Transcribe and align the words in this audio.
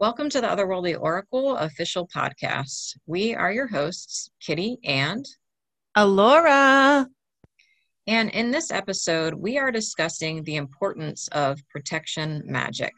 Welcome 0.00 0.30
to 0.30 0.40
the 0.40 0.46
Otherworldly 0.46 0.96
Oracle 0.96 1.56
official 1.56 2.06
podcast. 2.06 2.96
We 3.06 3.34
are 3.34 3.50
your 3.50 3.66
hosts, 3.66 4.30
Kitty 4.40 4.78
and 4.84 5.26
Alora. 5.96 7.08
And 8.06 8.30
in 8.30 8.52
this 8.52 8.70
episode, 8.70 9.34
we 9.34 9.58
are 9.58 9.72
discussing 9.72 10.44
the 10.44 10.54
importance 10.54 11.26
of 11.32 11.58
protection 11.68 12.44
magic. 12.46 12.92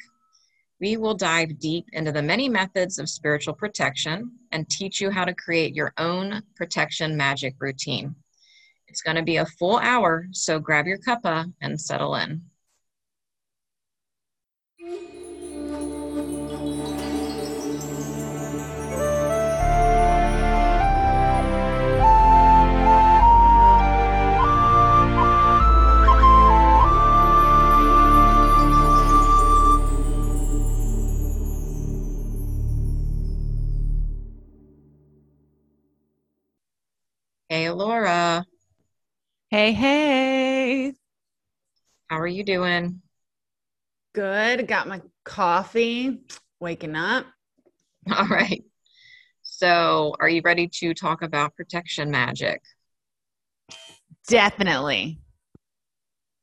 We 0.78 0.98
will 0.98 1.14
dive 1.14 1.58
deep 1.58 1.86
into 1.94 2.12
the 2.12 2.20
many 2.20 2.50
methods 2.50 2.98
of 2.98 3.08
spiritual 3.08 3.54
protection 3.54 4.32
and 4.52 4.68
teach 4.68 5.00
you 5.00 5.10
how 5.10 5.24
to 5.24 5.32
create 5.32 5.74
your 5.74 5.94
own 5.96 6.42
protection 6.54 7.16
magic 7.16 7.54
routine. 7.60 8.14
It's 8.88 9.00
going 9.00 9.16
to 9.16 9.22
be 9.22 9.38
a 9.38 9.46
full 9.46 9.78
hour, 9.78 10.26
so 10.32 10.58
grab 10.58 10.86
your 10.86 10.98
cuppa 10.98 11.50
and 11.62 11.80
settle 11.80 12.16
in. 12.16 12.42
Laura. 37.74 38.44
Hey, 39.48 39.72
hey. 39.72 40.92
How 42.08 42.20
are 42.20 42.26
you 42.26 42.44
doing? 42.44 43.02
Good. 44.12 44.66
Got 44.66 44.88
my 44.88 45.00
coffee, 45.24 46.20
waking 46.58 46.96
up. 46.96 47.26
All 48.16 48.26
right. 48.26 48.64
So, 49.42 50.14
are 50.20 50.28
you 50.28 50.42
ready 50.44 50.68
to 50.74 50.94
talk 50.94 51.22
about 51.22 51.54
protection 51.54 52.10
magic? 52.10 52.62
Definitely. 54.28 55.20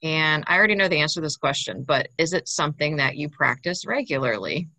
And 0.04 0.44
I 0.48 0.58
already 0.58 0.76
know 0.76 0.88
the 0.88 1.00
answer 1.00 1.20
to 1.20 1.26
this 1.26 1.38
question, 1.38 1.84
but 1.88 2.10
is 2.18 2.34
it 2.34 2.48
something 2.48 2.98
that 2.98 3.16
you 3.16 3.30
practice 3.30 3.86
regularly? 3.86 4.70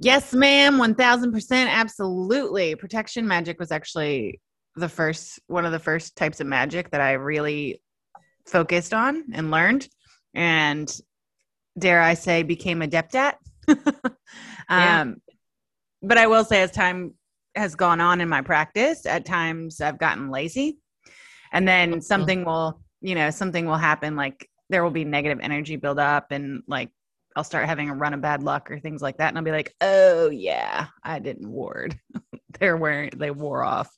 Yes, 0.00 0.32
ma'am. 0.32 0.78
1000%. 0.78 1.68
Absolutely. 1.68 2.74
Protection 2.74 3.26
magic 3.26 3.58
was 3.58 3.72
actually 3.72 4.40
the 4.78 4.88
first, 4.88 5.40
one 5.46 5.64
of 5.64 5.72
the 5.72 5.78
first 5.78 6.16
types 6.16 6.40
of 6.40 6.46
magic 6.46 6.90
that 6.90 7.00
I 7.00 7.12
really 7.12 7.82
focused 8.46 8.94
on 8.94 9.24
and 9.32 9.50
learned. 9.50 9.88
And 10.34 10.92
dare 11.78 12.02
I 12.02 12.14
say, 12.14 12.42
became 12.42 12.82
adept 12.82 13.14
at. 13.14 13.38
Yeah. 14.70 15.00
um, 15.00 15.22
but 16.02 16.18
I 16.18 16.26
will 16.26 16.44
say, 16.44 16.60
as 16.60 16.70
time 16.70 17.14
has 17.54 17.74
gone 17.74 18.02
on 18.02 18.20
in 18.20 18.28
my 18.28 18.42
practice, 18.42 19.06
at 19.06 19.24
times 19.24 19.80
I've 19.80 19.98
gotten 19.98 20.30
lazy. 20.30 20.76
And 21.52 21.66
then 21.66 22.02
something 22.02 22.44
will, 22.44 22.82
you 23.00 23.14
know, 23.14 23.30
something 23.30 23.64
will 23.64 23.76
happen 23.76 24.14
like 24.14 24.46
there 24.68 24.84
will 24.84 24.90
be 24.90 25.04
negative 25.04 25.38
energy 25.40 25.76
build 25.76 25.98
up 25.98 26.30
and 26.30 26.62
like 26.66 26.90
I'll 27.36 27.44
start 27.44 27.66
having 27.66 27.88
a 27.88 27.94
run 27.94 28.14
of 28.14 28.20
bad 28.20 28.42
luck 28.42 28.70
or 28.70 28.78
things 28.78 29.00
like 29.00 29.18
that. 29.18 29.28
And 29.28 29.38
I'll 29.38 29.44
be 29.44 29.52
like, 29.52 29.74
oh 29.80 30.28
yeah, 30.28 30.86
I 31.02 31.18
didn't 31.18 31.48
ward. 31.48 31.98
They're 32.58 32.76
wearing 32.76 33.10
they 33.16 33.30
wore 33.30 33.62
off. 33.62 33.96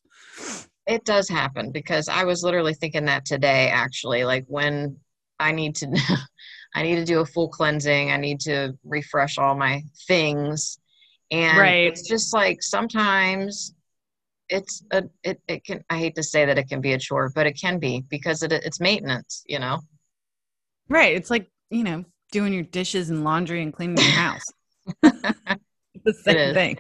It 0.91 1.05
does 1.05 1.29
happen 1.29 1.71
because 1.71 2.09
I 2.09 2.25
was 2.25 2.43
literally 2.43 2.75
thinking 2.75 3.05
that 3.07 3.25
today 3.25 3.69
actually 3.69 4.25
like 4.25 4.45
when 4.49 4.97
I 5.39 5.53
need 5.53 5.77
to 5.77 5.87
I 6.75 6.83
need 6.83 6.97
to 6.97 7.05
do 7.05 7.21
a 7.21 7.27
full 7.27 7.49
cleansing, 7.49 8.11
I 8.11 8.17
need 8.17 8.41
to 8.41 8.77
refresh 8.85 9.39
all 9.39 9.55
my 9.57 9.83
things 10.07 10.79
and 11.31 11.57
Right. 11.57 11.87
it's 11.87 12.09
just 12.09 12.35
like 12.35 12.63
sometimes 12.63 13.75
it's 14.49 14.83
a 14.91 15.05
it, 15.23 15.41
it 15.47 15.65
can 15.65 15.85
I 15.89 15.99
hate 15.99 16.17
to 16.17 16.25
say 16.25 16.45
that 16.45 16.59
it 16.59 16.69
can 16.69 16.81
be 16.81 16.93
a 16.93 16.99
chore, 16.99 17.31
but 17.35 17.47
it 17.47 17.53
can 17.53 17.79
be 17.79 18.05
because 18.09 18.43
it, 18.43 18.53
it's 18.53 18.81
maintenance, 18.81 19.45
you 19.47 19.61
know. 19.61 19.81
Right. 20.89 21.15
It's 21.17 21.31
like, 21.31 21.49
you 21.71 21.85
know, 21.85 22.05
doing 22.33 22.53
your 22.53 22.65
dishes 22.65 23.11
and 23.11 23.23
laundry 23.23 23.63
and 23.63 23.73
cleaning 23.73 23.97
your 24.03 24.13
house. 24.13 24.45
The 26.05 26.15
same 26.15 26.37
is. 26.37 26.55
thing. 26.55 26.79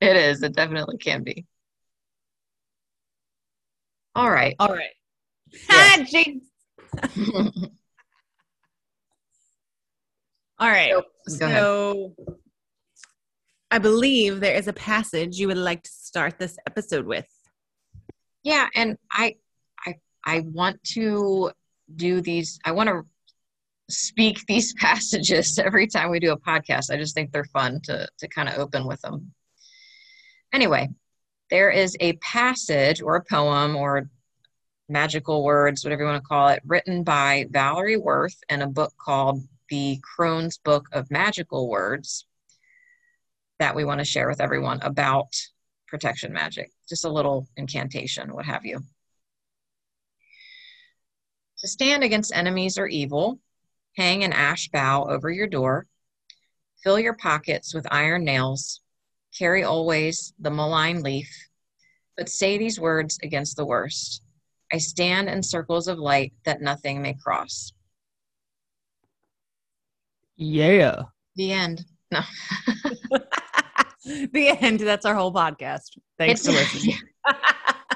It 0.00 0.16
is, 0.16 0.42
it 0.42 0.54
definitely 0.54 0.98
can 0.98 1.22
be. 1.22 1.46
All 4.14 4.30
right. 4.30 4.54
All 4.58 4.68
right. 4.68 4.90
Yeah. 5.68 5.96
Ah. 5.98 6.04
All 10.58 10.68
right. 10.68 10.92
So. 11.28 11.48
So 11.48 12.14
I 13.70 13.78
believe 13.78 14.40
there 14.40 14.54
is 14.54 14.68
a 14.68 14.72
passage 14.72 15.38
you 15.38 15.46
would 15.48 15.56
like 15.56 15.82
to 15.82 15.90
start 15.90 16.38
this 16.38 16.58
episode 16.66 17.06
with. 17.06 17.26
yeah 18.44 18.68
and 18.74 18.98
i 19.10 19.36
i 19.86 19.94
i 20.24 20.40
want 20.40 20.82
to 20.84 21.50
do 21.96 22.20
these 22.20 22.58
i 22.66 22.72
want 22.72 22.88
to 22.88 23.02
speak 23.88 24.44
these 24.46 24.74
passages 24.86 25.58
every 25.58 25.86
time 25.86 26.10
we 26.10 26.20
do 26.20 26.32
a 26.32 26.38
podcast 26.38 26.90
i 26.90 26.96
just 26.96 27.14
think 27.14 27.30
they're 27.32 27.44
fun 27.60 27.80
to 27.84 28.06
to 28.18 28.28
kind 28.28 28.48
of 28.48 28.58
open 28.58 28.86
with 28.86 29.00
them 29.00 29.32
anyway 30.52 30.86
there 31.52 31.70
is 31.70 31.94
a 32.00 32.14
passage 32.14 33.02
or 33.02 33.14
a 33.14 33.24
poem 33.24 33.76
or 33.76 34.08
magical 34.88 35.44
words 35.44 35.84
whatever 35.84 36.02
you 36.02 36.08
want 36.08 36.22
to 36.22 36.26
call 36.26 36.48
it 36.48 36.62
written 36.64 37.04
by 37.04 37.46
valerie 37.50 37.96
worth 37.96 38.36
in 38.48 38.62
a 38.62 38.66
book 38.66 38.92
called 38.98 39.42
the 39.72 39.98
Crone's 40.02 40.58
book 40.58 40.86
of 40.92 41.10
magical 41.10 41.66
words 41.66 42.26
that 43.58 43.74
we 43.74 43.86
want 43.86 44.00
to 44.00 44.04
share 44.04 44.28
with 44.28 44.42
everyone 44.42 44.78
about 44.82 45.34
protection 45.88 46.30
magic, 46.30 46.70
just 46.86 47.06
a 47.06 47.08
little 47.08 47.48
incantation, 47.56 48.34
what 48.34 48.44
have 48.44 48.66
you. 48.66 48.82
To 51.60 51.68
stand 51.68 52.04
against 52.04 52.36
enemies 52.36 52.76
or 52.76 52.86
evil, 52.86 53.38
hang 53.96 54.24
an 54.24 54.34
ash 54.34 54.68
bough 54.68 55.06
over 55.08 55.30
your 55.30 55.46
door, 55.46 55.86
fill 56.84 56.98
your 56.98 57.14
pockets 57.14 57.72
with 57.72 57.86
iron 57.90 58.24
nails, 58.24 58.81
carry 59.36 59.64
always 59.64 60.32
the 60.38 60.50
malign 60.50 61.02
leaf, 61.02 61.30
but 62.16 62.28
say 62.28 62.58
these 62.58 62.78
words 62.78 63.18
against 63.22 63.56
the 63.56 63.64
worst. 63.66 64.22
I 64.72 64.78
stand 64.78 65.28
in 65.28 65.42
circles 65.42 65.88
of 65.88 65.98
light 65.98 66.32
that 66.44 66.62
nothing 66.62 67.02
may 67.02 67.14
cross. 67.14 67.72
Yeah. 70.36 71.02
The 71.36 71.52
end. 71.52 71.84
No. 72.10 72.20
the 74.04 74.48
end. 74.60 74.80
That's 74.80 75.06
our 75.06 75.14
whole 75.14 75.32
podcast. 75.32 75.98
Thanks 76.18 76.44
for 76.44 76.52
It's- 76.52 76.74
listening. 76.74 76.98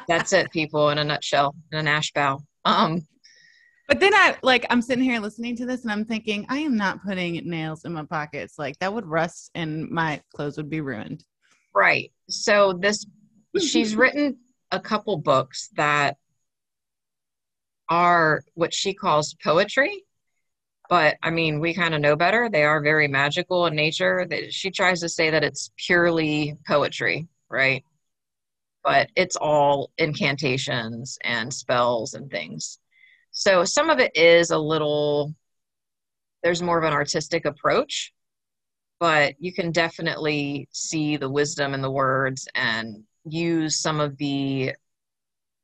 That's 0.09 0.33
it, 0.33 0.53
people, 0.53 0.91
in 0.91 0.99
a 0.99 1.05
nutshell, 1.05 1.57
in 1.73 1.79
an 1.79 1.89
ash 1.89 2.13
bough. 2.13 2.39
Um, 2.65 3.09
But 3.89 4.01
then 4.01 4.15
I 4.15 4.37
like 4.43 4.67
I'm 4.69 4.83
sitting 4.83 5.05
here 5.05 5.21
listening 5.21 5.57
to 5.57 5.67
this 5.67 5.83
and 5.83 5.93
I'm 5.93 6.05
thinking 6.05 6.47
I 6.49 6.59
am 6.59 6.77
not 6.77 7.05
putting 7.05 7.49
nails 7.49 7.85
in 7.85 7.93
my 7.93 8.05
pockets. 8.05 8.59
Like 8.59 8.79
that 8.81 8.93
would 8.93 9.07
rust 9.07 9.51
and 9.55 9.89
my 9.89 10.21
clothes 10.35 10.57
would 10.57 10.71
be 10.71 10.81
ruined. 10.81 11.25
Right. 11.75 12.13
So 12.29 12.73
this 12.73 13.07
she's 13.61 13.95
written 13.97 14.39
a 14.73 14.81
couple 14.81 15.17
books 15.19 15.71
that 15.77 16.17
are 17.89 18.43
what 18.55 18.75
she 18.75 18.93
calls 18.93 19.37
poetry. 19.43 20.03
But 20.89 21.17
I 21.23 21.31
mean, 21.31 21.61
we 21.61 21.75
kind 21.75 21.95
of 21.95 22.01
know 22.01 22.17
better. 22.17 22.49
They 22.49 22.65
are 22.65 22.81
very 22.81 23.09
magical 23.09 23.67
in 23.67 23.75
nature. 23.75 24.27
That 24.29 24.53
She 24.53 24.71
tries 24.71 25.01
to 25.01 25.09
say 25.09 25.31
that 25.31 25.45
it's 25.45 25.71
purely 25.77 26.57
poetry, 26.67 27.29
right? 27.49 27.85
But 28.83 29.11
it's 29.17 29.37
all 29.37 29.91
incantations 29.99 31.19
and 31.23 31.53
spells 31.53 32.15
and 32.15 32.31
things. 32.31 32.79
So 33.39 33.67
some 33.67 33.91
of 33.91 33.99
it 33.99 34.17
is 34.17 34.51
a 34.51 34.57
little, 34.57 35.35
there's 36.43 36.63
more 36.63 36.79
of 36.79 36.85
an 36.85 36.95
artistic 36.95 37.45
approach, 37.45 38.15
but 38.99 39.35
you 39.39 39.53
can 39.53 39.73
definitely 39.73 40.69
see 40.73 41.19
the 41.19 41.29
wisdom 41.29 41.75
in 41.75 41.83
the 41.83 41.91
words 41.91 42.49
and 42.55 43.05
use 43.27 43.79
some 43.79 44.01
of 44.01 44.17
the 44.17 44.73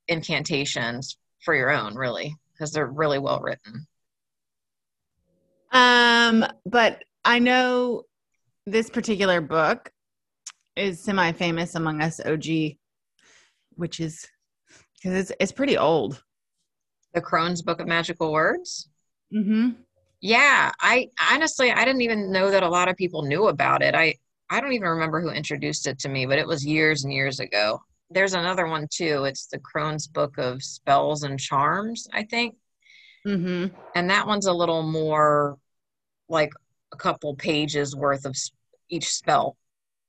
incantations 0.06 1.16
for 1.40 1.54
your 1.54 1.70
own, 1.70 1.94
really, 1.94 2.36
because 2.52 2.72
they're 2.72 2.86
really 2.86 3.18
well 3.18 3.40
written. 3.40 3.86
Um, 5.72 6.44
but 6.66 7.02
I 7.24 7.38
know 7.38 8.02
this 8.66 8.90
particular 8.90 9.40
book 9.40 9.90
is 10.76 11.02
semi-famous 11.02 11.74
among 11.74 12.02
us 12.02 12.20
OG, 12.20 12.76
which 13.76 13.98
is 13.98 14.28
because 15.02 15.18
it's 15.18 15.32
it's 15.40 15.52
pretty 15.52 15.78
old. 15.78 16.22
The 17.14 17.20
Crone's 17.20 17.62
Book 17.62 17.80
of 17.80 17.86
Magical 17.86 18.32
Words. 18.32 18.88
Mm-hmm. 19.34 19.70
Yeah, 20.20 20.70
I 20.80 21.08
honestly 21.30 21.72
I 21.72 21.84
didn't 21.84 22.02
even 22.02 22.30
know 22.30 22.50
that 22.50 22.62
a 22.62 22.68
lot 22.68 22.88
of 22.88 22.96
people 22.96 23.22
knew 23.22 23.48
about 23.48 23.82
it. 23.82 23.94
I 23.94 24.14
I 24.50 24.60
don't 24.60 24.72
even 24.72 24.88
remember 24.88 25.20
who 25.20 25.30
introduced 25.30 25.86
it 25.86 25.98
to 26.00 26.08
me, 26.08 26.26
but 26.26 26.38
it 26.38 26.46
was 26.46 26.64
years 26.64 27.04
and 27.04 27.12
years 27.12 27.40
ago. 27.40 27.80
There's 28.10 28.34
another 28.34 28.66
one 28.66 28.86
too. 28.90 29.24
It's 29.24 29.46
the 29.46 29.58
Crone's 29.58 30.06
Book 30.06 30.38
of 30.38 30.62
Spells 30.62 31.22
and 31.22 31.40
Charms, 31.40 32.08
I 32.12 32.24
think. 32.24 32.56
Mm-hmm. 33.26 33.72
and 33.94 34.10
that 34.10 34.26
one's 34.26 34.46
a 34.46 34.52
little 34.52 34.82
more 34.82 35.56
like 36.28 36.52
a 36.92 36.96
couple 36.96 37.36
pages 37.36 37.94
worth 37.94 38.24
of 38.24 38.36
each 38.88 39.08
spell. 39.08 39.56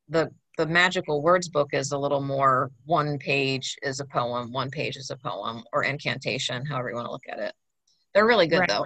The 0.09 0.31
the 0.57 0.65
magical 0.65 1.21
words 1.21 1.49
book 1.49 1.69
is 1.73 1.91
a 1.91 1.97
little 1.97 2.21
more 2.21 2.71
one 2.85 3.17
page 3.17 3.77
is 3.81 3.99
a 3.99 4.05
poem, 4.05 4.51
one 4.51 4.69
page 4.69 4.97
is 4.97 5.09
a 5.09 5.17
poem, 5.17 5.63
or 5.73 5.83
incantation, 5.83 6.65
however 6.65 6.89
you 6.89 6.95
want 6.95 7.07
to 7.07 7.11
look 7.11 7.27
at 7.29 7.39
it. 7.39 7.53
They're 8.13 8.27
really 8.27 8.47
good 8.47 8.59
right. 8.59 8.69
though. 8.69 8.85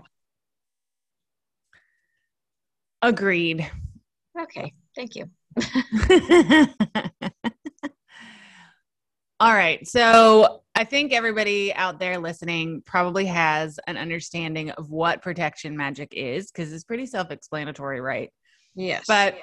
Agreed. 3.02 3.70
Okay, 4.40 4.74
thank 4.96 5.16
you. 5.16 5.30
All 9.40 9.54
right. 9.54 9.88
So 9.88 10.64
I 10.74 10.84
think 10.84 11.14
everybody 11.14 11.72
out 11.74 12.00
there 12.00 12.18
listening 12.18 12.82
probably 12.86 13.26
has 13.26 13.80
an 13.86 13.96
understanding 13.96 14.72
of 14.72 14.90
what 14.90 15.22
protection 15.22 15.78
magic 15.78 16.10
is 16.12 16.52
because 16.52 16.74
it's 16.74 16.84
pretty 16.84 17.06
self 17.06 17.30
explanatory, 17.30 18.02
right? 18.02 18.32
Yes. 18.74 19.06
But 19.08 19.38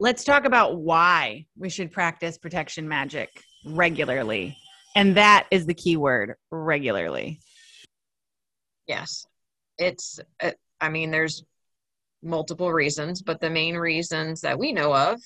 let's 0.00 0.24
talk 0.24 0.44
about 0.44 0.76
why 0.76 1.46
we 1.56 1.68
should 1.68 1.92
practice 1.92 2.38
protection 2.38 2.88
magic 2.88 3.30
regularly. 3.64 4.56
And 4.96 5.16
that 5.16 5.46
is 5.50 5.66
the 5.66 5.74
key 5.74 5.96
word 5.96 6.34
regularly. 6.50 7.40
Yes. 8.86 9.26
It's, 9.78 10.20
uh, 10.42 10.52
I 10.80 10.88
mean, 10.88 11.10
there's 11.10 11.44
multiple 12.22 12.72
reasons, 12.72 13.22
but 13.22 13.40
the 13.40 13.50
main 13.50 13.76
reasons 13.76 14.40
that 14.42 14.58
we 14.58 14.72
know 14.72 14.94
of 14.94 15.20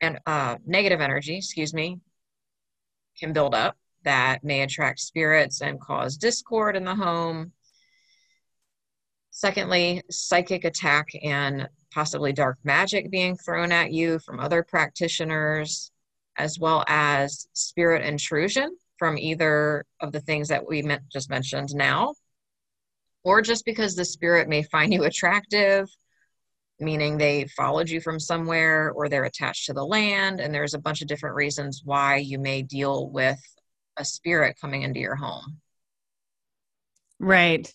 and 0.00 0.18
uh, 0.26 0.56
negative 0.66 1.00
energy, 1.00 1.36
excuse 1.36 1.72
me, 1.72 2.00
can 3.18 3.32
build 3.32 3.54
up 3.54 3.76
that 4.04 4.44
may 4.44 4.62
attract 4.62 5.00
spirits 5.00 5.62
and 5.62 5.80
cause 5.80 6.16
discord 6.16 6.76
in 6.76 6.84
the 6.84 6.94
home. 6.94 7.52
Secondly, 9.30 10.02
psychic 10.10 10.64
attack 10.64 11.08
and 11.22 11.68
possibly 11.94 12.32
dark 12.32 12.58
magic 12.64 13.10
being 13.10 13.36
thrown 13.36 13.70
at 13.70 13.92
you 13.92 14.18
from 14.18 14.40
other 14.40 14.64
practitioners, 14.64 15.92
as 16.36 16.58
well 16.58 16.84
as 16.88 17.46
spirit 17.52 18.04
intrusion 18.04 18.76
from 18.98 19.16
either 19.16 19.86
of 20.00 20.10
the 20.10 20.20
things 20.20 20.48
that 20.48 20.66
we 20.66 20.84
just 21.12 21.30
mentioned 21.30 21.74
now, 21.74 22.14
or 23.22 23.40
just 23.40 23.64
because 23.64 23.94
the 23.94 24.04
spirit 24.04 24.48
may 24.48 24.62
find 24.64 24.92
you 24.92 25.04
attractive 25.04 25.88
meaning 26.80 27.16
they 27.16 27.46
followed 27.56 27.88
you 27.88 28.00
from 28.00 28.18
somewhere 28.18 28.90
or 28.90 29.08
they're 29.08 29.24
attached 29.24 29.66
to 29.66 29.72
the 29.72 29.84
land 29.84 30.40
and 30.40 30.52
there's 30.52 30.74
a 30.74 30.78
bunch 30.78 31.02
of 31.02 31.08
different 31.08 31.36
reasons 31.36 31.82
why 31.84 32.16
you 32.16 32.36
may 32.36 32.62
deal 32.62 33.08
with 33.08 33.40
a 33.96 34.04
spirit 34.04 34.56
coming 34.60 34.82
into 34.82 34.98
your 34.98 35.14
home. 35.14 35.60
Right 37.20 37.72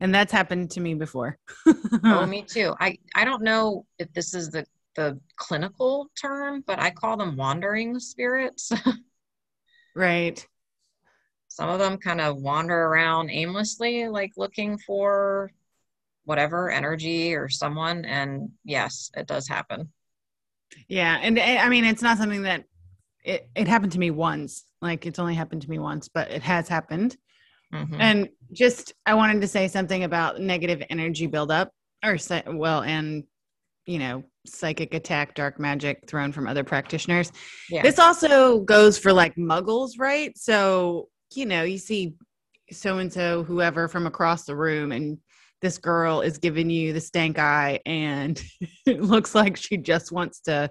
and 0.00 0.14
that's 0.14 0.32
happened 0.32 0.70
to 0.72 0.80
me 0.80 0.94
before. 0.94 1.38
Oh 2.04 2.26
me 2.28 2.42
too. 2.42 2.74
I 2.80 2.98
i 3.14 3.24
don't 3.24 3.42
know 3.42 3.86
if 3.98 4.12
this 4.12 4.34
is 4.34 4.50
the 4.50 4.64
the 4.96 5.20
clinical 5.36 6.10
term 6.20 6.64
but 6.66 6.80
i 6.80 6.90
call 6.90 7.16
them 7.16 7.36
wandering 7.36 7.98
spirits. 7.98 8.72
Right. 9.98 10.46
Some 11.48 11.70
of 11.70 11.80
them 11.80 11.98
kind 11.98 12.20
of 12.20 12.40
wander 12.40 12.84
around 12.84 13.30
aimlessly 13.30 14.06
like 14.06 14.30
looking 14.36 14.78
for 14.78 15.50
whatever 16.24 16.70
energy 16.70 17.34
or 17.34 17.48
someone. 17.48 18.04
And 18.04 18.50
yes 18.64 19.10
it 19.16 19.26
does 19.26 19.48
happen. 19.48 19.88
Yeah. 20.86 21.18
And 21.20 21.36
i 21.40 21.68
mean 21.68 21.84
it's 21.84 22.02
not 22.02 22.16
something 22.16 22.42
that 22.42 22.62
it, 23.24 23.48
it 23.56 23.66
happened 23.66 23.90
to 23.92 23.98
me 23.98 24.12
once. 24.12 24.64
Like 24.80 25.04
it's 25.04 25.18
only 25.18 25.34
happened 25.34 25.62
to 25.62 25.70
me 25.70 25.80
once 25.80 26.06
but 26.08 26.30
it 26.30 26.42
has 26.42 26.68
happened 26.68 27.16
mm-hmm. 27.72 28.00
and 28.00 28.28
just 28.52 28.92
i 29.06 29.14
wanted 29.14 29.40
to 29.40 29.48
say 29.48 29.68
something 29.68 30.04
about 30.04 30.40
negative 30.40 30.82
energy 30.90 31.26
buildup 31.26 31.70
or 32.04 32.16
well 32.46 32.82
and 32.82 33.24
you 33.86 33.98
know 33.98 34.22
psychic 34.46 34.94
attack 34.94 35.34
dark 35.34 35.58
magic 35.58 36.06
thrown 36.06 36.32
from 36.32 36.46
other 36.46 36.64
practitioners 36.64 37.32
yeah. 37.70 37.82
this 37.82 37.98
also 37.98 38.60
goes 38.60 38.98
for 38.98 39.12
like 39.12 39.34
muggles 39.36 39.92
right 39.98 40.36
so 40.36 41.08
you 41.34 41.46
know 41.46 41.62
you 41.62 41.78
see 41.78 42.14
so 42.70 42.98
and 42.98 43.12
so 43.12 43.42
whoever 43.44 43.88
from 43.88 44.06
across 44.06 44.44
the 44.44 44.54
room 44.54 44.92
and 44.92 45.18
this 45.60 45.78
girl 45.78 46.20
is 46.20 46.38
giving 46.38 46.70
you 46.70 46.92
the 46.92 47.00
stank 47.00 47.38
eye 47.38 47.80
and 47.84 48.42
it 48.86 49.02
looks 49.02 49.34
like 49.34 49.56
she 49.56 49.76
just 49.76 50.12
wants 50.12 50.40
to 50.40 50.70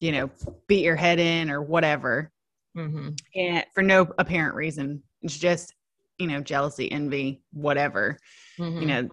you 0.00 0.12
know 0.12 0.30
beat 0.66 0.84
your 0.84 0.96
head 0.96 1.18
in 1.18 1.50
or 1.50 1.62
whatever 1.62 2.30
mm-hmm. 2.76 3.10
and 3.34 3.64
for 3.74 3.82
no 3.82 4.08
apparent 4.18 4.54
reason 4.54 5.02
it's 5.22 5.38
just 5.38 5.74
you 6.18 6.26
know 6.26 6.40
jealousy 6.40 6.90
envy 6.90 7.42
whatever 7.52 8.18
mm-hmm. 8.58 8.80
you 8.80 8.86
know 8.86 9.08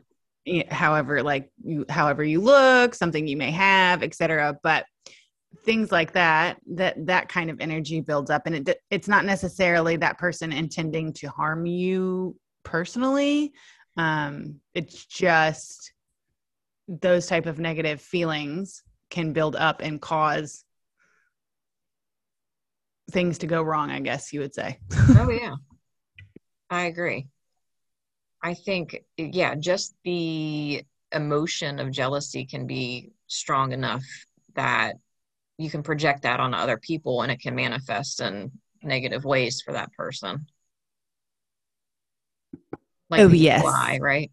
however 0.69 1.23
like 1.23 1.51
you 1.63 1.85
however 1.89 2.23
you 2.23 2.41
look 2.41 2.93
something 2.93 3.27
you 3.27 3.37
may 3.37 3.51
have 3.51 4.03
etc 4.03 4.57
but 4.63 4.85
things 5.63 5.91
like 5.91 6.13
that 6.13 6.57
that 6.67 7.05
that 7.05 7.29
kind 7.29 7.49
of 7.49 7.61
energy 7.61 8.01
builds 8.01 8.29
up 8.29 8.45
and 8.45 8.67
it 8.67 8.81
it's 8.89 9.07
not 9.07 9.23
necessarily 9.23 9.95
that 9.95 10.17
person 10.17 10.51
intending 10.51 11.13
to 11.13 11.29
harm 11.29 11.65
you 11.65 12.35
personally. 12.63 13.53
Um, 13.97 14.59
it's 14.73 15.05
just 15.05 15.93
those 16.87 17.27
type 17.27 17.45
of 17.45 17.59
negative 17.59 18.01
feelings 18.01 18.83
can 19.09 19.33
build 19.33 19.55
up 19.55 19.81
and 19.81 20.01
cause 20.01 20.65
things 23.11 23.37
to 23.37 23.47
go 23.47 23.61
wrong 23.61 23.91
i 23.91 23.99
guess 23.99 24.33
you 24.33 24.39
would 24.39 24.53
say. 24.53 24.79
Oh 25.17 25.29
yeah 25.29 25.55
i 26.73 26.85
agree. 26.85 27.27
I 28.41 28.55
think 28.55 29.03
yeah 29.15 29.55
just 29.55 29.95
the 30.03 30.83
emotion 31.11 31.79
of 31.79 31.91
jealousy 31.91 32.45
can 32.45 32.67
be 32.67 33.11
strong 33.27 33.71
enough 33.71 34.03
that 34.55 34.95
you 35.57 35.69
can 35.69 35.83
project 35.83 36.23
that 36.23 36.39
on 36.39 36.53
other 36.53 36.77
people 36.77 37.21
and 37.21 37.31
it 37.31 37.39
can 37.39 37.55
manifest 37.55 38.19
in 38.19 38.51
negative 38.81 39.23
ways 39.23 39.61
for 39.61 39.73
that 39.73 39.93
person. 39.93 40.47
Like 43.09 43.21
oh 43.21 43.27
yes. 43.27 43.61
fly, 43.61 43.99
right? 44.01 44.31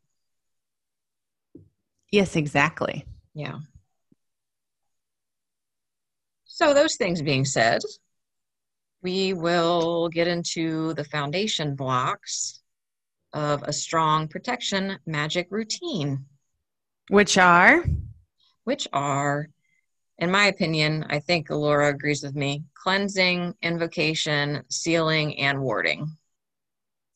Yes 2.11 2.35
exactly. 2.37 3.05
Yeah. 3.35 3.59
So 6.47 6.75
those 6.75 6.97
things 6.97 7.23
being 7.23 7.45
said 7.45 7.83
we 9.03 9.33
will 9.33 10.09
get 10.09 10.29
into 10.29 10.95
the 10.95 11.05
foundation 11.05 11.75
blocks 11.75 12.63
of 13.33 13.63
a 13.63 13.73
strong 13.73 14.29
protection 14.29 14.99
magic 15.07 15.47
routine 15.51 16.25
which 17.09 17.39
are? 17.39 17.85
which 18.65 18.87
are 18.93 19.49
in 20.19 20.31
my 20.31 20.47
opinion 20.47 21.05
i 21.09 21.19
think 21.19 21.49
laura 21.51 21.89
agrees 21.89 22.23
with 22.23 22.35
me 22.35 22.65
cleansing 22.75 23.55
invocation 23.63 24.63
sealing 24.69 25.39
and 25.39 25.61
warding. 25.61 26.17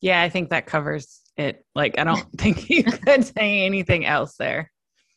Yeah 0.01 0.21
i 0.21 0.29
think 0.29 0.49
that 0.49 0.65
covers 0.65 1.21
it. 1.37 1.65
Like 1.75 1.99
i 1.99 2.03
don't 2.03 2.31
think 2.37 2.69
you 2.69 2.83
could 2.83 3.25
say 3.25 3.65
anything 3.65 4.05
else 4.05 4.35
there 4.37 4.71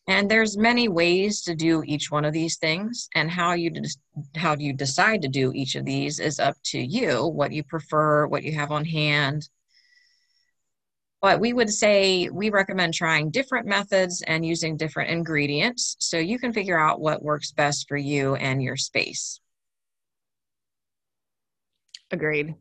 and 0.09 0.29
there's 0.29 0.57
many 0.57 0.89
ways 0.89 1.43
to 1.43 1.55
do 1.55 1.85
each 1.87 2.11
one 2.11 2.25
of 2.25 2.33
these 2.33 2.57
things 2.57 3.09
and 3.15 3.31
how 3.31 3.53
you 3.53 3.71
de- 3.71 3.89
how 4.37 4.57
you 4.57 4.73
decide 4.73 5.23
to 5.23 5.29
do 5.29 5.53
each 5.55 5.77
of 5.77 5.85
these 5.85 6.19
is 6.19 6.41
up 6.41 6.57
to 6.65 6.79
you 6.79 7.27
what 7.27 7.53
you 7.53 7.63
prefer 7.63 8.27
what 8.27 8.43
you 8.43 8.53
have 8.53 8.73
on 8.73 8.85
hand 8.85 9.49
but 11.21 11.41
we 11.41 11.53
would 11.53 11.71
say 11.71 12.29
we 12.31 12.51
recommend 12.51 12.95
trying 12.95 13.31
different 13.31 13.67
methods 13.67 14.23
and 14.23 14.45
using 14.45 14.77
different 14.77 15.11
ingredients 15.11 15.97
so 16.01 16.19
you 16.19 16.39
can 16.39 16.53
figure 16.53 16.79
out 16.79 17.01
what 17.01 17.23
works 17.23 17.53
best 17.53 17.87
for 17.87 17.97
you 17.97 18.35
and 18.37 18.63
your 18.63 18.77
space 18.77 19.41
agreed 22.11 22.55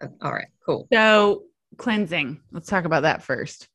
uh, 0.00 0.08
all 0.22 0.32
right 0.32 0.48
cool 0.64 0.86
so 0.92 1.42
cleansing. 1.76 2.40
Let's 2.52 2.68
talk 2.68 2.84
about 2.84 3.02
that 3.02 3.22
first. 3.22 3.68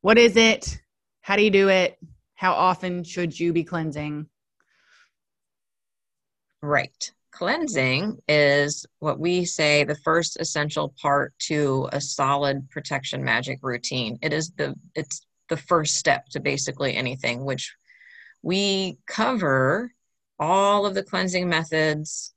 What 0.00 0.18
is 0.18 0.36
it? 0.36 0.80
How 1.30 1.36
do 1.36 1.44
you 1.44 1.50
do 1.50 1.68
it? 1.68 1.96
How 2.34 2.54
often 2.54 3.04
should 3.04 3.38
you 3.38 3.52
be 3.52 3.62
cleansing? 3.62 4.26
Right. 6.60 7.12
Cleansing 7.30 8.18
is 8.26 8.84
what 8.98 9.20
we 9.20 9.44
say 9.44 9.84
the 9.84 9.94
first 9.94 10.38
essential 10.40 10.92
part 11.00 11.32
to 11.42 11.88
a 11.92 12.00
solid 12.00 12.68
protection 12.70 13.22
magic 13.22 13.60
routine. 13.62 14.18
It 14.22 14.32
is 14.32 14.50
the 14.56 14.74
it's 14.96 15.24
the 15.48 15.56
first 15.56 15.94
step 15.94 16.26
to 16.30 16.40
basically 16.40 16.96
anything 16.96 17.44
which 17.44 17.76
we 18.42 18.98
cover 19.06 19.92
all 20.40 20.84
of 20.84 20.94
the 20.94 21.04
cleansing 21.04 21.48
methods, 21.48 22.34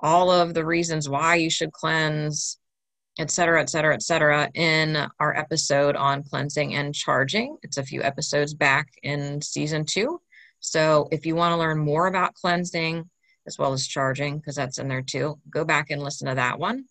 all 0.00 0.32
of 0.32 0.54
the 0.54 0.66
reasons 0.66 1.08
why 1.08 1.36
you 1.36 1.50
should 1.50 1.70
cleanse, 1.70 2.58
et 3.18 3.30
cetera, 3.30 3.60
et 3.60 3.68
cetera, 3.68 3.94
et 3.94 4.02
cetera, 4.02 4.48
in 4.54 4.96
our 5.18 5.36
episode 5.36 5.96
on 5.96 6.22
cleansing 6.22 6.74
and 6.74 6.94
charging. 6.94 7.56
It's 7.62 7.76
a 7.76 7.82
few 7.82 8.02
episodes 8.02 8.54
back 8.54 8.88
in 9.02 9.42
season 9.42 9.84
two. 9.84 10.20
So 10.60 11.08
if 11.10 11.26
you 11.26 11.34
want 11.34 11.52
to 11.52 11.58
learn 11.58 11.78
more 11.78 12.06
about 12.06 12.34
cleansing 12.34 13.08
as 13.46 13.58
well 13.58 13.72
as 13.72 13.86
charging, 13.86 14.38
because 14.38 14.56
that's 14.56 14.78
in 14.78 14.88
there 14.88 15.02
too, 15.02 15.38
go 15.50 15.64
back 15.64 15.90
and 15.90 16.02
listen 16.02 16.28
to 16.28 16.34
that 16.36 16.58
one. 16.58 16.84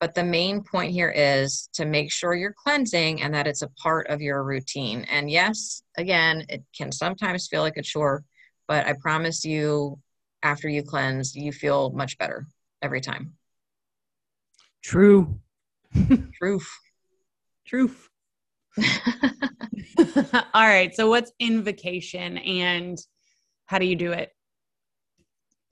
But 0.00 0.14
the 0.14 0.24
main 0.24 0.62
point 0.62 0.92
here 0.92 1.10
is 1.14 1.68
to 1.74 1.84
make 1.84 2.10
sure 2.10 2.34
you're 2.34 2.54
cleansing 2.54 3.20
and 3.20 3.34
that 3.34 3.46
it's 3.46 3.62
a 3.62 3.68
part 3.68 4.08
of 4.08 4.22
your 4.22 4.42
routine. 4.42 5.04
And 5.10 5.30
yes, 5.30 5.82
again, 5.98 6.46
it 6.48 6.64
can 6.76 6.90
sometimes 6.90 7.48
feel 7.48 7.60
like 7.60 7.76
a 7.76 7.82
chore, 7.82 8.24
but 8.66 8.86
I 8.86 8.94
promise 8.94 9.44
you, 9.44 9.98
after 10.42 10.70
you 10.70 10.82
cleanse, 10.82 11.36
you 11.36 11.52
feel 11.52 11.90
much 11.90 12.16
better 12.16 12.46
every 12.80 13.02
time. 13.02 13.34
True. 14.82 15.38
Truth. 16.34 16.68
Truth. 17.66 18.08
All 20.54 20.66
right. 20.66 20.94
So, 20.94 21.08
what's 21.08 21.32
invocation 21.38 22.38
and 22.38 22.98
how 23.66 23.78
do 23.78 23.86
you 23.86 23.96
do 23.96 24.12
it? 24.12 24.30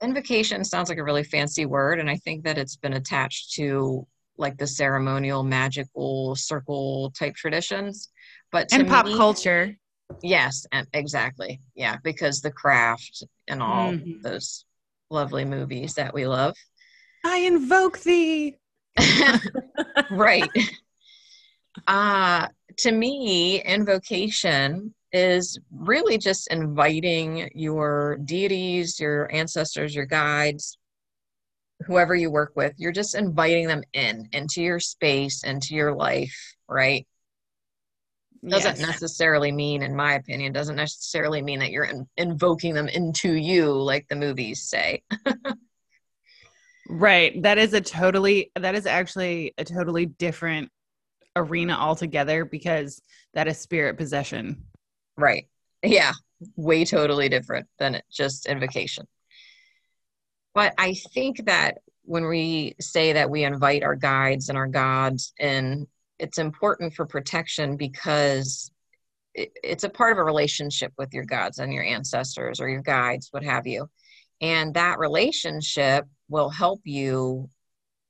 Invocation 0.01 0.63
sounds 0.63 0.89
like 0.89 0.97
a 0.97 1.03
really 1.03 1.23
fancy 1.23 1.65
word, 1.65 1.99
and 1.99 2.09
I 2.09 2.15
think 2.17 2.43
that 2.45 2.57
it's 2.57 2.77
been 2.77 2.93
attached 2.93 3.53
to 3.55 4.07
like 4.37 4.57
the 4.57 4.67
ceremonial, 4.67 5.43
magical 5.43 6.35
circle 6.35 7.11
type 7.11 7.35
traditions. 7.35 8.09
But 8.51 8.71
and 8.71 8.87
pop 8.87 9.05
me, 9.05 9.15
culture. 9.15 9.75
Yes, 10.23 10.65
and 10.71 10.87
exactly. 10.93 11.61
Yeah, 11.75 11.97
because 12.03 12.41
the 12.41 12.51
craft 12.51 13.23
and 13.47 13.61
all 13.61 13.91
mm-hmm. 13.91 14.21
those 14.21 14.65
lovely 15.09 15.45
movies 15.45 15.95
that 15.95 16.13
we 16.13 16.25
love. 16.25 16.55
I 17.25 17.39
invoke 17.39 17.99
thee. 17.99 18.57
right. 20.11 20.49
Uh 21.87 22.47
to 22.77 22.91
me, 22.91 23.61
invocation 23.61 24.93
is 25.11 25.59
really 25.71 26.17
just 26.17 26.47
inviting 26.51 27.49
your 27.53 28.17
deities, 28.23 28.99
your 28.99 29.31
ancestors, 29.33 29.93
your 29.93 30.05
guides, 30.05 30.77
whoever 31.85 32.15
you 32.15 32.29
work 32.29 32.53
with, 32.55 32.73
you're 32.77 32.91
just 32.91 33.15
inviting 33.15 33.67
them 33.67 33.83
in 33.93 34.29
into 34.33 34.61
your 34.61 34.79
space, 34.79 35.43
into 35.43 35.75
your 35.75 35.93
life, 35.93 36.55
right? 36.67 37.07
Doesn't 38.47 38.79
yes. 38.79 38.87
necessarily 38.87 39.51
mean, 39.51 39.83
in 39.83 39.95
my 39.95 40.13
opinion, 40.13 40.53
doesn't 40.53 40.75
necessarily 40.77 41.41
mean 41.41 41.59
that 41.59 41.71
you're 41.71 41.83
in, 41.83 42.07
invoking 42.15 42.73
them 42.73 42.87
into 42.87 43.33
you, 43.33 43.71
like 43.73 44.07
the 44.07 44.15
movies 44.15 44.63
say. 44.63 45.03
right. 46.89 47.41
That 47.43 47.57
is 47.57 47.73
a 47.73 47.81
totally, 47.81 48.51
that 48.55 48.75
is 48.75 48.85
actually 48.85 49.53
a 49.57 49.63
totally 49.63 50.05
different 50.07 50.69
arena 51.35 51.73
altogether 51.73 52.43
because 52.43 53.01
that 53.33 53.47
is 53.47 53.57
spirit 53.59 53.97
possession. 53.97 54.65
Right. 55.15 55.47
Yeah. 55.83 56.13
Way 56.55 56.85
totally 56.85 57.29
different 57.29 57.67
than 57.77 58.01
just 58.11 58.45
invocation. 58.45 59.07
But 60.53 60.73
I 60.77 60.95
think 61.13 61.45
that 61.45 61.77
when 62.03 62.27
we 62.27 62.75
say 62.79 63.13
that 63.13 63.29
we 63.29 63.43
invite 63.43 63.83
our 63.83 63.95
guides 63.95 64.49
and 64.49 64.57
our 64.57 64.67
gods 64.67 65.33
in, 65.39 65.87
it's 66.17 66.39
important 66.39 66.95
for 66.95 67.05
protection 67.05 67.77
because 67.77 68.71
it, 69.35 69.51
it's 69.63 69.83
a 69.83 69.89
part 69.89 70.11
of 70.11 70.17
a 70.17 70.23
relationship 70.23 70.91
with 70.97 71.13
your 71.13 71.25
gods 71.25 71.59
and 71.59 71.71
your 71.71 71.83
ancestors 71.83 72.59
or 72.59 72.67
your 72.67 72.81
guides, 72.81 73.27
what 73.31 73.43
have 73.43 73.67
you. 73.67 73.89
And 74.41 74.73
that 74.73 74.99
relationship 74.99 76.05
will 76.29 76.49
help 76.49 76.81
you 76.85 77.49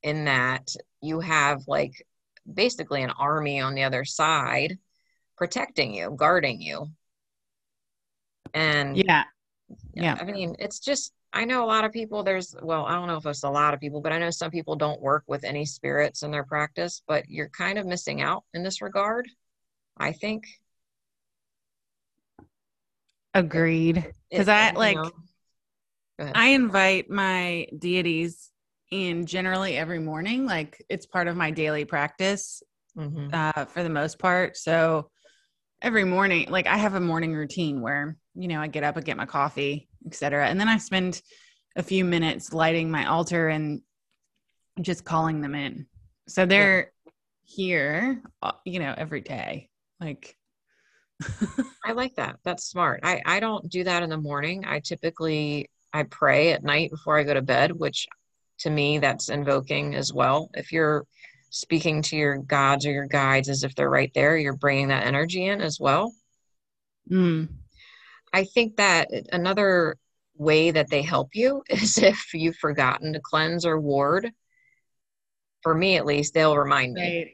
in 0.03 0.25
that 0.25 0.75
you 1.01 1.19
have 1.19 1.67
like 1.67 2.05
basically 2.51 3.01
an 3.01 3.11
army 3.11 3.59
on 3.59 3.75
the 3.75 3.83
other 3.83 4.05
side 4.05 4.77
protecting 5.37 5.93
you, 5.93 6.13
guarding 6.15 6.61
you. 6.61 6.87
And 8.53 8.97
yeah, 8.97 9.23
yeah. 9.93 10.17
I 10.19 10.25
mean, 10.25 10.55
it's 10.59 10.79
just, 10.79 11.13
I 11.31 11.45
know 11.45 11.63
a 11.63 11.67
lot 11.67 11.85
of 11.85 11.91
people, 11.91 12.23
there's, 12.23 12.55
well, 12.61 12.85
I 12.85 12.95
don't 12.95 13.07
know 13.07 13.17
if 13.17 13.25
it's 13.25 13.43
a 13.43 13.49
lot 13.49 13.73
of 13.73 13.79
people, 13.79 14.01
but 14.01 14.11
I 14.11 14.17
know 14.17 14.31
some 14.31 14.51
people 14.51 14.75
don't 14.75 14.99
work 14.99 15.23
with 15.27 15.43
any 15.43 15.65
spirits 15.65 16.23
in 16.23 16.31
their 16.31 16.43
practice, 16.43 17.03
but 17.07 17.29
you're 17.29 17.49
kind 17.49 17.77
of 17.77 17.85
missing 17.85 18.21
out 18.21 18.43
in 18.53 18.63
this 18.63 18.81
regard, 18.81 19.29
I 19.95 20.11
think. 20.11 20.45
Agreed. 23.33 24.11
Because 24.31 24.49
I 24.49 24.71
like, 24.71 24.97
I 26.19 26.47
invite 26.47 27.09
my 27.09 27.67
deities 27.77 28.49
in 28.91 29.25
generally 29.25 29.77
every 29.77 29.99
morning. 29.99 30.45
Like 30.45 30.83
it's 30.89 31.05
part 31.05 31.27
of 31.27 31.37
my 31.37 31.51
daily 31.51 31.85
practice 31.85 32.63
mm-hmm. 32.97 33.29
uh, 33.33 33.65
for 33.65 33.83
the 33.83 33.89
most 33.89 34.19
part. 34.19 34.57
So 34.57 35.09
every 35.81 36.03
morning, 36.03 36.49
like 36.49 36.67
I 36.67 36.77
have 36.77 36.95
a 36.95 36.99
morning 36.99 37.33
routine 37.33 37.81
where, 37.81 38.17
you 38.35 38.47
know, 38.47 38.61
I 38.61 38.67
get 38.67 38.83
up, 38.83 38.97
I 38.97 39.01
get 39.01 39.17
my 39.17 39.25
coffee, 39.25 39.87
etc. 40.05 40.47
And 40.47 40.59
then 40.59 40.69
I 40.69 40.77
spend 40.77 41.21
a 41.75 41.83
few 41.83 42.03
minutes 42.03 42.53
lighting 42.53 42.89
my 42.91 43.05
altar 43.05 43.47
and 43.47 43.81
just 44.81 45.05
calling 45.05 45.41
them 45.41 45.55
in. 45.55 45.85
So 46.27 46.45
they're 46.45 46.91
yeah. 47.05 47.11
here, 47.43 48.23
uh, 48.41 48.53
you 48.65 48.79
know, 48.79 48.93
every 48.97 49.21
day. 49.21 49.69
Like, 49.99 50.35
I 51.85 51.91
like 51.91 52.15
that. 52.15 52.37
That's 52.43 52.65
smart. 52.65 53.01
I, 53.03 53.21
I 53.25 53.39
don't 53.39 53.69
do 53.69 53.83
that 53.83 54.03
in 54.03 54.09
the 54.09 54.17
morning. 54.17 54.63
I 54.65 54.79
typically 54.79 55.69
I 55.93 56.03
pray 56.03 56.51
at 56.51 56.63
night 56.63 56.91
before 56.91 57.17
I 57.17 57.23
go 57.23 57.33
to 57.33 57.41
bed, 57.41 57.71
which 57.71 58.07
to 58.59 58.69
me 58.69 58.99
that's 58.99 59.29
invoking 59.29 59.95
as 59.95 60.13
well. 60.13 60.49
If 60.53 60.71
you're 60.71 61.05
speaking 61.49 62.01
to 62.03 62.15
your 62.15 62.37
gods 62.37 62.85
or 62.85 62.91
your 62.91 63.07
guides 63.07 63.49
as 63.49 63.63
if 63.63 63.73
they're 63.75 63.89
right 63.89 64.11
there 64.13 64.37
you're 64.37 64.55
bringing 64.55 64.89
that 64.89 65.05
energy 65.05 65.45
in 65.45 65.61
as 65.61 65.79
well. 65.79 66.13
Mm. 67.09 67.49
i 68.33 68.43
think 68.43 68.75
that 68.77 69.09
another 69.31 69.97
way 70.37 70.69
that 70.69 70.91
they 70.91 71.01
help 71.01 71.29
you 71.33 71.63
is 71.69 71.97
if 71.97 72.33
you've 72.33 72.57
forgotten 72.57 73.13
to 73.13 73.19
cleanse 73.19 73.65
or 73.65 73.79
ward. 73.79 74.31
For 75.63 75.75
me 75.75 75.97
at 75.97 76.05
least 76.05 76.33
they'll 76.33 76.55
remind 76.55 76.93
me. 76.93 77.01
Right. 77.01 77.31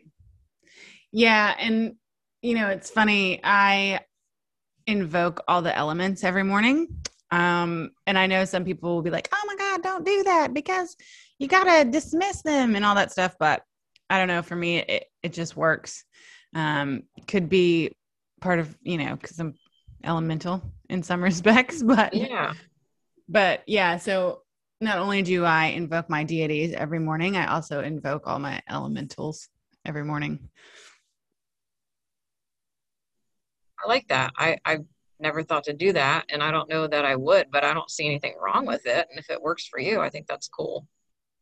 yeah 1.12 1.56
and 1.60 1.96
you 2.42 2.56
know 2.56 2.70
it's 2.70 2.90
funny 2.90 3.40
i 3.44 4.00
invoke 4.88 5.44
all 5.48 5.62
the 5.62 5.76
elements 5.76 6.24
every 6.24 6.44
morning 6.44 6.88
um, 7.36 7.92
and 8.08 8.18
I 8.18 8.28
know 8.28 8.46
some 8.46 8.64
people 8.64 8.96
will 8.96 9.02
be 9.02 9.10
like, 9.10 9.28
oh 9.34 9.44
my 9.46 9.56
God, 9.58 9.84
don't 9.84 10.06
do 10.06 10.24
that 10.24 10.54
because 10.54 10.96
you 11.38 11.50
got 11.50 11.66
to 11.66 11.92
dismiss 11.92 12.42
them 12.42 12.76
and 12.76 12.86
all 12.86 12.96
that 12.96 13.12
stuff. 13.12 13.36
But 13.38 13.62
I 14.10 14.18
don't 14.18 14.30
know. 14.30 14.42
For 14.42 14.56
me, 14.56 14.78
it, 14.78 15.08
it 15.22 15.34
just 15.34 15.58
works. 15.58 16.06
Um, 16.54 17.04
could 17.28 17.50
be 17.50 17.92
part 18.40 18.60
of, 18.60 18.78
you 18.84 18.98
know, 18.98 19.18
because 19.18 19.38
I'm 19.38 19.56
elemental 20.02 20.62
in 20.90 21.04
some 21.04 21.22
respects, 21.30 21.84
but 21.84 22.14
yeah. 22.14 22.54
But 23.28 23.64
yeah, 23.68 23.98
so 23.98 24.44
not 24.80 25.00
only 25.00 25.22
do 25.22 25.44
I 25.44 25.66
invoke 25.66 26.10
my 26.10 26.24
deities 26.24 26.74
every 26.74 27.00
morning, 27.00 27.36
I 27.36 27.48
also 27.54 27.82
invoke 27.82 28.28
all 28.28 28.40
my 28.40 28.62
elementals 28.70 29.50
every 29.84 30.06
morning. 30.06 30.48
I 33.84 33.90
like 33.90 34.08
that. 34.08 34.32
I, 34.38 34.58
I 34.64 34.78
never 35.20 35.44
thought 35.44 35.64
to 35.64 35.74
do 35.74 35.94
that 35.94 36.26
and 36.30 36.44
i 36.44 36.52
don't 36.52 36.70
know 36.70 36.88
that 36.88 37.06
i 37.06 37.16
would 37.16 37.48
but 37.52 37.64
i 37.64 37.74
don't 37.74 37.90
see 37.90 38.06
anything 38.06 38.36
wrong 38.42 38.66
with 38.66 38.86
it 38.86 39.08
and 39.10 39.20
if 39.20 39.30
it 39.30 39.42
works 39.42 39.66
for 39.68 39.80
you 39.80 40.02
i 40.02 40.10
think 40.10 40.28
that's 40.28 40.48
cool. 40.48 40.88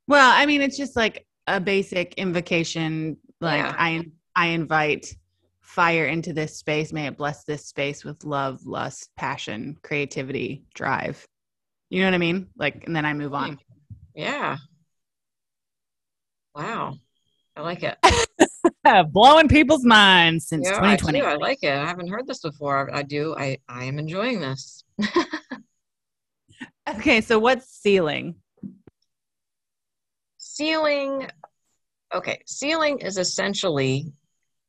Well 0.07 0.31
i 0.33 0.45
mean 0.45 0.61
it's 0.61 0.77
just 0.77 0.95
like 0.95 1.25
a 1.47 1.59
basic 1.59 2.13
invocation 2.15 3.17
like 3.41 3.63
yeah. 3.63 3.75
i 3.77 4.05
i 4.35 4.47
invite 4.47 5.15
fire 5.61 6.05
into 6.05 6.33
this 6.33 6.57
space 6.57 6.93
may 6.93 7.07
it 7.07 7.17
bless 7.17 7.43
this 7.45 7.65
space 7.65 8.03
with 8.03 8.23
love 8.23 8.65
lust 8.65 9.09
passion 9.15 9.77
creativity 9.81 10.63
drive. 10.73 11.25
You 11.89 12.01
know 12.01 12.07
what 12.07 12.15
i 12.15 12.19
mean? 12.19 12.47
Like 12.57 12.83
and 12.85 12.95
then 12.95 13.05
i 13.05 13.13
move 13.13 13.33
on. 13.33 13.59
Yeah. 14.15 14.57
Wow. 16.55 16.97
I 17.55 17.61
like 17.61 17.83
it 17.83 17.97
blowing 19.11 19.47
people's 19.47 19.85
minds 19.85 20.47
since 20.47 20.67
yeah, 20.67 20.75
2020. 20.75 21.21
I, 21.21 21.31
I, 21.31 21.35
like 21.35 21.59
it. 21.61 21.73
I 21.73 21.85
haven't 21.85 22.09
heard 22.09 22.27
this 22.27 22.39
before. 22.39 22.93
I, 22.93 22.99
I 22.99 23.03
do. 23.03 23.35
I, 23.37 23.57
I 23.67 23.85
am 23.85 23.99
enjoying 23.99 24.39
this. 24.39 24.83
okay, 26.89 27.21
so 27.21 27.39
what's 27.39 27.67
sealing? 27.69 28.35
Sealing. 30.37 31.29
Okay, 32.13 32.39
sealing 32.45 32.99
is 32.99 33.17
essentially 33.17 34.13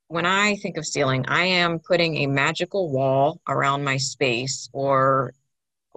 when 0.08 0.26
I 0.26 0.56
think 0.56 0.76
of 0.76 0.86
sealing, 0.86 1.24
I 1.26 1.44
am 1.44 1.78
putting 1.80 2.18
a 2.18 2.26
magical 2.26 2.90
wall 2.90 3.40
around 3.48 3.84
my 3.84 3.96
space 3.96 4.68
or 4.72 5.34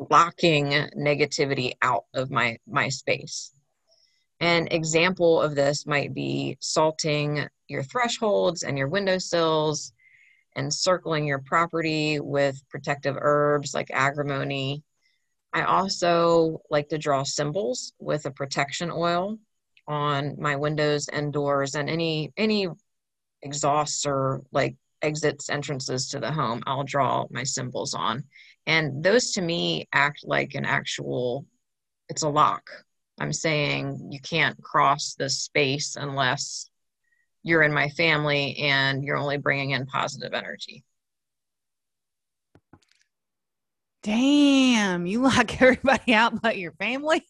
locking 0.09 0.69
negativity 0.97 1.73
out 1.81 2.05
of 2.13 2.31
my 2.31 2.57
my 2.67 2.89
space. 2.89 3.51
An 4.39 4.67
example 4.69 5.41
of 5.41 5.55
this 5.55 5.85
might 5.85 6.13
be 6.13 6.57
salting 6.59 7.47
your 7.67 7.83
thresholds 7.83 8.63
and 8.63 8.77
your 8.77 8.87
windowsills, 8.87 9.93
encircling 10.55 11.27
your 11.27 11.39
property 11.39 12.19
with 12.19 12.61
protective 12.69 13.15
herbs 13.19 13.73
like 13.73 13.91
agrimony. 13.91 14.83
I 15.53 15.63
also 15.63 16.61
like 16.69 16.89
to 16.89 16.97
draw 16.97 17.23
symbols 17.23 17.93
with 17.99 18.25
a 18.25 18.31
protection 18.31 18.91
oil 18.91 19.37
on 19.87 20.35
my 20.39 20.55
windows 20.55 21.07
and 21.07 21.31
doors 21.31 21.75
and 21.75 21.89
any 21.89 22.33
any 22.35 22.67
exhausts 23.41 24.05
or 24.05 24.41
like 24.51 24.75
exits 25.01 25.49
entrances 25.49 26.09
to 26.09 26.19
the 26.19 26.31
home 26.31 26.61
I'll 26.65 26.83
draw 26.83 27.25
my 27.29 27.43
symbols 27.43 27.93
on 27.93 28.23
and 28.65 29.03
those 29.03 29.31
to 29.33 29.41
me 29.41 29.87
act 29.93 30.21
like 30.23 30.55
an 30.55 30.65
actual 30.65 31.45
it's 32.09 32.23
a 32.23 32.29
lock 32.29 32.69
I'm 33.19 33.31
saying 33.31 34.09
you 34.11 34.19
can't 34.19 34.61
cross 34.61 35.13
this 35.13 35.39
space 35.39 35.95
unless 35.95 36.69
you're 37.43 37.63
in 37.63 37.73
my 37.73 37.89
family 37.89 38.57
and 38.57 39.03
you're 39.03 39.17
only 39.17 39.37
bringing 39.37 39.71
in 39.71 39.85
positive 39.85 40.33
energy. 40.33 40.83
Damn, 44.03 45.05
you 45.05 45.21
lock 45.21 45.61
everybody 45.61 46.13
out 46.13 46.41
but 46.41 46.57
your 46.57 46.71
family? 46.73 47.25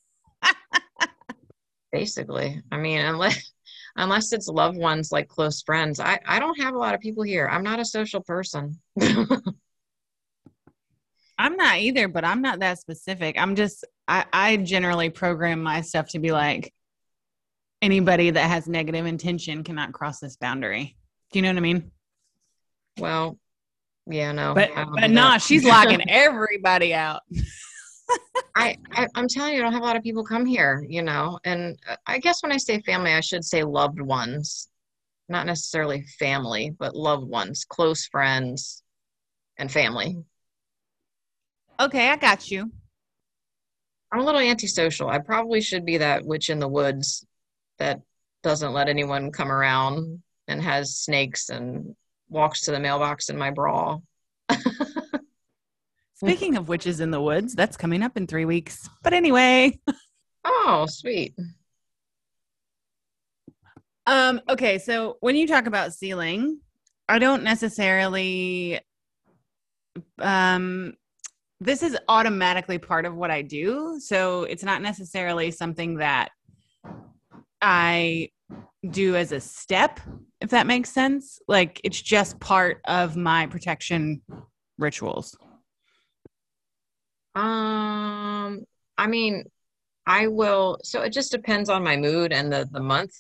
Basically. 1.91 2.61
I 2.71 2.77
mean, 2.77 2.99
unless 2.99 3.51
unless 3.95 4.31
it's 4.31 4.47
loved 4.47 4.77
ones 4.77 5.11
like 5.11 5.27
close 5.27 5.61
friends. 5.63 5.99
I, 5.99 6.19
I 6.25 6.39
don't 6.39 6.59
have 6.61 6.75
a 6.75 6.77
lot 6.77 6.93
of 6.93 7.01
people 7.01 7.23
here. 7.23 7.47
I'm 7.47 7.63
not 7.63 7.79
a 7.79 7.85
social 7.85 8.21
person. 8.21 8.79
I'm 11.39 11.55
not 11.55 11.77
either, 11.77 12.07
but 12.07 12.23
I'm 12.25 12.41
not 12.41 12.59
that 12.59 12.79
specific. 12.79 13.35
I'm 13.39 13.55
just 13.55 13.85
I, 14.07 14.25
I 14.31 14.57
generally 14.57 15.09
program 15.09 15.61
my 15.61 15.81
stuff 15.81 16.09
to 16.09 16.19
be 16.19 16.31
like 16.31 16.73
anybody 17.81 18.29
that 18.31 18.50
has 18.50 18.67
negative 18.67 19.05
intention 19.05 19.63
cannot 19.63 19.93
cross 19.93 20.19
this 20.19 20.38
boundary. 20.38 20.96
Do 21.31 21.39
you 21.39 21.43
know 21.43 21.50
what 21.50 21.57
I 21.57 21.62
mean? 21.62 21.91
Well, 23.00 23.38
yeah, 24.07 24.31
no. 24.31 24.53
But 24.53 24.72
but 24.75 25.12
nah, 25.12 25.38
she's 25.38 25.65
locking 25.65 26.01
everybody 26.10 26.93
out. 26.93 27.22
I, 28.55 28.77
I 28.91 29.07
I'm 29.15 29.27
telling 29.27 29.53
you, 29.53 29.60
I 29.60 29.63
don't 29.63 29.74
have 29.74 29.81
a 29.81 29.86
lot 29.86 29.98
of 29.98 30.03
people 30.03 30.24
come 30.24 30.46
here, 30.46 30.86
you 30.88 31.01
know. 31.01 31.39
And 31.43 31.77
I 32.05 32.19
guess 32.19 32.41
when 32.41 32.51
I 32.51 32.57
say 32.57 32.81
family, 32.81 33.12
I 33.12 33.19
should 33.19 33.43
say 33.43 33.63
loved 33.63 34.00
ones, 34.00 34.69
not 35.29 35.46
necessarily 35.46 36.05
family, 36.17 36.72
but 36.77 36.96
loved 36.96 37.27
ones, 37.27 37.65
close 37.65 38.07
friends, 38.07 38.81
and 39.57 39.72
family. 39.72 40.17
Okay, 41.79 42.10
I 42.10 42.15
got 42.15 42.50
you. 42.50 42.72
I'm 44.12 44.22
a 44.22 44.25
little 44.25 44.41
antisocial. 44.41 45.10
I 45.10 45.19
probably 45.19 45.60
should 45.60 45.86
be 45.86 45.98
that 45.98 46.25
witch 46.25 46.50
in 46.50 46.60
the 46.60 46.67
woods 46.67 47.25
that 47.79 48.01
doesn't 48.43 48.74
let 48.74 48.89
anyone 48.89 49.31
come 49.31 49.51
around 49.51 50.22
and 50.48 50.62
has 50.62 50.98
snakes 50.98 51.50
and 51.50 51.96
walks 52.29 52.62
to 52.62 52.72
the 52.72 52.79
mailbox 52.79 53.29
in 53.29 53.38
my 53.38 53.51
bra. 53.51 53.98
Speaking 56.15 56.57
of 56.57 56.67
witches 56.67 57.00
in 57.00 57.12
the 57.12 57.22
woods, 57.22 57.53
that's 57.53 57.77
coming 57.77 58.01
up 58.01 58.17
in 58.17 58.25
three 58.25 58.46
weeks. 58.46 58.89
But 59.03 59.13
anyway. 59.13 59.79
Oh, 60.43 60.86
sweet. 60.89 61.36
Um, 64.05 64.39
okay, 64.48 64.79
so 64.79 65.17
when 65.19 65.36
you 65.36 65.46
talk 65.46 65.65
about 65.65 65.93
sealing, 65.93 66.60
I 67.10 67.19
don't 67.19 67.43
necessarily 67.43 68.79
um 70.19 70.93
this 71.60 71.81
is 71.81 71.98
automatically 72.07 72.77
part 72.77 73.05
of 73.05 73.15
what 73.15 73.31
I 73.31 73.41
do. 73.41 74.00
So 74.00 74.43
it's 74.43 74.63
not 74.63 74.81
necessarily 74.81 75.50
something 75.51 75.98
that 75.98 76.29
I 77.61 78.29
do 78.89 79.15
as 79.15 79.31
a 79.31 79.39
step, 79.39 79.99
if 80.41 80.51
that 80.51 80.67
makes 80.67 80.91
sense. 80.91 81.39
Like 81.47 81.81
it's 81.83 82.01
just 82.01 82.39
part 82.39 82.81
of 82.85 83.15
my 83.15 83.47
protection 83.47 84.21
rituals. 84.77 85.35
Um, 87.35 88.63
I 88.97 89.07
mean, 89.07 89.43
I 90.05 90.27
will. 90.27 90.79
So 90.83 91.01
it 91.01 91.11
just 91.11 91.31
depends 91.31 91.69
on 91.69 91.83
my 91.83 91.97
mood 91.97 92.31
and 92.33 92.51
the 92.51 92.67
the 92.71 92.79
month 92.79 93.13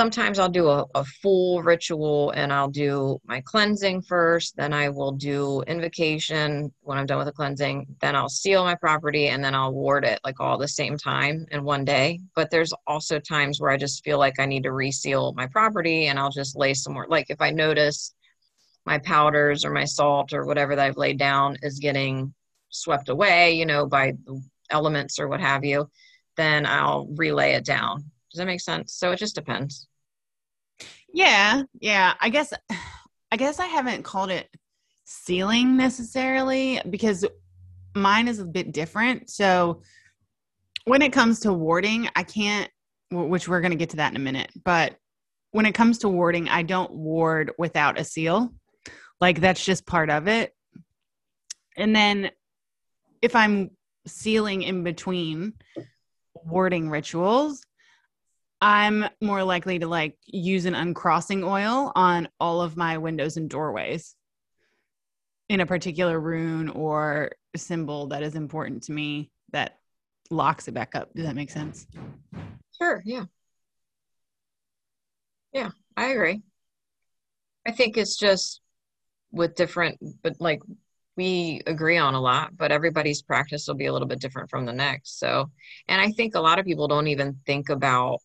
sometimes 0.00 0.38
I'll 0.38 0.48
do 0.48 0.66
a, 0.68 0.86
a, 0.94 1.04
full 1.04 1.62
ritual 1.62 2.30
and 2.30 2.54
I'll 2.54 2.70
do 2.70 3.20
my 3.26 3.42
cleansing 3.42 4.00
first. 4.00 4.56
Then 4.56 4.72
I 4.72 4.88
will 4.88 5.12
do 5.12 5.60
invocation 5.66 6.72
when 6.80 6.96
I'm 6.96 7.04
done 7.04 7.18
with 7.18 7.26
the 7.26 7.34
cleansing. 7.34 7.86
Then 8.00 8.16
I'll 8.16 8.30
seal 8.30 8.64
my 8.64 8.76
property 8.76 9.26
and 9.26 9.44
then 9.44 9.54
I'll 9.54 9.74
ward 9.74 10.06
it 10.06 10.18
like 10.24 10.40
all 10.40 10.56
the 10.56 10.68
same 10.68 10.96
time 10.96 11.44
in 11.50 11.64
one 11.64 11.84
day. 11.84 12.18
But 12.34 12.50
there's 12.50 12.72
also 12.86 13.18
times 13.18 13.60
where 13.60 13.70
I 13.70 13.76
just 13.76 14.02
feel 14.02 14.18
like 14.18 14.40
I 14.40 14.46
need 14.46 14.62
to 14.62 14.72
reseal 14.72 15.34
my 15.34 15.46
property 15.46 16.06
and 16.06 16.18
I'll 16.18 16.30
just 16.30 16.56
lay 16.56 16.72
some 16.72 16.94
more. 16.94 17.06
Like 17.06 17.28
if 17.28 17.42
I 17.42 17.50
notice 17.50 18.14
my 18.86 18.96
powders 19.00 19.66
or 19.66 19.70
my 19.70 19.84
salt 19.84 20.32
or 20.32 20.46
whatever 20.46 20.76
that 20.76 20.86
I've 20.86 20.96
laid 20.96 21.18
down 21.18 21.58
is 21.62 21.78
getting 21.78 22.32
swept 22.70 23.10
away, 23.10 23.52
you 23.52 23.66
know, 23.66 23.84
by 23.84 24.14
the 24.24 24.42
elements 24.70 25.20
or 25.20 25.28
what 25.28 25.42
have 25.42 25.62
you, 25.62 25.90
then 26.38 26.64
I'll 26.64 27.06
relay 27.16 27.52
it 27.52 27.66
down 27.66 28.10
does 28.30 28.38
that 28.38 28.46
make 28.46 28.60
sense? 28.60 28.94
So 28.94 29.10
it 29.10 29.18
just 29.18 29.34
depends. 29.34 29.88
Yeah, 31.12 31.62
yeah. 31.80 32.14
I 32.20 32.28
guess 32.28 32.52
I 33.32 33.36
guess 33.36 33.58
I 33.58 33.66
haven't 33.66 34.02
called 34.02 34.30
it 34.30 34.48
sealing 35.04 35.76
necessarily 35.76 36.80
because 36.88 37.24
mine 37.94 38.28
is 38.28 38.38
a 38.38 38.44
bit 38.44 38.72
different. 38.72 39.30
So 39.30 39.82
when 40.84 41.02
it 41.02 41.12
comes 41.12 41.40
to 41.40 41.52
warding, 41.52 42.08
I 42.16 42.22
can't 42.22 42.70
which 43.10 43.48
we're 43.48 43.60
going 43.60 43.72
to 43.72 43.76
get 43.76 43.90
to 43.90 43.96
that 43.96 44.12
in 44.12 44.16
a 44.16 44.20
minute, 44.20 44.50
but 44.64 44.96
when 45.50 45.66
it 45.66 45.74
comes 45.74 45.98
to 45.98 46.08
warding, 46.08 46.48
I 46.48 46.62
don't 46.62 46.92
ward 46.92 47.52
without 47.58 47.98
a 47.98 48.04
seal. 48.04 48.54
Like 49.20 49.40
that's 49.40 49.64
just 49.64 49.86
part 49.86 50.10
of 50.10 50.28
it. 50.28 50.54
And 51.76 51.94
then 51.94 52.30
if 53.20 53.34
I'm 53.34 53.70
sealing 54.06 54.62
in 54.62 54.84
between 54.84 55.54
warding 56.34 56.88
rituals, 56.88 57.62
I'm 58.60 59.06
more 59.20 59.42
likely 59.42 59.78
to 59.78 59.86
like 59.86 60.16
use 60.26 60.66
an 60.66 60.74
uncrossing 60.74 61.42
oil 61.42 61.92
on 61.94 62.28
all 62.38 62.60
of 62.60 62.76
my 62.76 62.98
windows 62.98 63.36
and 63.36 63.48
doorways 63.48 64.14
in 65.48 65.60
a 65.60 65.66
particular 65.66 66.20
rune 66.20 66.68
or 66.68 67.32
symbol 67.56 68.08
that 68.08 68.22
is 68.22 68.34
important 68.34 68.84
to 68.84 68.92
me 68.92 69.30
that 69.52 69.78
locks 70.30 70.68
it 70.68 70.72
back 70.72 70.94
up. 70.94 71.12
Does 71.14 71.26
that 71.26 71.34
make 71.34 71.50
sense? 71.50 71.86
Sure, 72.78 73.02
yeah. 73.04 73.24
Yeah, 75.52 75.70
I 75.96 76.06
agree. 76.08 76.42
I 77.66 77.72
think 77.72 77.96
it's 77.96 78.16
just 78.16 78.60
with 79.32 79.54
different, 79.54 79.98
but 80.22 80.36
like 80.40 80.60
we 81.16 81.62
agree 81.66 81.98
on 81.98 82.14
a 82.14 82.20
lot, 82.20 82.56
but 82.56 82.72
everybody's 82.72 83.22
practice 83.22 83.66
will 83.66 83.74
be 83.74 83.86
a 83.86 83.92
little 83.92 84.08
bit 84.08 84.20
different 84.20 84.50
from 84.50 84.66
the 84.66 84.72
next. 84.72 85.18
So, 85.18 85.50
and 85.88 86.00
I 86.00 86.12
think 86.12 86.34
a 86.34 86.40
lot 86.40 86.58
of 86.58 86.64
people 86.64 86.88
don't 86.88 87.08
even 87.08 87.40
think 87.46 87.68
about 87.68 88.20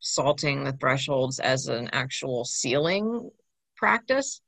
salting 0.00 0.64
the 0.64 0.72
thresholds 0.72 1.38
as 1.38 1.68
an 1.68 1.88
actual 1.92 2.44
sealing 2.44 3.30
practice. 3.76 4.40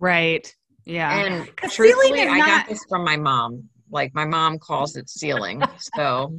Right. 0.00 0.52
Yeah. 0.84 1.24
And 1.24 1.46
truthfully, 1.70 2.20
I 2.20 2.38
not... 2.38 2.46
got 2.46 2.68
this 2.68 2.84
from 2.88 3.04
my 3.04 3.16
mom. 3.16 3.68
Like 3.90 4.14
my 4.14 4.24
mom 4.24 4.58
calls 4.58 4.96
it 4.96 5.08
sealing. 5.08 5.62
so 5.96 6.34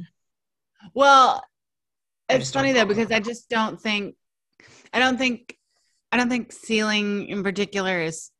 well, 0.94 1.42
it's 2.28 2.50
funny 2.50 2.72
though, 2.72 2.84
because 2.84 3.10
I 3.10 3.20
just 3.20 3.48
don't 3.48 3.80
think 3.80 4.14
I 4.92 4.98
don't 4.98 5.18
think 5.18 5.56
I 6.12 6.16
don't 6.16 6.28
think 6.28 6.52
sealing 6.52 7.28
in 7.28 7.42
particular 7.42 8.00
is 8.00 8.30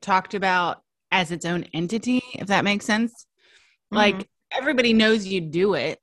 talked 0.00 0.34
about 0.34 0.82
as 1.10 1.30
its 1.30 1.44
own 1.44 1.64
entity, 1.74 2.22
if 2.34 2.48
that 2.48 2.64
makes 2.64 2.84
sense. 2.84 3.12
Mm-hmm. 3.12 3.96
Like 3.96 4.28
everybody 4.50 4.92
knows 4.92 5.26
you 5.26 5.40
do 5.40 5.74
it. 5.74 5.98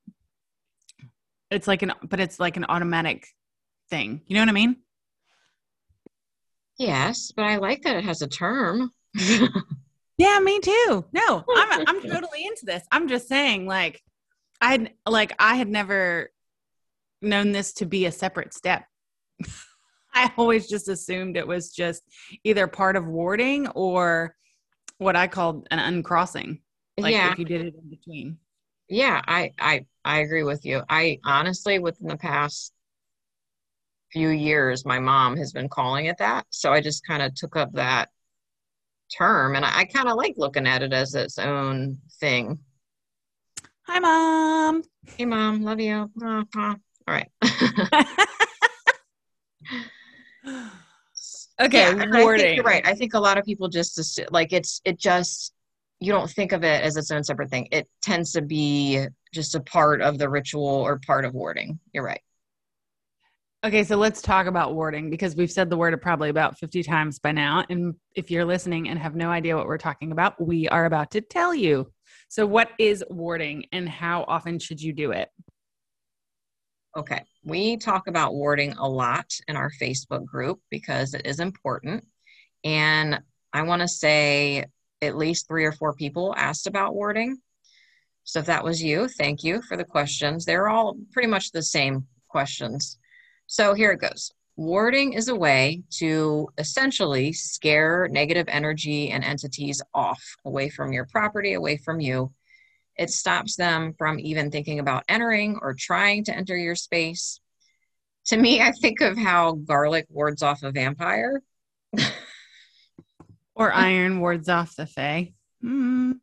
It's 1.52 1.68
like 1.68 1.82
an 1.82 1.94
but 2.04 2.20
it's 2.20 2.40
like 2.40 2.58
an 2.58 2.66
automatic 2.70 3.28
thing. 3.90 4.22
You 4.28 4.36
know 4.36 4.42
what 4.42 4.50
I 4.50 4.54
mean? 4.54 4.78
Yes, 6.78 7.32
but 7.36 7.46
I 7.46 7.58
like 7.58 7.82
that 7.84 7.98
it 7.98 8.06
has 8.06 8.22
a 8.22 8.28
term. 8.28 8.92
yeah, 10.18 10.40
me 10.40 10.60
too. 10.60 11.06
No, 11.12 11.44
I'm 11.56 11.84
I'm 11.88 12.02
totally 12.10 12.46
into 12.46 12.66
this. 12.66 12.84
I'm 12.92 13.10
just 13.10 13.28
saying, 13.28 13.68
like, 13.68 14.02
I 14.62 14.72
had 14.72 14.94
like 15.06 15.34
I 15.40 15.56
had 15.56 15.68
never 15.68 16.30
known 17.22 17.52
this 17.52 17.74
to 17.74 17.86
be 17.86 18.06
a 18.06 18.12
separate 18.12 18.54
step. 18.54 18.86
I 20.14 20.32
always 20.38 20.68
just 20.68 20.88
assumed 20.88 21.38
it 21.38 21.48
was 21.48 21.72
just 21.72 22.04
either 22.44 22.68
part 22.68 22.96
of 22.96 23.06
warding 23.06 23.68
or 23.70 24.36
what 24.98 25.16
I 25.16 25.28
called 25.28 25.68
an 25.72 25.80
uncrossing. 25.80 26.62
Like 26.98 27.14
yeah. 27.14 27.32
if 27.32 27.40
you 27.40 27.46
did 27.46 27.62
it 27.62 27.76
in 27.76 27.90
between. 27.90 28.38
Yeah, 28.88 29.22
I 29.28 29.52
I 29.60 29.86
I 30.04 30.20
agree 30.20 30.44
with 30.44 30.66
you. 30.66 30.82
I 30.90 31.20
honestly 31.24 31.80
within 31.80 32.08
the 32.08 32.18
past 32.18 32.74
few 34.12 34.30
years 34.30 34.86
my 34.86 35.00
mom 35.00 35.38
has 35.38 35.52
been 35.52 35.70
calling 35.70 36.06
it 36.06 36.18
that. 36.18 36.46
So 36.50 36.72
i 36.72 36.82
just 36.82 37.06
kind 37.06 37.22
of 37.22 37.34
took 37.36 37.56
up 37.56 37.72
that 37.74 38.10
term 39.16 39.56
and 39.56 39.66
i, 39.66 39.80
I 39.80 39.86
kind 39.86 40.08
of 40.08 40.18
like 40.18 40.36
looking 40.38 40.68
at 40.68 40.84
it 40.84 40.94
as 40.94 41.16
its 41.16 41.40
own 41.40 42.00
thing. 42.20 42.60
Hi 43.88 44.00
mom. 44.00 44.84
Hey 45.18 45.26
mom. 45.26 45.64
Love 45.64 45.80
you. 45.80 46.10
All 46.24 46.46
right. 47.08 47.30
Okay 51.62 51.80
yeah, 51.80 52.06
I 52.14 52.38
think 52.38 52.56
you're 52.56 52.64
right. 52.64 52.88
I 52.88 52.96
think 52.96 53.14
a 53.14 53.20
lot 53.20 53.38
of 53.38 53.44
people 53.44 53.68
just 53.68 54.22
like 54.32 54.54
it's 54.54 54.80
it 54.86 54.98
just 54.98 55.54
you 56.00 56.10
don't 56.10 56.30
think 56.30 56.54
of 56.54 56.64
it 56.64 56.82
as 56.82 56.96
its 56.96 57.12
own 57.12 57.22
separate 57.22 57.50
thing. 57.50 57.68
It 57.74 57.90
tends 58.02 58.32
to 58.32 58.42
be 58.42 59.06
just 59.34 59.56
a 59.56 59.60
part 59.60 60.02
of 60.02 60.18
the 60.18 60.30
ritual 60.30 60.64
or 60.64 61.00
part 61.06 61.26
of 61.26 61.34
warding. 61.34 61.78
You're 61.92 62.06
right 62.06 62.22
Okay, 63.62 63.84
so 63.84 63.98
let's 63.98 64.22
talk 64.22 64.48
about 64.48 64.74
warding 64.74 65.10
because 65.10 65.36
we've 65.36 65.52
said 65.52 65.70
the 65.70 65.76
word 65.76 66.02
probably 66.02 66.30
about 66.30 66.58
50 66.58 66.82
times 66.82 67.20
by 67.20 67.34
now. 67.34 67.66
And 67.70 67.94
if 68.16 68.32
you're 68.32 68.46
listening 68.46 68.88
and 68.88 68.98
have 68.98 69.16
no 69.16 69.30
idea 69.30 69.58
what 69.58 69.68
we're 69.68 69.78
talking 69.78 70.14
about, 70.14 70.42
we 70.42 70.70
are 70.70 70.86
about 70.86 71.12
to 71.12 71.20
tell 71.20 71.54
you. 71.54 71.92
So, 72.30 72.46
what 72.46 72.70
is 72.80 73.04
warding 73.10 73.66
and 73.74 73.90
how 73.90 74.24
often 74.30 74.60
should 74.60 74.82
you 74.82 74.94
do 74.94 75.12
it? 75.12 75.28
Okay, 76.96 77.22
we 77.44 77.76
talk 77.76 78.08
about 78.08 78.34
warding 78.34 78.74
a 78.78 78.88
lot 78.88 79.30
in 79.50 79.58
our 79.58 79.72
Facebook 79.72 80.26
group 80.26 80.62
because 80.70 81.14
it 81.14 81.26
is 81.26 81.42
important. 81.42 82.06
And 82.64 83.20
I 83.52 83.64
want 83.64 83.82
to 83.82 83.90
say 83.90 84.68
at 85.02 85.18
least 85.18 85.50
three 85.50 85.66
or 85.66 85.74
four 85.74 85.94
people 85.94 86.34
asked 86.38 86.66
about 86.66 86.96
warding. 86.96 87.40
So 88.24 88.40
if 88.40 88.46
that 88.46 88.64
was 88.64 88.82
you, 88.82 89.10
thank 89.10 89.44
you 89.44 89.62
for 89.62 89.76
the 89.76 89.84
questions. 89.84 90.46
They're 90.46 90.70
all 90.70 90.96
pretty 91.12 91.28
much 91.28 91.52
the 91.52 91.64
same 91.64 92.08
questions. 92.30 92.98
So 93.52 93.74
here 93.74 93.92
it 93.92 94.00
goes. 94.00 94.32
Warding 94.58 95.14
is 95.14 95.28
a 95.28 95.36
way 95.36 95.82
to 95.98 96.50
essentially 96.60 97.34
scare 97.34 98.08
negative 98.08 98.46
energy 98.48 99.10
and 99.10 99.24
entities 99.24 99.82
off 99.94 100.24
away 100.46 100.70
from 100.70 100.94
your 100.94 101.08
property, 101.08 101.54
away 101.54 101.78
from 101.78 102.00
you, 102.00 102.32
it 102.96 103.10
stops 103.10 103.56
them 103.56 103.96
from 103.98 104.20
even 104.20 104.52
thinking 104.52 104.78
about 104.78 105.06
entering 105.08 105.58
or 105.62 105.74
trying 105.74 106.26
to 106.26 106.36
enter 106.36 106.56
your 106.56 106.76
space. 106.76 107.40
To 108.26 108.38
me, 108.38 108.62
I 108.62 108.72
think 108.72 109.02
of 109.02 109.18
how 109.18 109.54
garlic 109.54 110.06
wards 110.10 110.44
off 110.44 110.62
a 110.62 110.72
vampire. 110.72 111.42
or 113.56 113.74
iron 113.74 114.20
wards 114.20 114.48
off 114.48 114.76
the 114.76 114.86
fae. 114.86 115.32
Mm. 115.64 116.20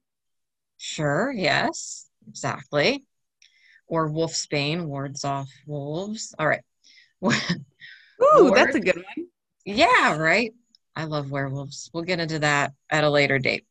Sure, 0.76 1.32
yes, 1.32 2.08
exactly. 2.28 3.04
Or 3.88 4.08
wolfsbane 4.08 4.84
wards 4.84 5.24
off 5.24 5.48
wolves. 5.66 6.34
All 6.38 6.46
right. 6.46 6.62
Ooh, 7.24 8.52
that's 8.54 8.74
a 8.74 8.80
good 8.80 8.96
one. 8.96 9.26
Yeah, 9.64 10.16
right. 10.16 10.52
I 10.94 11.04
love 11.04 11.30
werewolves. 11.30 11.90
We'll 11.92 12.04
get 12.04 12.20
into 12.20 12.38
that 12.38 12.72
at 12.90 13.04
a 13.04 13.10
later 13.10 13.38
date. 13.38 13.66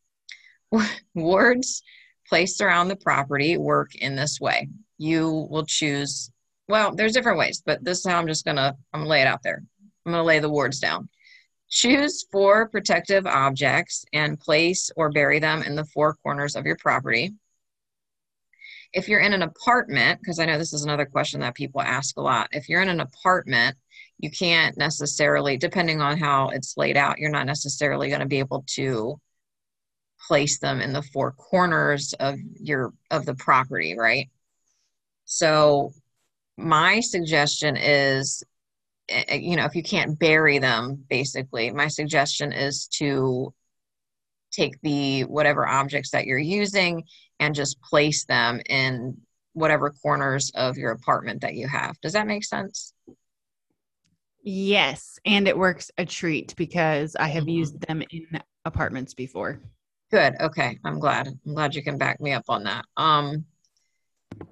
Wards 1.15 1.81
placed 2.27 2.62
around 2.62 2.88
the 2.88 2.95
property 2.95 3.58
work 3.58 3.95
in 3.95 4.15
this 4.15 4.39
way. 4.39 4.69
You 4.97 5.47
will 5.49 5.65
choose, 5.65 6.31
well, 6.67 6.95
there's 6.95 7.13
different 7.13 7.39
ways, 7.39 7.62
but 7.65 7.84
this 7.84 7.99
is 7.99 8.05
how 8.05 8.17
I'm 8.17 8.27
just 8.27 8.45
gonna, 8.45 8.75
I'm 8.93 9.01
gonna 9.01 9.10
lay 9.10 9.21
it 9.21 9.27
out 9.27 9.43
there. 9.43 9.63
I'm 10.05 10.12
gonna 10.12 10.23
lay 10.23 10.39
the 10.39 10.49
wards 10.49 10.79
down. 10.79 11.10
Choose 11.69 12.25
four 12.31 12.69
protective 12.69 13.25
objects 13.25 14.05
and 14.13 14.39
place 14.39 14.91
or 14.95 15.10
bury 15.10 15.39
them 15.39 15.63
in 15.63 15.75
the 15.75 15.86
four 15.86 16.15
corners 16.23 16.55
of 16.55 16.65
your 16.65 16.77
property. 16.77 17.34
If 18.95 19.08
you're 19.08 19.19
in 19.19 19.34
an 19.34 19.43
apartment, 19.43 20.19
because 20.19 20.39
I 20.39 20.45
know 20.45 20.58
this 20.58 20.73
is 20.73 20.84
another 20.84 21.05
question 21.05 21.41
that 21.41 21.53
people 21.53 21.81
ask 21.81 22.17
a 22.17 22.21
lot, 22.21 22.49
if 22.51 22.67
you're 22.67 22.81
in 22.81 22.89
an 22.89 23.01
apartment, 23.01 23.75
you 24.17 24.31
can't 24.31 24.75
necessarily, 24.77 25.58
depending 25.58 26.01
on 26.01 26.17
how 26.17 26.49
it's 26.49 26.77
laid 26.77 26.97
out, 26.97 27.19
you're 27.19 27.29
not 27.29 27.45
necessarily 27.45 28.08
going 28.08 28.21
to 28.21 28.25
be 28.25 28.39
able 28.39 28.63
to 28.75 29.19
place 30.27 30.60
them 30.60 30.81
in 30.81 30.93
the 30.93 31.01
four 31.01 31.34
corners 31.34 32.13
of 32.19 32.39
your 32.60 32.93
of 33.12 33.25
the 33.25 33.36
property 33.36 33.95
right? 33.97 34.29
So 35.25 35.91
my 36.58 36.99
suggestion 36.99 37.77
is 37.77 38.43
eh, 39.10 39.23
eh, 39.27 39.36
you 39.36 39.55
know 39.55 39.65
if 39.65 39.75
you 39.75 39.84
can't 39.84 40.17
bury 40.17 40.60
them 40.60 41.03
basically 41.10 41.71
my 41.71 41.88
suggestion 41.88 42.51
is 42.53 42.88
to 42.88 43.53
take 44.51 44.79
the 44.81 45.21
whatever 45.23 45.67
objects 45.67 46.12
that 46.12 46.25
you're 46.25 46.38
using 46.38 47.03
and 47.39 47.56
just 47.56 47.82
place 47.82 48.26
them 48.26 48.62
in 48.69 49.17
whatever 49.54 49.89
corners 49.89 50.52
of 50.56 50.78
your 50.78 50.91
apartment 50.91 51.41
that 51.41 51.56
you 51.56 51.67
have 51.67 52.00
does 52.02 52.13
that 52.13 52.28
make 52.28 52.43
sense 52.43 52.93
yes 54.43 55.17
and 55.26 55.48
it 55.48 55.58
works 55.58 55.91
a 55.98 56.06
treat 56.06 56.54
because 56.56 57.15
i 57.15 57.28
have 57.28 57.43
mm-hmm. 57.43 57.52
used 57.52 57.80
them 57.82 58.04
in 58.12 58.41
apartments 58.65 59.13
before 59.13 59.60
Good. 60.12 60.36
Okay. 60.39 60.80
I'm 60.86 61.00
glad. 61.00 61.28
I'm 61.28 61.54
glad 61.54 61.76
you 61.76 61.84
can 61.84 61.98
back 61.98 62.21
me 62.21 62.34
up 62.34 62.45
on 62.48 62.63
that. 62.63 62.86
Um, 62.95 63.45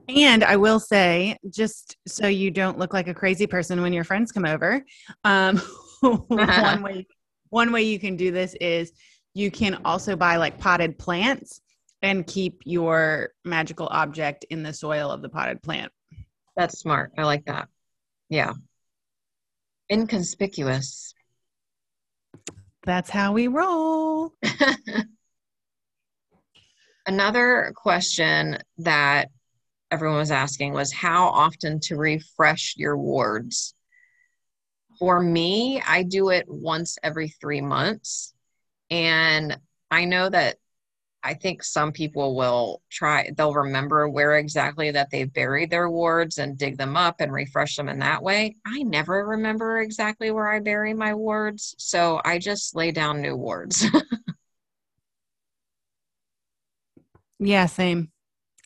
and 0.10 0.44
I 0.44 0.56
will 0.56 0.80
say, 0.80 1.38
just 1.50 1.98
so 2.08 2.28
you 2.28 2.52
don't 2.52 2.80
look 2.80 2.94
like 2.94 3.08
a 3.08 3.14
crazy 3.14 3.48
person 3.48 3.82
when 3.82 3.94
your 3.94 4.04
friends 4.04 4.32
come 4.32 4.46
over, 4.46 4.84
um, 5.24 5.58
one 6.02 6.82
way 6.84 7.08
one 7.50 7.72
way 7.72 7.84
you 7.84 8.00
can 8.00 8.16
do 8.16 8.32
this 8.32 8.56
is 8.56 8.92
you 9.36 9.52
can 9.52 9.80
also 9.86 10.16
buy 10.16 10.38
like 10.38 10.60
potted 10.60 10.98
plants 10.98 11.62
and 12.04 12.28
keep 12.28 12.62
your 12.66 13.30
magical 13.46 13.88
object 13.90 14.46
in 14.50 14.62
the 14.62 14.74
soil 14.74 15.10
of 15.10 15.22
the 15.22 15.30
potted 15.30 15.64
plant. 15.64 15.92
That's 16.56 16.78
smart. 16.78 17.14
I 17.18 17.24
like 17.24 17.46
that. 17.46 17.70
Yeah. 18.30 18.54
Inconspicuous. 19.90 21.16
That's 22.86 23.10
how 23.10 23.32
we 23.32 23.48
roll. 23.48 24.34
Another 27.08 27.74
question 27.76 28.58
that 28.80 29.30
everyone 29.90 30.18
was 30.18 30.32
asking 30.32 30.74
was 30.74 30.92
how 30.92 31.28
often 31.28 31.80
to 31.82 31.96
refresh 31.96 32.76
your 32.78 32.98
wards. 32.98 33.74
For 35.00 35.22
me, 35.22 35.82
I 35.88 36.04
do 36.04 36.30
it 36.30 36.46
once 36.50 36.98
every 37.02 37.30
three 37.30 37.62
months. 37.62 38.34
And 38.90 39.58
I 39.90 40.06
know 40.06 40.30
that 40.30 40.58
I 41.24 41.34
think 41.34 41.64
some 41.64 41.92
people 41.92 42.36
will 42.36 42.82
try, 42.92 43.30
they'll 43.38 43.54
remember 43.54 44.10
where 44.10 44.38
exactly 44.38 44.92
that 44.92 45.10
they 45.10 45.24
buried 45.24 45.70
their 45.70 45.90
wards 45.90 46.38
and 46.38 46.58
dig 46.58 46.78
them 46.78 46.98
up 46.98 47.16
and 47.20 47.32
refresh 47.32 47.76
them 47.78 47.88
in 47.88 48.00
that 48.00 48.22
way. 48.22 48.56
I 48.66 48.84
never 48.84 49.26
remember 49.26 49.80
exactly 49.80 50.32
where 50.32 50.52
I 50.52 50.60
bury 50.60 50.94
my 50.94 51.14
wards. 51.14 51.76
So 51.78 52.20
I 52.26 52.40
just 52.40 52.76
lay 52.76 52.92
down 52.92 53.22
new 53.22 53.36
wards. 53.36 53.86
Yeah, 57.40 57.66
same. 57.66 58.10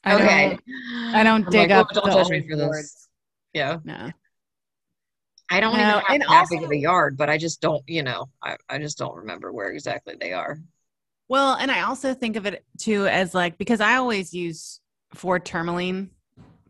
I 0.03 0.15
okay. 0.15 0.49
Don't, 0.49 1.15
I 1.15 1.23
don't 1.23 1.45
I'm 1.45 1.51
dig 1.51 1.69
like, 1.69 1.79
up. 1.79 1.89
Don't 1.89 2.11
judge 2.11 2.29
me 2.29 2.47
for 2.47 2.55
this. 2.55 2.67
Words. 2.67 3.09
Yeah. 3.53 3.77
No. 3.83 4.11
I 5.49 5.59
don't 5.59 5.73
no, 5.73 5.79
even 5.79 5.87
have 5.87 6.19
that 6.19 6.27
also, 6.27 6.55
big 6.55 6.63
of 6.65 6.71
a 6.71 6.77
yard, 6.77 7.17
but 7.17 7.29
I 7.29 7.37
just 7.37 7.61
don't, 7.61 7.81
you 7.87 8.03
know, 8.03 8.29
I, 8.43 8.57
I 8.69 8.79
just 8.79 8.97
don't 8.97 9.15
remember 9.15 9.51
where 9.51 9.71
exactly 9.71 10.15
they 10.19 10.33
are. 10.33 10.59
Well, 11.29 11.55
and 11.55 11.69
I 11.69 11.81
also 11.81 12.13
think 12.13 12.35
of 12.35 12.45
it 12.45 12.63
too 12.79 13.07
as 13.07 13.33
like 13.33 13.57
because 13.57 13.81
I 13.81 13.95
always 13.95 14.33
use 14.33 14.79
four 15.13 15.39
tourmaline 15.39 16.11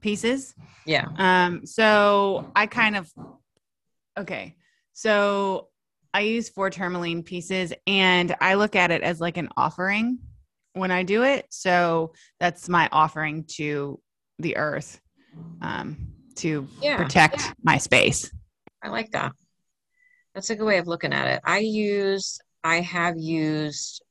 pieces. 0.02 0.56
Yeah. 0.86 1.08
Um, 1.18 1.66
so 1.66 2.52
I 2.56 2.68
kind 2.68 2.96
of 2.96 3.12
okay. 4.18 4.56
So 4.94 5.70
I 6.14 6.22
use 6.22 6.50
four 6.50 6.70
tourmaline 6.70 7.22
pieces 7.22 7.74
and 7.86 8.36
I 8.42 8.56
look 8.56 8.76
at 8.76 8.90
it 8.90 9.04
as 9.04 9.20
like 9.20 9.38
an 9.38 9.50
offering 9.56 10.20
when 10.74 10.90
I 10.92 11.04
do 11.04 11.24
it. 11.24 11.46
So 11.50 12.14
that's 12.40 12.68
my 12.70 12.90
offering 12.92 13.46
to 13.58 14.00
the 14.40 14.58
earth 14.58 15.00
um, 15.62 15.98
to 16.36 16.68
yeah, 16.82 16.98
protect 16.98 17.42
yeah. 17.42 17.54
my 17.64 17.78
space. 17.78 18.32
I 18.82 18.90
like 18.90 19.12
that. 19.12 19.34
That's 20.34 20.50
a 20.50 20.56
good 20.56 20.66
way 20.66 20.78
of 20.78 20.88
looking 20.88 21.14
at 21.14 21.28
it. 21.28 21.42
I 21.44 21.60
use, 21.60 22.40
I 22.64 22.82
have 22.82 23.18
used 23.18 24.04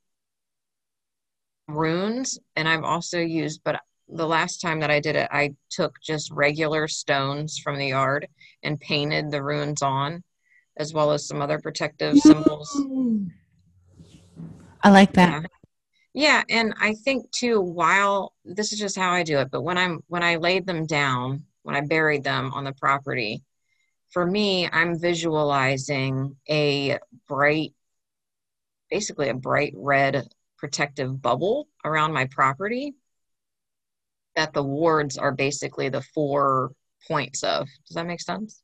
runes 1.68 2.38
and 2.54 2.68
I've 2.68 2.84
also 2.84 3.18
used, 3.18 3.62
but 3.64 3.80
the 4.08 4.26
last 4.26 4.60
time 4.60 4.80
that 4.80 4.90
I 4.90 5.00
did 5.00 5.16
it, 5.16 5.28
I 5.32 5.54
took 5.70 6.00
just 6.00 6.30
regular 6.30 6.86
stones 6.86 7.58
from 7.58 7.76
the 7.76 7.88
yard 7.88 8.28
and 8.62 8.80
painted 8.80 9.30
the 9.30 9.42
runes 9.42 9.82
on, 9.82 10.22
as 10.76 10.92
well 10.92 11.10
as 11.12 11.26
some 11.26 11.42
other 11.42 11.58
protective 11.58 12.16
symbols. 12.18 12.70
I 14.82 14.90
like 14.90 15.12
that. 15.14 15.42
Yeah. 15.42 15.42
Yeah, 16.18 16.42
and 16.48 16.72
I 16.80 16.94
think 16.94 17.30
too 17.30 17.60
while 17.60 18.32
this 18.42 18.72
is 18.72 18.78
just 18.78 18.96
how 18.96 19.12
I 19.12 19.22
do 19.22 19.38
it, 19.40 19.50
but 19.50 19.60
when 19.60 19.76
I'm 19.76 20.02
when 20.08 20.22
I 20.22 20.36
laid 20.36 20.66
them 20.66 20.86
down, 20.86 21.44
when 21.62 21.76
I 21.76 21.82
buried 21.82 22.24
them 22.24 22.54
on 22.54 22.64
the 22.64 22.72
property, 22.72 23.44
for 24.08 24.24
me, 24.24 24.66
I'm 24.66 24.98
visualizing 24.98 26.34
a 26.48 26.98
bright 27.28 27.74
basically 28.90 29.28
a 29.28 29.34
bright 29.34 29.74
red 29.76 30.26
protective 30.58 31.20
bubble 31.20 31.68
around 31.84 32.12
my 32.12 32.26
property 32.26 32.94
that 34.34 34.52
the 34.52 34.62
wards 34.62 35.16
are 35.16 35.32
basically 35.32 35.88
the 35.88 36.02
four 36.02 36.72
points 37.08 37.42
of. 37.42 37.68
Does 37.86 37.94
that 37.94 38.06
make 38.06 38.20
sense? 38.20 38.62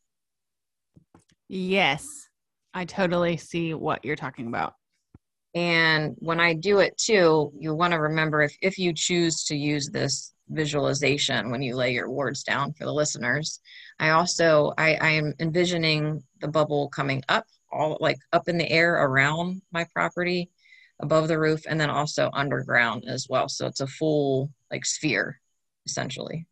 Yes. 1.49 2.29
I 2.75 2.85
totally 2.85 3.37
see 3.37 3.75
what 3.75 4.05
you're 4.05 4.17
talking 4.17 4.47
about. 4.47 4.75
And 5.55 6.15
when 6.19 6.41
I 6.41 6.55
do 6.55 6.79
it 6.79 6.97
too, 6.97 7.53
you 7.59 7.75
want 7.75 7.93
to 7.93 8.01
remember 8.01 8.43
if, 8.43 8.57
if 8.63 8.79
you 8.79 8.95
choose 8.95 9.45
to 9.45 9.57
use 9.57 9.91
this 9.91 10.33
visualization 10.49 11.51
when 11.51 11.63
you 11.63 11.77
lay 11.77 11.93
your 11.93 12.11
wards 12.11 12.43
down 12.43 12.73
for 12.73 12.85
the 12.85 12.93
listeners, 12.93 13.61
I 13.99 14.11
also 14.11 14.73
I, 14.79 14.95
I 14.95 15.11
am 15.11 15.35
envisioning 15.41 16.23
the 16.41 16.49
bubble 16.49 16.89
coming 16.89 17.23
up 17.29 17.45
all 17.71 17.99
like 18.01 18.19
up 18.33 18.49
in 18.49 18.59
the 18.59 18.71
air 18.71 18.95
around 18.95 19.63
my 19.73 19.87
property 19.95 20.51
above 21.03 21.29
the 21.29 21.39
roof 21.39 21.63
and 21.69 21.81
then 21.81 21.91
also 21.91 22.31
underground 22.33 23.05
as 23.07 23.27
well. 23.29 23.49
So 23.49 23.67
it's 23.67 23.81
a 23.81 23.87
full 23.87 24.51
like 24.71 24.87
sphere 24.87 25.41
essentially. 25.85 26.47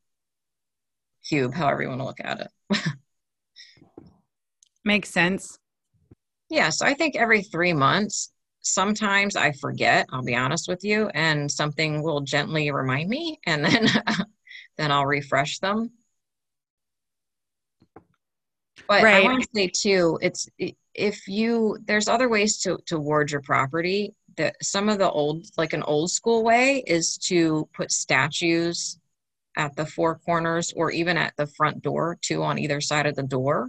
Cube, 1.26 1.54
however 1.54 1.82
you 1.82 1.88
want 1.88 2.00
to 2.00 2.06
look 2.06 2.20
at 2.22 2.40
it. 2.40 2.50
Makes 4.84 5.10
sense. 5.10 5.58
Yeah, 6.48 6.70
so 6.70 6.84
I 6.84 6.94
think 6.94 7.16
every 7.16 7.42
three 7.42 7.72
months 7.72 8.32
sometimes 8.62 9.36
I 9.36 9.52
forget, 9.52 10.06
I'll 10.12 10.24
be 10.24 10.34
honest 10.34 10.68
with 10.68 10.82
you, 10.82 11.08
and 11.14 11.50
something 11.50 12.02
will 12.02 12.22
gently 12.22 12.70
remind 12.70 13.08
me 13.08 13.38
and 13.46 13.64
then 13.64 13.86
then 14.76 14.90
I'll 14.90 15.06
refresh 15.06 15.60
them. 15.60 15.90
But 18.88 19.02
I 19.02 19.04
Right. 19.04 19.24
want 19.24 19.42
to 19.42 19.48
say 19.54 19.70
too, 19.72 20.18
it's 20.20 20.48
if 20.94 21.28
you 21.28 21.78
there's 21.84 22.08
other 22.08 22.28
ways 22.28 22.58
to 22.62 22.78
to 22.86 22.98
ward 22.98 23.30
your 23.30 23.42
property. 23.42 24.14
That 24.40 24.56
some 24.64 24.88
of 24.88 24.96
the 24.96 25.10
old 25.10 25.44
like 25.58 25.74
an 25.74 25.82
old 25.82 26.10
school 26.10 26.42
way 26.42 26.82
is 26.86 27.18
to 27.28 27.68
put 27.74 27.92
statues 27.92 28.98
at 29.54 29.76
the 29.76 29.84
four 29.84 30.16
corners 30.16 30.72
or 30.74 30.90
even 30.90 31.18
at 31.18 31.36
the 31.36 31.46
front 31.46 31.82
door, 31.82 32.16
two 32.22 32.42
on 32.42 32.58
either 32.58 32.80
side 32.80 33.04
of 33.04 33.16
the 33.16 33.22
door. 33.22 33.68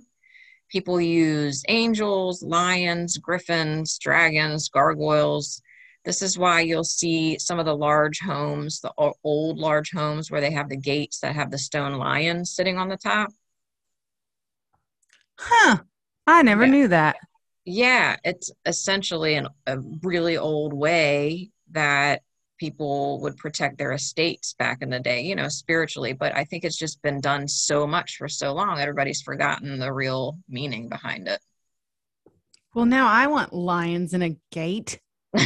People 0.70 1.02
use 1.02 1.62
angels, 1.68 2.42
lions, 2.42 3.18
griffins, 3.18 3.98
dragons, 3.98 4.70
gargoyles. 4.70 5.62
This 6.06 6.22
is 6.22 6.38
why 6.40 6.62
you'll 6.62 6.86
see 6.86 7.38
some 7.38 7.60
of 7.60 7.66
the 7.66 7.76
large 7.76 8.22
homes, 8.22 8.80
the 8.80 8.94
old 9.26 9.58
large 9.58 9.92
homes 9.92 10.32
where 10.32 10.40
they 10.40 10.52
have 10.52 10.70
the 10.70 10.78
gates 10.78 11.20
that 11.20 11.36
have 11.36 11.52
the 11.52 11.58
stone 11.58 11.96
lion 11.96 12.46
sitting 12.46 12.78
on 12.78 12.88
the 12.88 12.96
top. 12.96 13.34
Huh. 15.38 15.80
I 16.26 16.44
never 16.44 16.66
Yeah. 16.66 16.72
knew 16.72 16.88
that. 16.88 17.18
Yeah, 17.66 18.16
it's 18.24 18.52
essentially 18.66 19.36
an, 19.36 19.48
a 19.68 19.80
really 20.02 20.38
old 20.38 20.74
way 20.74 21.52
that 21.72 22.24
people 22.58 23.20
would 23.22 23.38
protect 23.38 23.78
their 23.78 23.92
estates 23.92 24.54
back 24.54 24.82
in 24.82 24.90
the 24.90 25.00
day, 25.00 25.22
you 25.22 25.36
know, 25.36 25.48
spiritually. 25.48 26.14
But 26.14 26.36
I 26.36 26.44
think 26.44 26.64
it's 26.64 26.78
just 26.78 27.02
been 27.02 27.20
done 27.20 27.48
so 27.48 27.88
much 27.88 28.18
for 28.18 28.28
so 28.28 28.54
long, 28.54 28.80
everybody's 28.80 29.22
forgotten 29.22 29.80
the 29.80 29.92
real 29.92 30.38
meaning 30.48 30.88
behind 30.88 31.28
it. 31.28 31.40
Well, 32.74 32.86
now 32.86 33.08
I 33.08 33.28
want 33.28 33.52
lions 33.52 34.14
in 34.14 34.22
a 34.22 34.38
gate. 34.52 35.00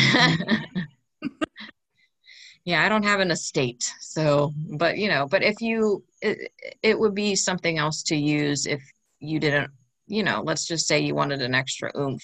yeah, 2.65 2.83
I 2.83 2.89
don't 2.89 3.03
have 3.03 3.19
an 3.19 3.31
estate. 3.31 3.89
So, 4.01 4.53
but 4.77 4.97
you 4.97 5.07
know, 5.07 5.25
but 5.25 5.41
if 5.41 5.61
you, 5.61 6.03
it, 6.21 6.51
it 6.83 6.99
would 6.99 7.15
be 7.15 7.35
something 7.35 7.77
else 7.77 8.03
to 8.03 8.15
use 8.15 8.65
if 8.65 8.81
you 9.19 9.39
didn't, 9.39 9.71
you 10.07 10.23
know, 10.23 10.41
let's 10.43 10.65
just 10.65 10.87
say 10.87 10.99
you 10.99 11.15
wanted 11.15 11.41
an 11.41 11.55
extra 11.55 11.91
oomph 11.97 12.23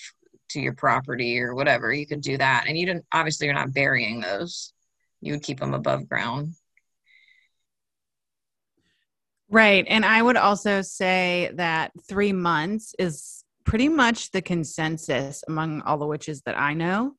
to 0.50 0.60
your 0.60 0.74
property 0.74 1.39
or 1.39 1.56
whatever, 1.56 1.94
you 1.94 2.06
could 2.06 2.22
do 2.22 2.38
that. 2.38 2.65
And 2.67 2.78
you 2.78 2.86
didn't, 2.86 3.06
obviously, 3.12 3.48
you're 3.48 3.54
not 3.56 3.74
burying 3.74 4.20
those. 4.20 4.74
You 5.22 5.34
would 5.34 5.44
keep 5.44 5.60
them 5.60 5.74
above 5.74 6.10
ground. 6.10 6.56
Right. 9.50 9.86
And 9.88 10.06
I 10.06 10.22
would 10.22 10.38
also 10.38 10.82
say 10.82 11.52
that 11.56 11.91
three 12.08 12.34
months 12.34 12.96
is 12.98 13.44
pretty 13.65 13.89
much 13.89 14.32
the 14.32 14.41
consensus 14.41 15.44
among 15.48 15.82
all 15.82 15.98
the 15.98 16.08
witches 16.08 16.41
that 16.44 16.58
I 16.58 16.74
know 16.74 17.13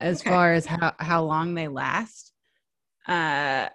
as 0.00 0.20
Okay. 0.20 0.30
far 0.30 0.52
as 0.52 0.66
how, 0.66 0.92
how 0.98 1.24
long 1.24 1.54
they 1.54 1.68
last. 1.68 2.32
Uh, 3.06 3.68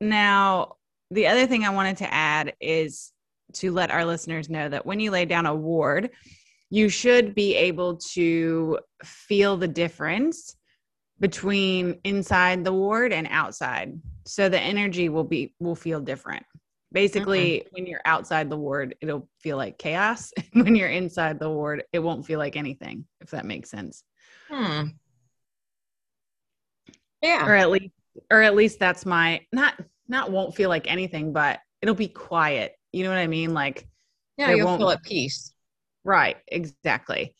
now, 0.00 0.76
the 1.10 1.28
other 1.28 1.46
thing 1.46 1.64
I 1.64 1.70
wanted 1.70 1.98
to 1.98 2.12
add 2.12 2.54
is 2.60 3.12
to 3.54 3.72
let 3.72 3.90
our 3.90 4.04
listeners 4.04 4.48
know 4.48 4.68
that 4.68 4.86
when 4.86 5.00
you 5.00 5.10
lay 5.10 5.24
down 5.24 5.46
a 5.46 5.54
ward, 5.54 6.10
you 6.70 6.88
should 6.88 7.34
be 7.34 7.54
able 7.54 7.96
to 7.96 8.78
feel 9.04 9.56
the 9.56 9.68
difference 9.68 10.56
between 11.20 11.98
inside 12.04 12.64
the 12.64 12.72
ward 12.72 13.12
and 13.12 13.26
outside. 13.30 13.98
So 14.26 14.48
the 14.48 14.60
energy 14.60 15.08
will 15.08 15.24
be 15.24 15.54
will 15.58 15.74
feel 15.74 16.00
different. 16.00 16.44
Basically, 16.92 17.66
when 17.70 17.86
you're 17.86 18.00
outside 18.06 18.48
the 18.48 18.56
ward, 18.56 18.94
it'll 19.00 19.28
feel 19.40 19.58
like 19.58 19.78
chaos. 19.78 20.32
when 20.52 20.74
you're 20.74 20.88
inside 20.88 21.38
the 21.38 21.50
ward, 21.50 21.84
it 21.92 21.98
won't 21.98 22.24
feel 22.24 22.38
like 22.38 22.56
anything, 22.56 23.04
if 23.20 23.30
that 23.30 23.44
makes 23.44 23.70
sense. 23.70 24.04
Hmm. 24.50 24.88
Yeah. 27.22 27.46
Or 27.46 27.54
at 27.54 27.70
least 27.70 27.92
or 28.30 28.42
at 28.42 28.54
least 28.54 28.78
that's 28.78 29.04
my 29.04 29.40
not 29.52 29.74
not 30.08 30.30
won't 30.30 30.54
feel 30.54 30.68
like 30.68 30.90
anything, 30.90 31.32
but 31.32 31.60
it'll 31.82 31.94
be 31.94 32.08
quiet. 32.08 32.77
You 32.92 33.04
know 33.04 33.10
what 33.10 33.18
I 33.18 33.26
mean? 33.26 33.54
Like 33.54 33.86
Yeah, 34.36 34.52
you'll 34.52 34.76
feel 34.76 34.90
at 34.90 35.02
peace. 35.02 35.52
Right, 36.04 36.36
exactly. 36.48 37.34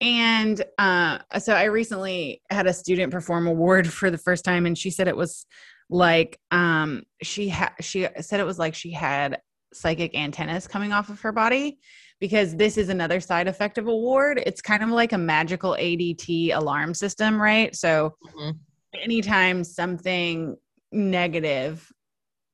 And 0.00 0.62
uh, 0.78 1.18
so 1.40 1.54
I 1.54 1.64
recently 1.64 2.40
had 2.50 2.66
a 2.66 2.72
student 2.72 3.12
perform 3.12 3.46
a 3.48 3.52
ward 3.52 3.92
for 3.92 4.10
the 4.10 4.18
first 4.18 4.44
time, 4.44 4.64
and 4.66 4.78
she 4.78 4.90
said 4.90 5.08
it 5.08 5.16
was 5.16 5.44
like 5.90 6.38
um, 6.50 7.02
she 7.22 7.48
had 7.48 7.72
she 7.80 8.06
said 8.20 8.38
it 8.38 8.46
was 8.46 8.58
like 8.58 8.74
she 8.74 8.92
had 8.92 9.40
psychic 9.72 10.16
antennas 10.16 10.66
coming 10.68 10.92
off 10.92 11.10
of 11.10 11.20
her 11.20 11.32
body 11.32 11.78
because 12.20 12.56
this 12.56 12.78
is 12.78 12.88
another 12.88 13.20
side 13.20 13.48
effect 13.48 13.78
of 13.78 13.86
a 13.86 13.94
ward. 13.94 14.42
It's 14.46 14.60
kind 14.60 14.82
of 14.82 14.90
like 14.90 15.12
a 15.12 15.18
magical 15.18 15.72
ADT 15.72 16.52
alarm 16.52 16.94
system, 16.94 17.40
right? 17.40 17.74
So 17.74 18.14
Mhm. 18.24 18.58
anytime 18.94 19.64
something 19.64 20.56
negative 20.92 21.90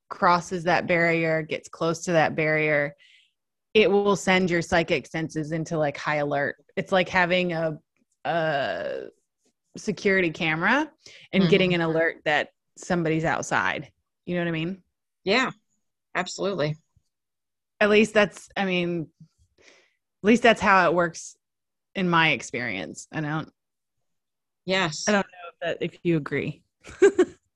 crosses 0.09 0.65
that 0.65 0.87
barrier, 0.87 1.43
gets 1.43 1.69
close 1.69 2.05
to 2.05 2.13
that 2.13 2.35
barrier, 2.37 2.95
it 3.73 3.91
will 3.91 4.17
send 4.17 4.51
your 4.51 4.63
psychic 4.63 5.07
senses 5.07 5.53
into 5.53 5.77
like 5.79 5.97
high 5.97 6.17
alert. 6.17 6.57
It's 6.77 6.93
like 6.93 7.09
having 7.09 7.53
a, 7.53 7.79
a 8.25 9.05
security 9.77 10.31
camera 10.31 10.91
and 11.33 11.45
Mhm. 11.45 11.51
getting 11.51 11.75
an 11.75 11.81
alert 11.81 12.19
that 12.25 12.51
somebody's 12.77 13.25
outside. 13.25 13.91
You 14.27 14.37
know 14.37 14.43
what 14.43 14.49
I 14.49 14.53
mean? 14.53 14.83
Yeah, 15.25 15.51
absolutely. 16.15 16.77
At 17.81 17.91
least 17.91 18.15
that's, 18.15 18.49
I 18.57 18.65
mean, 18.65 19.09
at 19.21 20.27
least 20.27 20.43
that's 20.43 20.61
how 20.61 20.89
it 20.89 20.95
works 20.95 21.37
in 21.95 22.09
my 22.09 22.31
experience. 22.31 23.09
I 23.13 23.21
don't, 23.21 23.51
Yes. 24.65 25.05
I 25.07 25.13
don't 25.13 25.27
know 25.27 25.51
if, 25.53 25.61
that, 25.61 25.85
if 25.85 25.99
you 26.05 26.17
agree. 26.17 26.63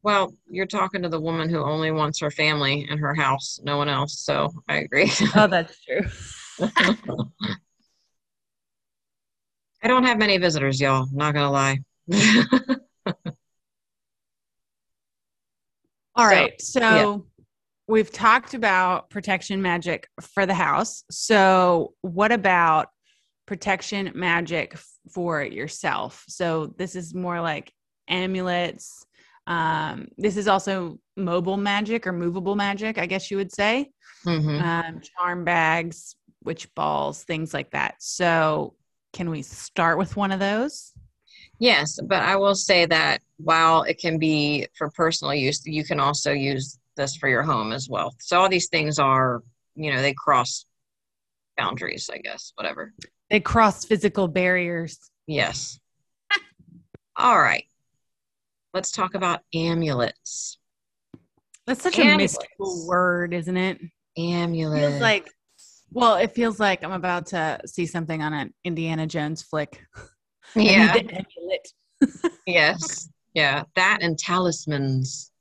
Well, 0.02 0.32
you're 0.48 0.66
talking 0.66 1.02
to 1.02 1.08
the 1.08 1.20
woman 1.20 1.48
who 1.48 1.62
only 1.62 1.90
wants 1.90 2.20
her 2.20 2.30
family 2.30 2.86
and 2.88 3.00
her 3.00 3.14
house, 3.14 3.58
no 3.64 3.76
one 3.76 3.88
else. 3.88 4.20
So 4.20 4.50
I 4.68 4.76
agree. 4.76 5.10
Oh, 5.34 5.46
that's 5.48 5.76
true. 5.84 6.02
I 9.82 9.86
don't 9.86 10.04
have 10.04 10.18
many 10.18 10.38
visitors, 10.38 10.80
y'all. 10.80 11.06
Not 11.12 11.34
gonna 11.34 11.50
lie. 11.50 11.78
All 16.16 16.24
So, 16.28 16.34
right. 16.34 16.60
So 16.60 16.80
yeah. 16.80 17.16
we've 17.86 18.10
talked 18.12 18.54
about 18.54 19.10
protection 19.10 19.62
magic 19.62 20.08
for 20.20 20.46
the 20.46 20.54
house. 20.54 21.04
So 21.10 21.94
what 22.00 22.32
about 22.32 22.88
protection 23.46 24.10
magic 24.14 24.76
for 25.12 25.42
yourself? 25.42 26.24
So 26.28 26.74
this 26.76 26.96
is 26.96 27.14
more 27.14 27.40
like 27.40 27.72
amulets. 28.08 29.04
Um, 29.48 30.08
this 30.18 30.36
is 30.36 30.46
also 30.46 30.98
mobile 31.16 31.56
magic 31.56 32.06
or 32.06 32.12
movable 32.12 32.54
magic, 32.54 32.98
I 32.98 33.06
guess 33.06 33.30
you 33.30 33.38
would 33.38 33.50
say. 33.50 33.90
Mhm. 34.26 34.60
Um, 34.60 35.00
charm 35.00 35.44
bags, 35.44 36.16
witch 36.44 36.72
balls, 36.74 37.24
things 37.24 37.54
like 37.54 37.70
that. 37.70 37.94
So 37.98 38.74
can 39.14 39.30
we 39.30 39.40
start 39.42 39.96
with 39.96 40.16
one 40.16 40.32
of 40.32 40.38
those? 40.38 40.92
Yes, 41.58 41.98
but 42.06 42.22
I 42.22 42.36
will 42.36 42.54
say 42.54 42.84
that 42.86 43.22
while 43.38 43.82
it 43.84 43.98
can 43.98 44.18
be 44.18 44.66
for 44.76 44.90
personal 44.90 45.34
use, 45.34 45.64
you 45.64 45.82
can 45.82 45.98
also 45.98 46.30
use 46.32 46.78
this 46.96 47.16
for 47.16 47.28
your 47.28 47.42
home 47.42 47.72
as 47.72 47.88
well. 47.88 48.14
So 48.20 48.38
all 48.38 48.50
these 48.50 48.68
things 48.68 48.98
are, 48.98 49.42
you 49.74 49.92
know, 49.92 50.02
they 50.02 50.12
cross 50.12 50.66
boundaries, 51.56 52.10
I 52.12 52.18
guess, 52.18 52.52
whatever. 52.56 52.92
They 53.30 53.40
cross 53.40 53.84
physical 53.84 54.28
barriers. 54.28 55.10
Yes. 55.26 55.80
All 57.16 57.40
right. 57.40 57.64
Let's 58.78 58.92
talk 58.92 59.16
about 59.16 59.40
amulets. 59.52 60.56
That's 61.66 61.82
such 61.82 61.98
a 61.98 62.02
Amulets. 62.02 62.38
mystical 62.38 62.86
word, 62.86 63.34
isn't 63.34 63.56
it? 63.56 63.80
Amulet. 64.16 64.78
feels 64.88 65.00
like 65.00 65.28
well 65.90 66.14
it 66.14 66.32
feels 66.32 66.60
like 66.60 66.84
i'm 66.84 66.92
about 66.92 67.26
to 67.26 67.58
see 67.66 67.86
something 67.86 68.22
on 68.22 68.32
an 68.32 68.54
indiana 68.62 69.04
jones 69.04 69.42
flick 69.42 69.82
yeah. 70.54 70.94
amulet. 70.94 71.68
yes. 72.46 73.08
Yeah. 73.34 73.64
That 73.74 73.98
and 74.00 74.16
talismans. 74.16 75.32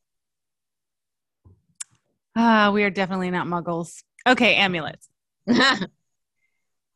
ah 2.35 2.71
we 2.73 2.83
are 2.83 2.89
definitely 2.89 3.29
not 3.29 3.45
muggles 3.45 4.01
okay 4.27 4.55
amulets 4.55 5.09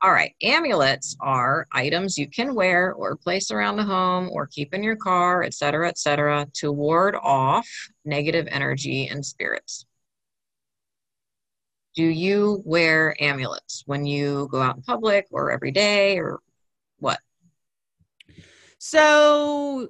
All 0.03 0.11
right. 0.11 0.33
Amulets 0.41 1.15
are 1.19 1.67
items 1.71 2.17
you 2.17 2.27
can 2.27 2.55
wear 2.55 2.93
or 2.93 3.15
place 3.15 3.51
around 3.51 3.75
the 3.75 3.83
home 3.83 4.29
or 4.31 4.47
keep 4.47 4.73
in 4.73 4.81
your 4.81 4.95
car, 4.95 5.43
et 5.43 5.53
cetera, 5.53 5.87
et 5.87 5.97
cetera, 5.97 6.47
to 6.55 6.71
ward 6.71 7.15
off 7.21 7.67
negative 8.03 8.47
energy 8.49 9.07
and 9.07 9.23
spirits. 9.23 9.85
Do 11.95 12.03
you 12.03 12.63
wear 12.65 13.15
amulets 13.21 13.83
when 13.85 14.05
you 14.05 14.47
go 14.51 14.61
out 14.61 14.77
in 14.77 14.81
public 14.81 15.27
or 15.29 15.51
every 15.51 15.71
day 15.71 16.17
or 16.17 16.39
what? 16.97 17.19
so 18.83 19.89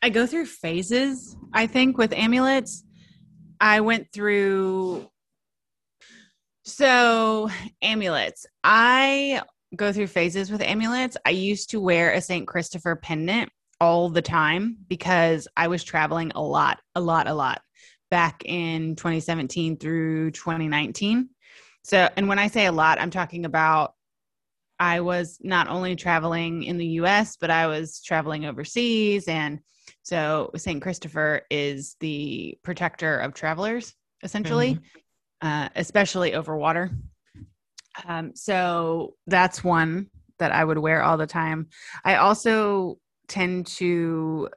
i 0.00 0.08
go 0.08 0.26
through 0.28 0.46
phases 0.46 1.36
i 1.52 1.66
think 1.66 1.98
with 1.98 2.12
amulets 2.12 2.84
i 3.60 3.80
went 3.80 4.06
through 4.12 5.10
so 6.66 7.48
amulets 7.80 8.46
i 8.62 9.40
go 9.74 9.92
through 9.92 10.06
phases 10.06 10.50
with 10.50 10.60
amulets 10.60 11.16
i 11.24 11.30
used 11.30 11.70
to 11.70 11.80
wear 11.80 12.12
a 12.12 12.20
st 12.20 12.46
christopher 12.46 12.96
pendant 12.96 13.50
all 13.80 14.10
the 14.10 14.22
time 14.22 14.76
because 14.88 15.48
i 15.56 15.68
was 15.68 15.82
traveling 15.82 16.32
a 16.34 16.42
lot 16.42 16.78
a 16.94 17.00
lot 17.00 17.26
a 17.28 17.34
lot 17.34 17.62
back 18.10 18.42
in 18.44 18.96
2017 18.96 19.76
through 19.78 20.30
2019 20.32 21.28
So, 21.86 22.08
and 22.16 22.28
when 22.28 22.40
I 22.40 22.48
say 22.48 22.66
a 22.66 22.72
lot, 22.72 23.00
I'm 23.00 23.10
talking 23.10 23.44
about 23.44 23.94
I 24.80 25.00
was 25.00 25.38
not 25.40 25.68
only 25.68 25.94
traveling 25.94 26.64
in 26.64 26.78
the 26.78 27.00
US, 27.00 27.36
but 27.36 27.48
I 27.48 27.68
was 27.68 28.02
traveling 28.02 28.44
overseas. 28.44 29.28
And 29.28 29.60
so 30.02 30.50
St. 30.56 30.82
Christopher 30.82 31.42
is 31.48 31.94
the 32.00 32.58
protector 32.64 33.18
of 33.18 33.34
travelers, 33.34 33.94
essentially, 34.24 34.74
mm-hmm. 34.74 34.98
Uh, 35.42 35.68
especially 35.74 36.34
over 36.34 36.56
water. 36.56 36.90
Um, 38.06 38.32
so 38.34 39.14
that's 39.26 39.64
one 39.64 40.08
that 40.38 40.52
I 40.52 40.64
would 40.64 40.78
wear 40.78 41.02
all 41.02 41.16
the 41.16 41.26
time. 41.26 41.68
I 42.04 42.16
also 42.16 42.98
tend 43.28 43.66
to 43.66 44.48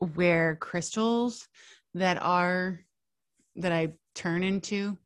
wear 0.00 0.56
crystals 0.56 1.48
that 1.94 2.22
are 2.22 2.80
that 3.56 3.72
I 3.72 3.94
turn 4.14 4.42
into 4.42 4.98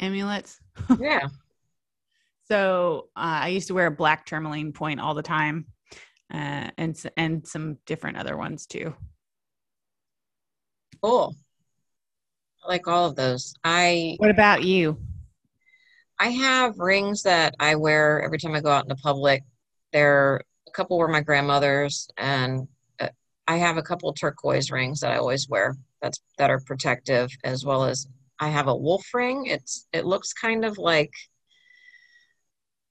amulets. 0.00 0.58
Yeah. 1.00 1.28
so 2.44 3.08
uh, 3.16 3.42
I 3.42 3.48
used 3.48 3.68
to 3.68 3.74
wear 3.74 3.86
a 3.86 3.92
black 3.92 4.26
tourmaline 4.26 4.72
point 4.72 5.00
all 5.00 5.14
the 5.14 5.22
time, 5.22 5.66
uh, 6.32 6.70
and 6.76 7.00
and 7.16 7.46
some 7.46 7.78
different 7.86 8.16
other 8.16 8.36
ones 8.36 8.66
too. 8.66 8.94
Cool. 11.02 11.34
I 12.68 12.72
like 12.72 12.86
all 12.86 13.06
of 13.06 13.16
those. 13.16 13.54
I. 13.64 14.16
What 14.18 14.30
about 14.30 14.62
you? 14.62 14.98
I 16.18 16.28
have 16.28 16.78
rings 16.78 17.22
that 17.22 17.54
I 17.58 17.76
wear 17.76 18.22
every 18.22 18.38
time 18.38 18.54
I 18.54 18.60
go 18.60 18.70
out 18.70 18.84
into 18.84 18.96
public. 18.96 19.42
There, 19.92 20.42
a 20.66 20.70
couple 20.72 20.98
were 20.98 21.08
my 21.08 21.22
grandmother's, 21.22 22.08
and 22.18 22.68
uh, 23.00 23.08
I 23.46 23.56
have 23.56 23.78
a 23.78 23.82
couple 23.82 24.12
turquoise 24.12 24.70
rings 24.70 25.00
that 25.00 25.12
I 25.12 25.16
always 25.16 25.48
wear. 25.48 25.76
That's 26.02 26.20
that 26.36 26.50
are 26.50 26.60
protective, 26.60 27.30
as 27.42 27.64
well 27.64 27.84
as 27.84 28.06
I 28.38 28.48
have 28.48 28.68
a 28.68 28.76
wolf 28.76 29.06
ring. 29.14 29.46
It's 29.46 29.86
it 29.92 30.04
looks 30.04 30.34
kind 30.34 30.64
of 30.64 30.76
like 30.76 31.12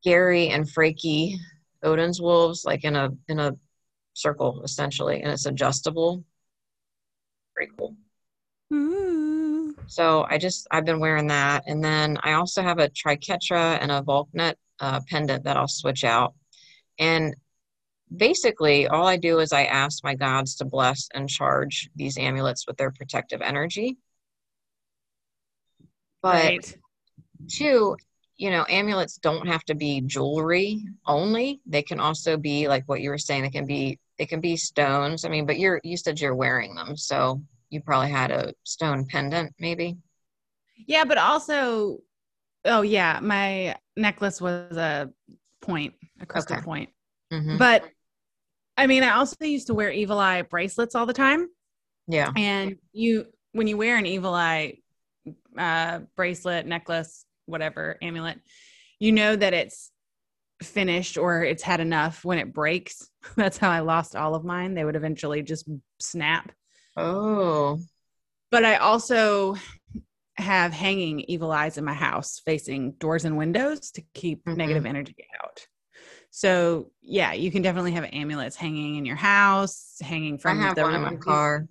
Geri 0.03 0.49
and 0.49 0.65
Freki 0.65 1.35
Odin's 1.83 2.19
wolves, 2.19 2.65
like 2.65 2.83
in 2.83 2.95
a 2.95 3.11
in 3.27 3.39
a 3.39 3.55
circle 4.13 4.63
essentially, 4.63 5.21
and 5.21 5.31
it's 5.31 5.45
adjustable. 5.45 6.23
Very 7.55 7.69
cool. 7.77 7.95
Ooh. 8.73 9.16
So 9.87 10.25
I 10.29 10.37
just 10.37 10.67
I've 10.69 10.85
been 10.85 10.99
wearing 10.99 11.27
that, 11.27 11.63
and 11.65 11.83
then 11.83 12.17
I 12.21 12.33
also 12.33 12.61
have 12.61 12.79
a 12.79 12.89
triquetra 12.89 13.77
and 13.81 13.91
a 13.91 14.01
Valknut 14.01 14.55
uh, 14.79 15.01
pendant 15.07 15.45
that 15.45 15.57
I'll 15.57 15.67
switch 15.67 16.03
out. 16.03 16.33
And 16.99 17.35
basically, 18.15 18.87
all 18.87 19.07
I 19.07 19.17
do 19.17 19.39
is 19.39 19.53
I 19.53 19.65
ask 19.65 20.03
my 20.03 20.15
gods 20.15 20.55
to 20.55 20.65
bless 20.65 21.07
and 21.13 21.29
charge 21.29 21.89
these 21.95 22.17
amulets 22.17 22.65
with 22.67 22.77
their 22.77 22.91
protective 22.91 23.41
energy. 23.41 23.97
But 26.21 26.43
right. 26.43 26.77
two, 27.49 27.95
you 28.37 28.49
know, 28.49 28.65
amulets 28.69 29.17
don't 29.17 29.47
have 29.47 29.63
to 29.65 29.75
be 29.75 30.01
jewelry 30.01 30.83
only. 31.05 31.61
They 31.65 31.81
can 31.81 31.99
also 31.99 32.37
be 32.37 32.67
like 32.67 32.83
what 32.87 33.01
you 33.01 33.09
were 33.09 33.17
saying. 33.17 33.43
They 33.43 33.49
can 33.49 33.65
be 33.65 33.99
they 34.17 34.25
can 34.25 34.41
be 34.41 34.57
stones. 34.57 35.25
I 35.25 35.29
mean, 35.29 35.45
but 35.45 35.59
you're 35.59 35.79
you 35.83 35.95
said 35.97 36.19
you're 36.19 36.35
wearing 36.35 36.75
them, 36.75 36.97
so 36.97 37.41
you 37.69 37.81
probably 37.81 38.09
had 38.09 38.31
a 38.31 38.53
stone 38.63 39.05
pendant, 39.05 39.53
maybe. 39.59 39.97
Yeah, 40.87 41.05
but 41.05 41.17
also, 41.17 41.99
oh 42.65 42.81
yeah, 42.81 43.19
my 43.21 43.75
necklace 43.95 44.39
was 44.39 44.77
a 44.77 45.09
point, 45.61 45.93
a 46.21 46.25
crystal 46.25 46.57
okay. 46.57 46.65
point. 46.65 46.89
Mm-hmm. 47.31 47.57
But 47.57 47.83
I 48.77 48.87
mean, 48.87 49.03
I 49.03 49.15
also 49.17 49.35
used 49.41 49.67
to 49.67 49.73
wear 49.73 49.91
evil 49.91 50.19
eye 50.19 50.43
bracelets 50.43 50.95
all 50.95 51.05
the 51.05 51.13
time. 51.13 51.47
Yeah, 52.07 52.31
and 52.35 52.77
you 52.93 53.25
when 53.51 53.67
you 53.67 53.77
wear 53.77 53.97
an 53.97 54.05
evil 54.05 54.33
eye 54.33 54.77
uh, 55.57 55.99
bracelet, 56.15 56.65
necklace, 56.65 57.25
whatever 57.47 57.97
amulet, 58.01 58.39
you 58.99 59.11
know 59.11 59.35
that 59.35 59.53
it's 59.53 59.91
finished 60.63 61.17
or 61.17 61.43
it's 61.43 61.63
had 61.63 61.79
enough 61.79 62.23
when 62.23 62.39
it 62.39 62.53
breaks. 62.53 63.09
That's 63.35 63.57
how 63.57 63.69
I 63.69 63.79
lost 63.79 64.15
all 64.15 64.35
of 64.35 64.45
mine. 64.45 64.73
They 64.73 64.85
would 64.85 64.95
eventually 64.95 65.41
just 65.41 65.67
snap. 65.99 66.51
Oh. 66.97 67.79
But 68.49 68.65
I 68.65 68.77
also 68.77 69.55
have 70.35 70.71
hanging 70.71 71.21
evil 71.21 71.51
eyes 71.51 71.77
in 71.77 71.85
my 71.85 71.93
house 71.93 72.41
facing 72.45 72.91
doors 72.93 73.25
and 73.25 73.37
windows 73.37 73.91
to 73.91 74.03
keep 74.13 74.43
mm-hmm. 74.45 74.57
negative 74.57 74.85
energy 74.85 75.15
out. 75.43 75.65
So 76.29 76.91
yeah, 77.01 77.33
you 77.33 77.51
can 77.51 77.61
definitely 77.61 77.93
have 77.93 78.07
amulets 78.11 78.55
hanging 78.55 78.95
in 78.95 79.05
your 79.05 79.15
house, 79.15 79.97
hanging 80.01 80.37
from 80.37 80.59
the 80.59 80.81
one 80.81 80.93
in 80.93 81.01
my 81.01 81.15
car. 81.15 81.67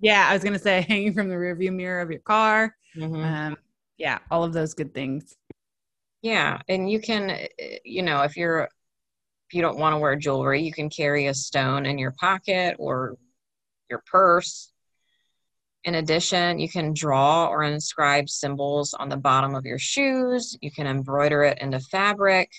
Yeah, 0.00 0.26
I 0.28 0.34
was 0.34 0.44
gonna 0.44 0.58
say 0.58 0.80
hanging 0.88 1.14
from 1.14 1.28
the 1.28 1.34
rearview 1.34 1.72
mirror 1.72 2.00
of 2.00 2.10
your 2.10 2.20
car. 2.20 2.74
Mm-hmm. 2.96 3.22
Um, 3.22 3.56
yeah, 3.98 4.18
all 4.30 4.44
of 4.44 4.52
those 4.52 4.74
good 4.74 4.94
things. 4.94 5.34
Yeah, 6.22 6.60
and 6.68 6.90
you 6.90 7.00
can, 7.00 7.30
eh, 7.30 7.78
you 7.84 8.02
know, 8.02 8.22
if 8.22 8.36
you're 8.36 8.68
if 9.48 9.54
you 9.54 9.62
don't 9.62 9.78
want 9.78 9.94
to 9.94 9.98
wear 9.98 10.16
jewelry, 10.16 10.62
you 10.62 10.72
can 10.72 10.90
carry 10.90 11.26
a 11.26 11.34
stone 11.34 11.86
in 11.86 11.98
your 11.98 12.12
pocket 12.12 12.76
or 12.78 13.16
your 13.88 14.02
purse. 14.10 14.72
In 15.84 15.94
addition, 15.94 16.58
you 16.58 16.68
can 16.68 16.92
draw 16.92 17.46
or 17.46 17.62
inscribe 17.62 18.28
symbols 18.28 18.92
on 18.94 19.08
the 19.08 19.16
bottom 19.16 19.54
of 19.54 19.64
your 19.64 19.78
shoes. 19.78 20.56
You 20.60 20.70
can 20.70 20.86
embroider 20.86 21.44
it 21.44 21.58
into 21.60 21.78
fabric. 21.78 22.50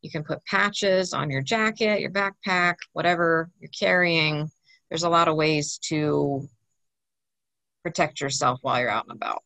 You 0.00 0.10
can 0.10 0.24
put 0.24 0.44
patches 0.46 1.12
on 1.12 1.30
your 1.30 1.42
jacket, 1.42 2.00
your 2.00 2.10
backpack, 2.10 2.74
whatever 2.92 3.50
you're 3.60 3.70
carrying. 3.78 4.50
There's 4.88 5.04
a 5.04 5.08
lot 5.08 5.28
of 5.28 5.36
ways 5.36 5.78
to 5.88 6.48
protect 7.84 8.20
yourself 8.20 8.58
while 8.62 8.80
you're 8.80 8.90
out 8.90 9.06
and 9.08 9.16
about. 9.16 9.42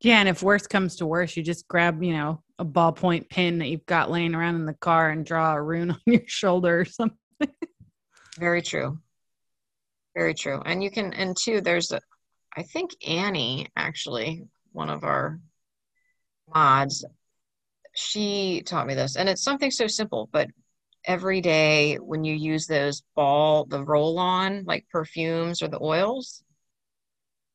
Yeah, 0.00 0.20
and 0.20 0.28
if 0.28 0.42
worse 0.42 0.66
comes 0.66 0.96
to 0.96 1.06
worse, 1.06 1.36
you 1.36 1.42
just 1.42 1.68
grab, 1.68 2.02
you 2.02 2.14
know, 2.14 2.42
a 2.58 2.64
ballpoint 2.64 3.28
pen 3.28 3.58
that 3.58 3.68
you've 3.68 3.84
got 3.84 4.10
laying 4.10 4.34
around 4.34 4.54
in 4.54 4.64
the 4.64 4.72
car 4.72 5.10
and 5.10 5.26
draw 5.26 5.52
a 5.52 5.60
rune 5.60 5.90
on 5.90 6.00
your 6.06 6.22
shoulder 6.26 6.80
or 6.80 6.84
something. 6.86 7.18
Very 8.40 8.62
true. 8.62 8.98
Very 10.14 10.32
true. 10.32 10.62
And 10.64 10.82
you 10.82 10.90
can, 10.90 11.12
and 11.12 11.36
two, 11.36 11.60
there's 11.60 11.92
a, 11.92 12.00
I 12.56 12.62
think 12.62 12.92
Annie, 13.06 13.68
actually, 13.76 14.44
one 14.72 14.88
of 14.88 15.04
our 15.04 15.38
mods, 16.52 17.04
she 17.94 18.62
taught 18.64 18.86
me 18.86 18.94
this. 18.94 19.16
And 19.16 19.28
it's 19.28 19.44
something 19.44 19.70
so 19.70 19.86
simple, 19.86 20.30
but 20.32 20.48
every 21.04 21.42
day 21.42 21.96
when 21.96 22.24
you 22.24 22.34
use 22.34 22.66
those 22.66 23.02
ball, 23.14 23.66
the 23.66 23.84
roll 23.84 24.18
on, 24.18 24.64
like 24.64 24.86
perfumes 24.90 25.62
or 25.62 25.68
the 25.68 25.82
oils, 25.82 26.42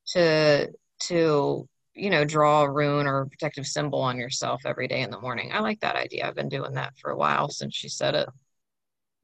to, 0.09 0.71
to 0.99 1.67
you 1.95 2.09
know, 2.11 2.25
draw 2.25 2.61
a 2.61 2.71
rune 2.71 3.07
or 3.07 3.21
a 3.21 3.27
protective 3.27 3.65
symbol 3.65 4.01
on 4.01 4.19
yourself 4.19 4.61
every 4.65 4.87
day 4.87 5.01
in 5.01 5.09
the 5.09 5.19
morning. 5.19 5.49
I 5.51 5.61
like 5.61 5.79
that 5.79 5.95
idea. 5.95 6.27
I've 6.27 6.35
been 6.35 6.49
doing 6.49 6.75
that 6.75 6.93
for 7.01 7.09
a 7.09 7.17
while 7.17 7.49
since 7.49 7.75
she 7.75 7.89
said 7.89 8.13
it. 8.13 8.29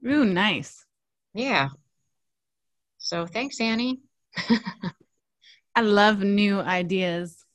Ooh, 0.08 0.26
nice. 0.26 0.86
Yeah. 1.34 1.70
So 2.98 3.26
thanks, 3.26 3.60
Annie. 3.60 4.02
I 5.76 5.82
love 5.82 6.20
new 6.20 6.60
ideas. 6.60 7.46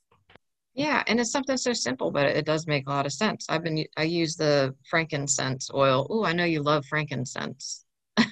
Yeah, 0.75 1.03
and 1.07 1.19
it's 1.19 1.31
something 1.33 1.57
so 1.57 1.73
simple, 1.73 2.11
but 2.11 2.27
it 2.27 2.45
does 2.45 2.67
make 2.67 2.87
a 2.87 2.91
lot 2.91 3.07
of 3.07 3.13
sense. 3.13 3.47
I've 3.49 3.63
been 3.63 3.85
I 3.97 4.03
use 4.03 4.37
the 4.37 4.75
frankincense 4.91 5.71
oil. 5.73 6.07
Oh, 6.11 6.25
I 6.25 6.33
know 6.33 6.45
you 6.45 6.63
love 6.63 6.85
frankincense. 6.87 7.85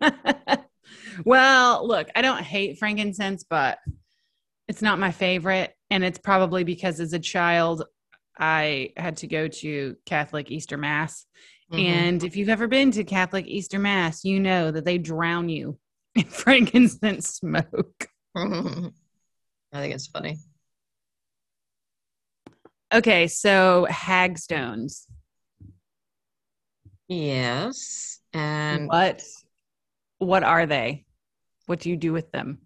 well, 1.24 1.86
look, 1.86 2.08
I 2.14 2.22
don't 2.22 2.42
hate 2.42 2.78
frankincense, 2.78 3.44
but 3.48 3.78
it's 4.68 4.82
not 4.82 4.98
my 4.98 5.10
favorite. 5.10 5.74
And 5.90 6.04
it's 6.04 6.18
probably 6.18 6.64
because 6.64 7.00
as 7.00 7.12
a 7.12 7.18
child, 7.18 7.84
I 8.38 8.92
had 8.96 9.18
to 9.18 9.26
go 9.26 9.48
to 9.48 9.96
Catholic 10.06 10.50
Easter 10.50 10.76
Mass. 10.78 11.26
Mm-hmm. 11.72 11.86
And 11.86 12.24
if 12.24 12.36
you've 12.36 12.48
ever 12.48 12.66
been 12.66 12.90
to 12.92 13.04
Catholic 13.04 13.46
Easter 13.46 13.78
Mass, 13.78 14.24
you 14.24 14.40
know 14.40 14.70
that 14.70 14.84
they 14.84 14.98
drown 14.98 15.48
you 15.48 15.78
in 16.14 16.24
frankincense 16.24 17.28
smoke. 17.28 18.08
I 18.36 18.90
think 19.72 19.94
it's 19.94 20.08
funny. 20.08 20.38
Okay, 22.92 23.28
so 23.28 23.86
hagstones. 23.88 25.06
Yes. 27.06 28.20
And 28.32 28.88
what 28.88 29.22
what 30.18 30.42
are 30.42 30.66
they? 30.66 31.04
What 31.66 31.80
do 31.80 31.90
you 31.90 31.96
do 31.96 32.12
with 32.12 32.30
them? 32.32 32.58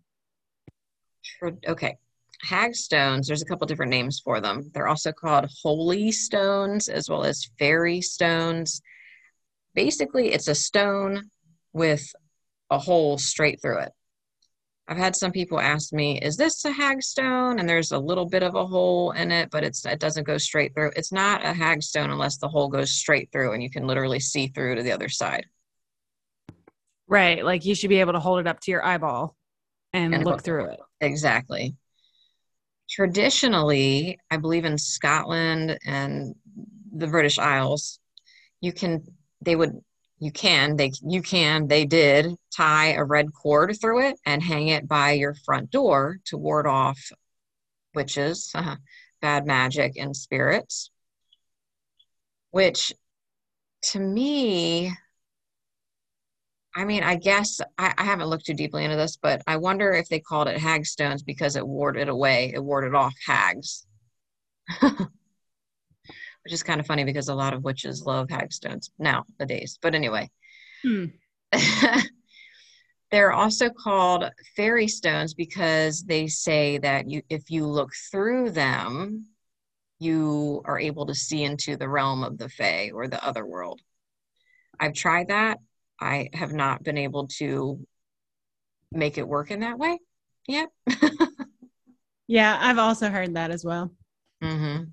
okay 1.67 1.99
hagstones 2.45 3.27
there's 3.27 3.43
a 3.43 3.47
couple 3.47 3.67
different 3.67 3.91
names 3.91 4.21
for 4.23 4.41
them. 4.41 4.71
They're 4.73 4.89
also 4.89 5.13
called 5.13 5.51
holy 5.63 6.13
stones 6.13 6.89
as 6.89 7.09
well 7.09 7.25
as 7.25 7.51
fairy 7.59 8.01
stones. 8.01 8.81
Basically 9.75 10.33
it's 10.33 10.49
a 10.49 10.55
stone 10.55 11.31
with 11.73 12.13
a 12.71 12.79
hole 12.79 13.19
straight 13.19 13.61
through 13.61 13.81
it. 13.81 13.93
I've 14.87 14.99
had 14.99 15.17
some 15.17 15.33
people 15.33 15.59
ask 15.59 15.93
me 15.93 16.21
is 16.21 16.37
this 16.37 16.65
a 16.65 16.73
hagstone? 16.73 17.59
And 17.59 17.69
there's 17.69 17.93
a 17.93 17.99
little 17.99 18.27
bit 18.27 18.43
of 18.43 18.55
a 18.55 18.67
hole 18.67 19.13
in 19.13 19.33
it 19.33 19.51
but 19.51 19.65
it's 19.65 19.85
it 19.87 19.99
doesn't 19.99 20.27
go 20.27 20.39
straight 20.39 20.75
through. 20.75 20.93
It's 20.97 21.13
not 21.13 21.45
a 21.45 21.53
hagstone 21.53 22.11
unless 22.11 22.39
the 22.39 22.49
hole 22.49 22.69
goes 22.69 22.93
straight 22.93 23.31
through 23.33 23.53
and 23.53 23.63
you 23.63 23.71
can 23.71 23.87
literally 23.87 24.21
see 24.21 24.49
through 24.49 24.77
to 24.77 24.83
the 24.83 24.93
other 24.93 25.09
side. 25.09 25.47
Right 27.07 27.45
like 27.45 27.65
you 27.65 27.75
should 27.75 27.91
be 27.91 28.01
able 28.01 28.13
to 28.13 28.21
hold 28.21 28.41
it 28.41 28.47
up 28.47 28.61
to 28.61 28.71
your 28.71 28.85
eyeball 28.85 29.37
and, 29.95 30.15
and 30.15 30.25
look 30.25 30.43
through 30.43 30.67
it. 30.67 30.81
Exactly. 31.01 31.77
Traditionally, 32.95 34.21
I 34.31 34.37
believe 34.37 34.65
in 34.65 34.79
Scotland 34.79 35.81
and 35.85 36.37
the 36.93 37.09
British 37.09 37.41
Isles, 37.41 37.99
you 38.61 38.73
can 38.73 39.03
they 39.41 39.57
would 39.57 39.81
you 40.21 40.31
can 40.31 40.77
they 40.77 40.93
you 41.03 41.21
can 41.21 41.67
they 41.67 41.87
did 41.87 42.37
tie 42.57 42.93
a 42.93 43.03
red 43.03 43.35
cord 43.35 43.77
through 43.81 44.07
it 44.07 44.21
and 44.25 44.41
hang 44.41 44.69
it 44.69 44.87
by 44.87 45.11
your 45.11 45.35
front 45.35 45.73
door 45.73 46.19
to 46.27 46.39
ward 46.39 46.69
off 46.69 47.11
witches, 47.97 48.53
uh, 48.55 48.77
bad 49.21 49.45
magic, 49.45 49.95
and 49.97 50.17
spirits. 50.17 50.93
Which, 52.53 52.93
to 53.91 53.99
me, 53.99 54.93
I 56.77 56.85
mean, 56.85 57.03
I 57.05 57.15
guess 57.15 57.61
I, 57.79 57.95
I, 57.97 58.05
haven't 58.05 58.27
looked 58.27 58.47
too 58.47 58.55
deeply 58.55 58.85
into 58.85 58.97
this, 58.97 59.17
but 59.17 59.43
I 59.47 59.57
wonder 59.59 59.93
if 59.93 60.09
they 60.09 60.19
called 60.19 60.49
it 60.49 60.59
hagstones 60.59 61.23
because 61.23 61.55
it 61.55 61.67
warded 61.67 62.09
away, 62.09 62.51
it 62.53 62.63
warded 62.63 62.95
off 62.95 63.15
hags. 63.25 63.87
Which 64.81 66.53
is 66.53 66.65
kind 66.65 66.81
of 66.81 66.87
funny 66.87 67.05
because 67.05 67.29
a 67.29 67.35
lot 67.35 67.55
of 67.55 67.63
witches 67.63 68.05
love 68.05 68.29
hagstones 68.29 68.91
nowadays. 68.99 69.79
But 69.81 69.95
anyway. 69.95 70.31
Hmm. 70.83 71.07
They're 73.11 73.33
also 73.33 73.71
called 73.71 74.29
fairy 74.57 74.89
stones 74.89 75.35
because 75.35 76.03
they 76.03 76.27
say 76.27 76.79
that 76.79 77.09
you 77.09 77.23
if 77.31 77.49
you 77.51 77.67
look 77.67 77.93
through 78.11 78.51
them, 78.51 79.27
you 80.01 80.63
are 80.65 80.81
able 80.81 81.07
to 81.07 81.15
see 81.15 81.45
into 81.45 81.77
the 81.77 81.89
realm 81.89 82.25
of 82.25 82.39
the 82.39 82.49
fae 82.49 82.91
or 82.93 83.07
the 83.07 83.25
other 83.25 83.47
world. 83.47 83.81
I've 84.81 84.95
tried 84.95 85.29
that. 85.29 85.61
I 86.01 86.29
have 86.33 86.53
not 86.53 86.83
been 86.83 86.99
able 86.99 87.29
to 87.39 87.85
make 88.93 89.19
it 89.19 89.27
work 89.27 89.51
in 89.51 89.61
that 89.61 89.79
way 89.79 89.99
yet. 90.47 90.69
yeah, 92.27 92.59
I've 92.61 92.79
also 92.79 93.11
heard 93.11 93.35
that 93.35 93.51
as 93.51 93.65
well. 93.65 93.91
Mm-hmm. 94.43 94.85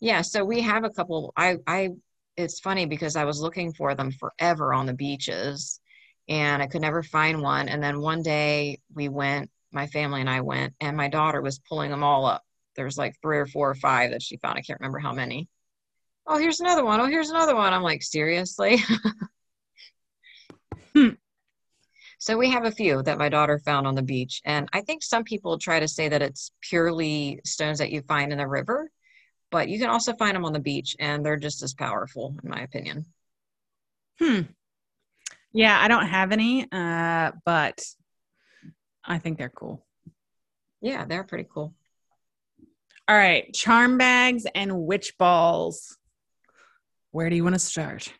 Yeah, 0.00 0.22
so 0.22 0.44
we 0.44 0.60
have 0.62 0.84
a 0.84 0.90
couple. 0.90 1.32
I, 1.36 1.58
I, 1.66 1.90
it's 2.36 2.60
funny 2.60 2.86
because 2.86 3.16
I 3.16 3.24
was 3.24 3.40
looking 3.40 3.72
for 3.72 3.94
them 3.94 4.10
forever 4.12 4.72
on 4.72 4.86
the 4.86 4.94
beaches, 4.94 5.80
and 6.28 6.62
I 6.62 6.66
could 6.66 6.80
never 6.80 7.02
find 7.02 7.42
one. 7.42 7.68
And 7.68 7.82
then 7.82 8.00
one 8.00 8.22
day 8.22 8.78
we 8.94 9.08
went, 9.08 9.50
my 9.72 9.86
family 9.86 10.20
and 10.20 10.30
I 10.30 10.40
went, 10.40 10.74
and 10.80 10.96
my 10.96 11.08
daughter 11.08 11.40
was 11.40 11.60
pulling 11.60 11.90
them 11.90 12.02
all 12.02 12.24
up. 12.24 12.42
There's 12.76 12.98
like 12.98 13.14
three 13.20 13.38
or 13.38 13.46
four 13.46 13.70
or 13.70 13.74
five 13.74 14.12
that 14.12 14.22
she 14.22 14.36
found. 14.38 14.58
I 14.58 14.62
can't 14.62 14.80
remember 14.80 14.98
how 14.98 15.12
many. 15.12 15.48
Oh, 16.26 16.38
here's 16.38 16.60
another 16.60 16.84
one. 16.84 17.00
Oh, 17.00 17.06
here's 17.06 17.30
another 17.30 17.54
one. 17.54 17.72
I'm 17.72 17.82
like, 17.82 18.02
seriously? 18.02 18.78
hmm. 20.94 21.10
So 22.18 22.36
we 22.36 22.50
have 22.50 22.66
a 22.66 22.70
few 22.70 23.02
that 23.02 23.16
my 23.16 23.30
daughter 23.30 23.58
found 23.58 23.86
on 23.86 23.94
the 23.94 24.02
beach. 24.02 24.42
And 24.44 24.68
I 24.74 24.82
think 24.82 25.02
some 25.02 25.24
people 25.24 25.58
try 25.58 25.80
to 25.80 25.88
say 25.88 26.08
that 26.08 26.20
it's 26.20 26.52
purely 26.60 27.40
stones 27.46 27.78
that 27.78 27.90
you 27.90 28.02
find 28.02 28.30
in 28.30 28.38
the 28.38 28.46
river, 28.46 28.90
but 29.50 29.70
you 29.70 29.78
can 29.78 29.88
also 29.88 30.12
find 30.14 30.36
them 30.36 30.44
on 30.44 30.52
the 30.52 30.60
beach 30.60 30.96
and 31.00 31.24
they're 31.24 31.38
just 31.38 31.62
as 31.62 31.72
powerful, 31.72 32.36
in 32.42 32.50
my 32.50 32.60
opinion. 32.60 33.06
Hmm. 34.18 34.40
Yeah, 35.52 35.78
I 35.80 35.88
don't 35.88 36.06
have 36.06 36.30
any, 36.30 36.66
uh, 36.70 37.32
but 37.44 37.82
I 39.02 39.18
think 39.18 39.38
they're 39.38 39.48
cool. 39.48 39.84
Yeah, 40.82 41.06
they're 41.06 41.24
pretty 41.24 41.48
cool. 41.52 41.74
All 43.08 43.16
right, 43.16 43.52
charm 43.52 43.98
bags 43.98 44.44
and 44.54 44.82
witch 44.82 45.16
balls. 45.18 45.96
Where 47.10 47.28
do 47.28 47.34
you 47.34 47.42
want 47.42 47.54
to 47.56 47.60
start? 47.60 48.12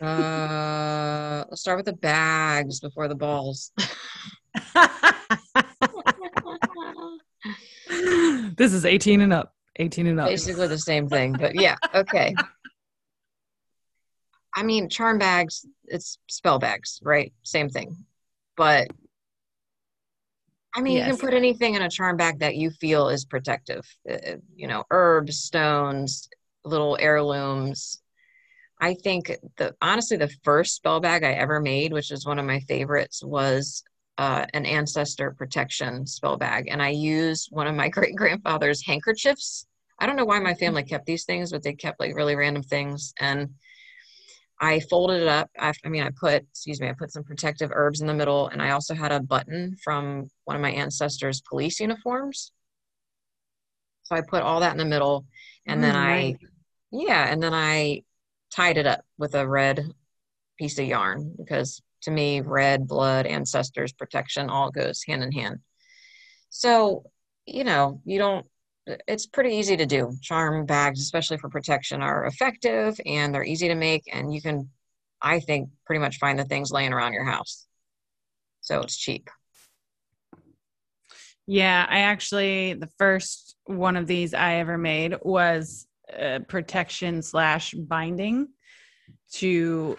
Uh, 0.00 1.44
let's 1.50 1.60
start 1.60 1.76
with 1.76 1.86
the 1.86 1.92
bags 1.92 2.80
before 2.80 3.08
the 3.08 3.14
balls. 3.14 3.72
this 8.56 8.72
is 8.72 8.84
18 8.84 9.20
and 9.20 9.32
up. 9.32 9.54
18 9.76 10.06
and 10.06 10.20
up. 10.20 10.28
Basically 10.28 10.66
the 10.66 10.78
same 10.78 11.08
thing, 11.08 11.34
but 11.38 11.54
yeah, 11.54 11.76
okay. 11.94 12.34
I 14.54 14.62
mean, 14.62 14.88
charm 14.88 15.18
bags, 15.18 15.64
it's 15.84 16.18
spell 16.28 16.58
bags, 16.58 17.00
right? 17.02 17.32
Same 17.44 17.68
thing. 17.68 17.96
But 18.56 18.88
I 20.74 20.80
mean, 20.80 20.96
yes. 20.96 21.06
you 21.06 21.12
can 21.12 21.20
put 21.20 21.34
anything 21.34 21.74
in 21.74 21.82
a 21.82 21.90
charm 21.90 22.16
bag 22.16 22.40
that 22.40 22.56
you 22.56 22.70
feel 22.70 23.08
is 23.08 23.24
protective. 23.24 23.84
Uh, 24.08 24.14
uh, 24.14 24.36
you 24.54 24.68
know, 24.68 24.84
herbs, 24.90 25.38
stones, 25.38 26.28
little 26.64 26.96
heirlooms. 27.00 28.02
I 28.80 28.94
think 28.94 29.36
the 29.56 29.74
honestly 29.82 30.16
the 30.16 30.32
first 30.42 30.74
spell 30.74 31.00
bag 31.00 31.22
I 31.22 31.32
ever 31.32 31.60
made, 31.60 31.92
which 31.92 32.10
is 32.10 32.26
one 32.26 32.38
of 32.38 32.46
my 32.46 32.60
favorites, 32.60 33.22
was 33.22 33.84
uh, 34.16 34.46
an 34.54 34.64
ancestor 34.66 35.32
protection 35.32 36.06
spell 36.06 36.36
bag, 36.36 36.68
and 36.70 36.82
I 36.82 36.88
used 36.90 37.48
one 37.50 37.66
of 37.66 37.74
my 37.74 37.88
great 37.96 38.16
grandfather's 38.16 38.84
handkerchiefs. 38.84 39.66
I 39.98 40.06
don't 40.06 40.16
know 40.16 40.24
why 40.24 40.40
my 40.40 40.54
family 40.54 40.82
kept 40.82 41.04
these 41.04 41.24
things, 41.24 41.52
but 41.52 41.62
they 41.62 41.74
kept 41.74 42.00
like 42.00 42.14
really 42.14 42.36
random 42.36 42.62
things, 42.62 43.12
and 43.20 43.50
I 44.60 44.80
folded 44.80 45.22
it 45.22 45.28
up. 45.28 45.50
I, 45.58 45.72
I, 45.84 45.88
mean, 45.88 46.02
I 46.02 46.10
put, 46.10 46.42
excuse 46.42 46.80
me, 46.80 46.88
I 46.88 46.92
put 46.92 47.12
some 47.12 47.24
protective 47.24 47.70
herbs 47.72 48.00
in 48.00 48.06
the 48.06 48.14
middle, 48.14 48.48
and 48.48 48.62
I 48.62 48.70
also 48.70 48.94
had 48.94 49.10
a 49.12 49.20
button 49.20 49.76
from 49.82 50.30
one 50.44 50.56
of 50.56 50.62
my 50.62 50.70
ancestors' 50.70 51.42
police 51.48 51.80
uniforms. 51.80 52.52
So 54.04 54.16
I 54.16 54.22
put 54.22 54.42
all 54.42 54.60
that 54.60 54.72
in 54.72 54.78
the 54.78 54.84
middle, 54.84 55.24
and 55.66 55.78
mm, 55.78 55.82
then 55.82 55.96
I, 55.96 56.36
yeah, 56.90 57.30
and 57.30 57.42
then 57.42 57.54
I 57.54 58.02
tied 58.50 58.78
it 58.78 58.86
up 58.86 59.04
with 59.18 59.34
a 59.34 59.46
red 59.46 59.92
piece 60.58 60.78
of 60.78 60.86
yarn 60.86 61.34
because 61.38 61.82
to 62.02 62.10
me, 62.10 62.40
red, 62.40 62.86
blood, 62.86 63.26
ancestors, 63.26 63.92
protection 63.92 64.48
all 64.48 64.70
goes 64.70 65.02
hand 65.06 65.22
in 65.22 65.32
hand. 65.32 65.58
So, 66.48 67.04
you 67.46 67.64
know, 67.64 68.00
you 68.04 68.18
don't 68.18 68.46
it's 69.06 69.26
pretty 69.26 69.56
easy 69.56 69.76
to 69.76 69.86
do. 69.86 70.12
Charm 70.22 70.66
bags, 70.66 71.00
especially 71.00 71.38
for 71.38 71.48
protection, 71.48 72.02
are 72.02 72.26
effective 72.26 73.00
and 73.06 73.34
they're 73.34 73.44
easy 73.44 73.68
to 73.68 73.74
make, 73.74 74.04
and 74.12 74.32
you 74.32 74.40
can, 74.40 74.70
I 75.20 75.40
think, 75.40 75.70
pretty 75.86 76.00
much 76.00 76.18
find 76.18 76.38
the 76.38 76.44
things 76.44 76.70
laying 76.70 76.92
around 76.92 77.12
your 77.12 77.24
house. 77.24 77.66
So 78.60 78.80
it's 78.80 78.96
cheap. 78.96 79.28
Yeah, 81.46 81.84
I 81.88 82.00
actually, 82.00 82.74
the 82.74 82.90
first 82.98 83.56
one 83.64 83.96
of 83.96 84.06
these 84.06 84.34
I 84.34 84.56
ever 84.56 84.78
made 84.78 85.16
was 85.22 85.86
protection 86.48 87.22
slash 87.22 87.72
binding 87.72 88.48
to 89.32 89.96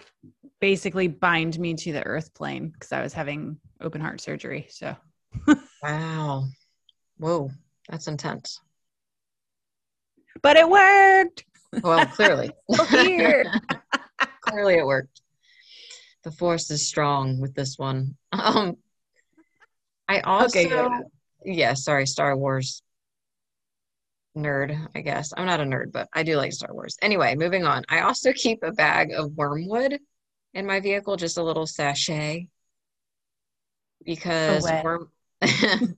basically 0.60 1.08
bind 1.08 1.58
me 1.58 1.74
to 1.74 1.92
the 1.92 2.04
earth 2.04 2.34
plane 2.34 2.68
because 2.68 2.92
I 2.92 3.02
was 3.02 3.12
having 3.12 3.58
open 3.80 4.00
heart 4.00 4.20
surgery. 4.20 4.66
So, 4.70 4.96
wow. 5.82 6.44
Whoa, 7.18 7.50
that's 7.88 8.08
intense 8.08 8.60
but 10.42 10.56
it 10.56 10.68
worked. 10.68 11.44
Well, 11.82 12.06
clearly. 12.06 12.50
here. 12.90 13.44
clearly 14.40 14.74
it 14.74 14.86
worked. 14.86 15.20
The 16.24 16.30
force 16.32 16.70
is 16.70 16.86
strong 16.86 17.40
with 17.40 17.54
this 17.54 17.78
one. 17.78 18.16
Um 18.32 18.76
I 20.08 20.20
also 20.20 20.58
okay, 20.60 20.88
yeah, 21.44 21.74
sorry, 21.74 22.06
Star 22.06 22.36
Wars 22.36 22.82
nerd, 24.36 24.88
I 24.94 25.00
guess. 25.00 25.32
I'm 25.36 25.46
not 25.46 25.60
a 25.60 25.64
nerd, 25.64 25.92
but 25.92 26.08
I 26.12 26.22
do 26.22 26.36
like 26.36 26.52
Star 26.52 26.72
Wars. 26.72 26.96
Anyway, 27.02 27.34
moving 27.34 27.64
on. 27.64 27.84
I 27.88 28.00
also 28.00 28.32
keep 28.34 28.62
a 28.62 28.72
bag 28.72 29.12
of 29.12 29.32
wormwood 29.32 29.98
in 30.54 30.66
my 30.66 30.80
vehicle, 30.80 31.16
just 31.16 31.38
a 31.38 31.42
little 31.42 31.66
sachet 31.66 32.48
because 34.04 34.64
worm 34.82 35.08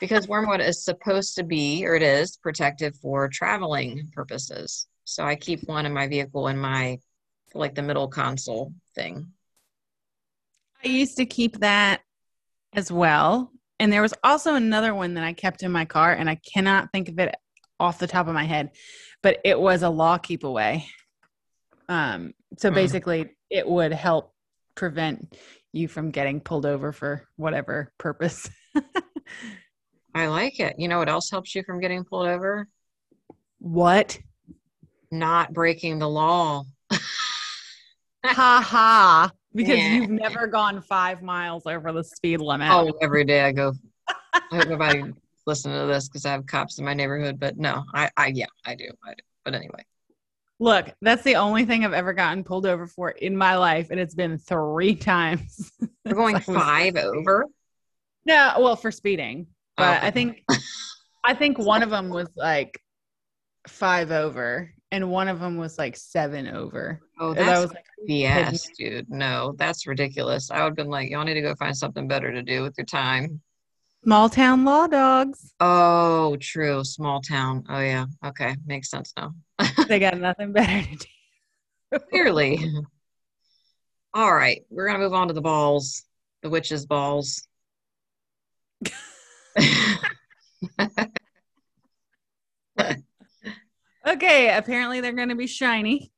because 0.00 0.28
wormwood 0.28 0.60
is 0.60 0.84
supposed 0.84 1.36
to 1.36 1.44
be, 1.44 1.86
or 1.86 1.94
it 1.94 2.02
is, 2.02 2.36
protective 2.36 2.96
for 2.96 3.28
traveling 3.28 4.10
purposes. 4.12 4.86
So 5.04 5.24
I 5.24 5.36
keep 5.36 5.66
one 5.68 5.86
in 5.86 5.92
my 5.92 6.08
vehicle 6.08 6.48
in 6.48 6.58
my, 6.58 6.98
like 7.54 7.74
the 7.74 7.82
middle 7.82 8.08
console 8.08 8.72
thing. 8.94 9.28
I 10.84 10.88
used 10.88 11.16
to 11.18 11.26
keep 11.26 11.60
that 11.60 12.02
as 12.72 12.90
well. 12.90 13.52
And 13.78 13.92
there 13.92 14.02
was 14.02 14.14
also 14.24 14.54
another 14.54 14.94
one 14.94 15.14
that 15.14 15.24
I 15.24 15.32
kept 15.32 15.62
in 15.62 15.70
my 15.70 15.84
car, 15.84 16.12
and 16.12 16.28
I 16.28 16.36
cannot 16.36 16.90
think 16.92 17.08
of 17.08 17.18
it 17.18 17.36
off 17.78 17.98
the 17.98 18.06
top 18.06 18.28
of 18.28 18.34
my 18.34 18.44
head, 18.44 18.70
but 19.22 19.40
it 19.44 19.58
was 19.58 19.82
a 19.82 19.90
law 19.90 20.18
keep 20.18 20.44
away. 20.44 20.86
Um, 21.88 22.34
so 22.58 22.68
hmm. 22.70 22.74
basically, 22.74 23.30
it 23.50 23.68
would 23.68 23.92
help 23.92 24.32
prevent 24.74 25.36
you 25.72 25.88
from 25.88 26.10
getting 26.10 26.40
pulled 26.40 26.66
over 26.66 26.92
for 26.92 27.26
whatever 27.36 27.92
purpose. 27.98 28.48
I 30.14 30.28
like 30.28 30.60
it. 30.60 30.76
You 30.78 30.88
know 30.88 30.98
what 30.98 31.08
else 31.08 31.30
helps 31.30 31.54
you 31.54 31.62
from 31.62 31.80
getting 31.80 32.04
pulled 32.04 32.26
over? 32.26 32.68
What? 33.58 34.18
Not 35.10 35.52
breaking 35.52 35.98
the 35.98 36.08
law. 36.08 36.64
ha 38.24 38.62
ha. 38.64 39.30
Because 39.54 39.78
yeah. 39.78 39.92
you've 39.92 40.10
never 40.10 40.46
gone 40.46 40.82
five 40.82 41.22
miles 41.22 41.66
over 41.66 41.92
the 41.92 42.04
speed 42.04 42.40
limit. 42.40 42.68
Oh, 42.70 42.92
every 43.00 43.24
day 43.24 43.42
I 43.42 43.52
go. 43.52 43.72
I 44.08 44.40
hope 44.50 44.68
nobody 44.68 45.02
listening 45.46 45.80
to 45.80 45.86
this 45.86 46.08
because 46.08 46.26
I 46.26 46.32
have 46.32 46.46
cops 46.46 46.78
in 46.78 46.84
my 46.84 46.94
neighborhood. 46.94 47.38
But 47.38 47.56
no, 47.56 47.84
I, 47.94 48.10
I, 48.16 48.28
yeah, 48.28 48.46
I 48.64 48.74
do. 48.74 48.88
I 49.04 49.10
do. 49.10 49.22
But 49.44 49.54
anyway. 49.54 49.84
Look, 50.58 50.94
that's 51.02 51.22
the 51.22 51.36
only 51.36 51.66
thing 51.66 51.84
I've 51.84 51.92
ever 51.92 52.14
gotten 52.14 52.42
pulled 52.42 52.66
over 52.66 52.86
for 52.86 53.10
in 53.10 53.36
my 53.36 53.56
life, 53.56 53.88
and 53.90 54.00
it's 54.00 54.14
been 54.14 54.38
three 54.38 54.94
times. 54.96 55.72
We're 56.04 56.14
going 56.14 56.40
five 56.40 56.96
over. 56.96 57.46
No, 58.24 58.54
well, 58.58 58.76
for 58.76 58.90
speeding. 58.90 59.46
but. 59.76 60.02
I 60.02 60.10
think 60.10 60.42
I 61.24 61.34
think 61.34 61.58
one 61.58 61.82
of 61.82 61.90
them 61.90 62.08
was 62.08 62.28
like 62.36 62.80
five 63.68 64.10
over, 64.12 64.72
and 64.92 65.10
one 65.10 65.28
of 65.28 65.40
them 65.40 65.56
was 65.56 65.76
like 65.76 65.96
seven 65.96 66.48
over. 66.48 67.00
Oh, 67.20 67.34
that's 67.34 67.60
was 67.60 67.74
like 67.74 67.84
BS, 68.08 68.68
dude. 68.78 69.10
No, 69.10 69.54
that's 69.58 69.86
ridiculous. 69.86 70.50
I 70.50 70.62
would 70.62 70.70
have 70.70 70.76
been 70.76 70.88
like, 70.88 71.10
y'all 71.10 71.24
need 71.24 71.34
to 71.34 71.42
go 71.42 71.54
find 71.56 71.76
something 71.76 72.06
better 72.06 72.32
to 72.32 72.42
do 72.42 72.62
with 72.62 72.74
your 72.78 72.84
time. 72.84 73.40
Small 74.06 74.28
town 74.28 74.64
law 74.64 74.86
dogs. 74.86 75.52
Oh, 75.58 76.36
true. 76.40 76.84
Small 76.84 77.20
town. 77.20 77.64
Oh, 77.68 77.80
yeah. 77.80 78.06
Okay. 78.24 78.54
Makes 78.64 78.88
sense 78.88 79.12
now. 79.16 79.34
They 79.88 79.98
got 79.98 80.16
nothing 80.16 80.52
better 80.52 80.86
to 80.88 80.96
do. 80.96 81.98
Clearly. 82.10 82.72
All 84.14 84.32
right. 84.32 84.62
We're 84.70 84.86
going 84.86 85.00
to 85.00 85.04
move 85.04 85.12
on 85.12 85.26
to 85.26 85.34
the 85.34 85.40
balls, 85.40 86.04
the 86.42 86.50
witches' 86.50 86.86
balls. 86.86 87.48
Okay, 94.06 94.56
apparently 94.56 95.00
they're 95.00 95.12
going 95.12 95.30
to 95.30 95.34
be 95.34 95.48
shiny. 95.48 96.12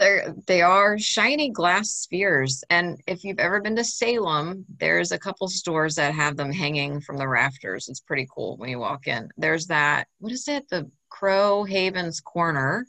They're, 0.00 0.34
they 0.46 0.62
are 0.62 0.98
shiny 0.98 1.50
glass 1.50 1.90
spheres. 1.90 2.64
And 2.70 3.00
if 3.06 3.22
you've 3.22 3.38
ever 3.38 3.60
been 3.60 3.76
to 3.76 3.84
Salem, 3.84 4.64
there's 4.78 5.12
a 5.12 5.18
couple 5.18 5.46
stores 5.46 5.94
that 5.96 6.14
have 6.14 6.38
them 6.38 6.50
hanging 6.50 7.02
from 7.02 7.18
the 7.18 7.28
rafters. 7.28 7.88
It's 7.88 8.00
pretty 8.00 8.26
cool 8.34 8.56
when 8.56 8.70
you 8.70 8.78
walk 8.78 9.06
in. 9.06 9.28
There's 9.36 9.66
that, 9.66 10.08
what 10.18 10.32
is 10.32 10.48
it? 10.48 10.68
The 10.70 10.90
Crow 11.10 11.64
Havens 11.64 12.20
Corner 12.20 12.86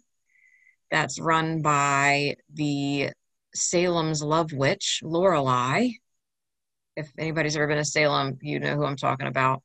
that's 0.89 1.19
run 1.19 1.61
by 1.61 2.37
the 2.53 3.09
Salem's 3.53 4.23
Love 4.23 4.53
Witch, 4.53 5.01
Lorelei. 5.03 5.89
If 6.95 7.11
anybody's 7.17 7.57
ever 7.57 7.67
been 7.67 7.77
to 7.77 7.85
Salem, 7.85 8.37
you 8.41 8.59
know 8.61 8.75
who 8.75 8.85
I'm 8.85 8.95
talking 8.95 9.27
about. 9.27 9.63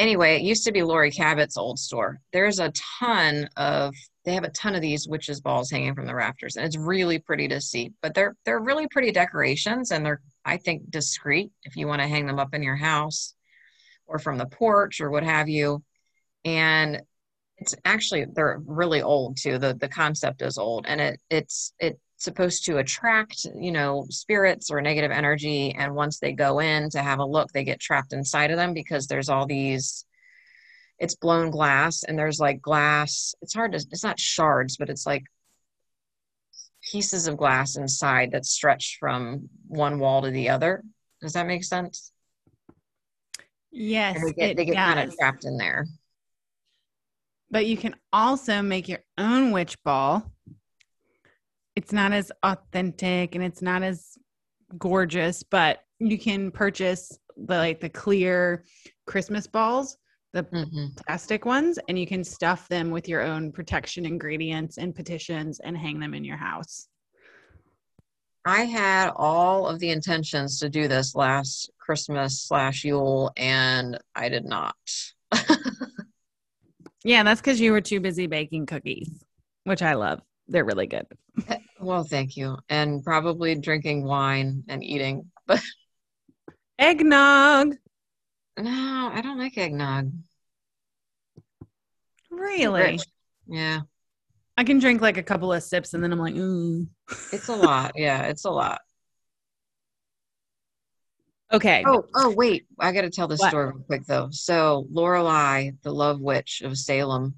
Anyway, 0.00 0.34
it 0.34 0.40
used 0.40 0.64
to 0.64 0.72
be 0.72 0.82
Laurie 0.82 1.10
Cabot's 1.10 1.58
old 1.58 1.78
store. 1.78 2.22
There's 2.32 2.58
a 2.58 2.72
ton 2.98 3.50
of 3.58 3.94
they 4.24 4.32
have 4.32 4.44
a 4.44 4.50
ton 4.50 4.74
of 4.74 4.80
these 4.80 5.06
witches 5.06 5.42
balls 5.42 5.70
hanging 5.70 5.94
from 5.94 6.06
the 6.06 6.14
rafters 6.14 6.56
and 6.56 6.64
it's 6.64 6.76
really 6.76 7.18
pretty 7.18 7.48
to 7.48 7.60
see 7.60 7.92
but 8.02 8.14
they're 8.14 8.36
they're 8.44 8.60
really 8.60 8.86
pretty 8.88 9.10
decorations 9.10 9.90
and 9.90 10.04
they're 10.04 10.20
i 10.44 10.58
think 10.58 10.90
discreet 10.90 11.50
if 11.64 11.74
you 11.74 11.86
want 11.86 12.02
to 12.02 12.06
hang 12.06 12.26
them 12.26 12.38
up 12.38 12.54
in 12.54 12.62
your 12.62 12.76
house 12.76 13.34
or 14.06 14.18
from 14.18 14.36
the 14.36 14.44
porch 14.44 15.00
or 15.00 15.10
what 15.10 15.24
have 15.24 15.48
you 15.48 15.82
and 16.44 17.00
it's 17.56 17.74
actually 17.86 18.26
they're 18.34 18.60
really 18.66 19.00
old 19.00 19.38
too 19.38 19.58
the 19.58 19.74
the 19.74 19.88
concept 19.88 20.42
is 20.42 20.58
old 20.58 20.84
and 20.86 21.00
it 21.00 21.20
it's 21.30 21.72
it's 21.78 21.98
supposed 22.20 22.64
to 22.66 22.78
attract 22.78 23.46
you 23.58 23.72
know 23.72 24.06
spirits 24.10 24.70
or 24.70 24.80
negative 24.80 25.10
energy 25.10 25.74
and 25.76 25.94
once 25.94 26.18
they 26.18 26.32
go 26.32 26.60
in 26.60 26.90
to 26.90 27.02
have 27.02 27.18
a 27.18 27.24
look 27.24 27.50
they 27.52 27.64
get 27.64 27.80
trapped 27.80 28.12
inside 28.12 28.50
of 28.50 28.56
them 28.56 28.74
because 28.74 29.06
there's 29.06 29.28
all 29.28 29.46
these 29.46 30.04
it's 30.98 31.16
blown 31.16 31.50
glass 31.50 32.02
and 32.02 32.18
there's 32.18 32.38
like 32.38 32.60
glass 32.60 33.34
it's 33.40 33.54
hard 33.54 33.72
to 33.72 33.78
it's 33.90 34.04
not 34.04 34.20
shards 34.20 34.76
but 34.76 34.90
it's 34.90 35.06
like 35.06 35.24
pieces 36.82 37.26
of 37.26 37.36
glass 37.36 37.76
inside 37.76 38.32
that 38.32 38.46
stretch 38.46 38.96
from 38.98 39.48
one 39.68 39.98
wall 39.98 40.22
to 40.22 40.30
the 40.30 40.48
other. 40.48 40.82
Does 41.20 41.34
that 41.34 41.46
make 41.46 41.64
sense? 41.64 42.12
Yes, 43.70 44.16
and 44.16 44.28
they 44.28 44.32
get, 44.32 44.56
they 44.56 44.64
get 44.64 44.76
kind 44.76 44.98
of 44.98 45.16
trapped 45.16 45.44
in 45.44 45.56
there. 45.56 45.86
But 47.50 47.66
you 47.66 47.76
can 47.76 47.94
also 48.12 48.62
make 48.62 48.88
your 48.88 49.00
own 49.18 49.52
witch 49.52 49.80
ball. 49.82 50.30
It's 51.80 51.94
not 51.94 52.12
as 52.12 52.30
authentic 52.42 53.34
and 53.34 53.42
it's 53.42 53.62
not 53.62 53.82
as 53.82 54.18
gorgeous, 54.76 55.42
but 55.42 55.78
you 55.98 56.18
can 56.18 56.50
purchase 56.50 57.18
the 57.38 57.56
like 57.56 57.80
the 57.80 57.88
clear 57.88 58.64
Christmas 59.06 59.46
balls, 59.46 59.96
the 60.34 60.42
hmm 60.42 60.88
plastic 61.06 61.46
ones, 61.46 61.78
and 61.88 61.98
you 61.98 62.06
can 62.06 62.22
stuff 62.22 62.68
them 62.68 62.90
with 62.90 63.08
your 63.08 63.22
own 63.22 63.50
protection 63.50 64.04
ingredients 64.04 64.76
and 64.76 64.94
petitions 64.94 65.58
and 65.60 65.74
hang 65.74 65.98
them 65.98 66.12
in 66.12 66.22
your 66.22 66.36
house. 66.36 66.88
i 68.44 68.64
had 68.64 69.10
all 69.16 69.66
of 69.66 69.78
the 69.78 69.88
intentions 69.88 70.58
to 70.58 70.68
do 70.68 70.86
this 70.86 71.14
last 71.14 71.70
christmas 71.78 72.42
slash 72.42 72.84
yule 72.84 73.32
and 73.38 73.98
i 74.14 74.28
did 74.28 74.44
not 74.44 74.76
Yeah, 77.04 77.22
that's 77.22 77.40
because 77.40 77.60
you 77.60 77.72
were 77.72 77.80
too 77.80 78.00
busy 78.00 78.26
baking 78.26 78.66
cookies, 78.66 79.24
which 79.64 79.80
I 79.80 79.94
love. 79.94 80.20
They're 80.48 80.64
really 80.64 80.86
good. 80.86 81.06
well 81.80 82.04
thank 82.04 82.36
you 82.36 82.56
and 82.68 83.02
probably 83.02 83.54
drinking 83.54 84.04
wine 84.04 84.62
and 84.68 84.84
eating 84.84 85.30
but 85.46 85.60
Eggnog. 86.78 87.76
no 88.58 89.10
i 89.12 89.20
don't 89.22 89.38
like 89.38 89.56
eggnog 89.58 90.12
Really? 92.30 92.98
Yeah 93.48 93.80
I 94.60 94.64
can 94.64 94.78
drink 94.78 95.00
like 95.00 95.16
a 95.16 95.22
couple 95.22 95.50
of 95.54 95.62
sips 95.62 95.94
and 95.94 96.04
then 96.04 96.12
I'm 96.12 96.18
like, 96.18 96.34
ooh. 96.34 96.86
It's 97.32 97.48
a 97.48 97.56
lot. 97.56 97.92
Yeah, 97.96 98.24
it's 98.24 98.44
a 98.44 98.50
lot. 98.50 98.82
Okay. 101.50 101.82
Oh, 101.86 102.04
oh, 102.14 102.34
wait. 102.36 102.66
I 102.78 102.92
got 102.92 103.00
to 103.02 103.10
tell 103.10 103.26
this 103.26 103.40
What? 103.40 103.48
story 103.48 103.68
real 103.68 103.84
quick 103.86 104.04
though. 104.04 104.28
So 104.32 104.86
Lorelei, 104.90 105.70
the 105.82 105.92
Love 105.94 106.20
Witch 106.20 106.60
of 106.62 106.76
Salem, 106.76 107.36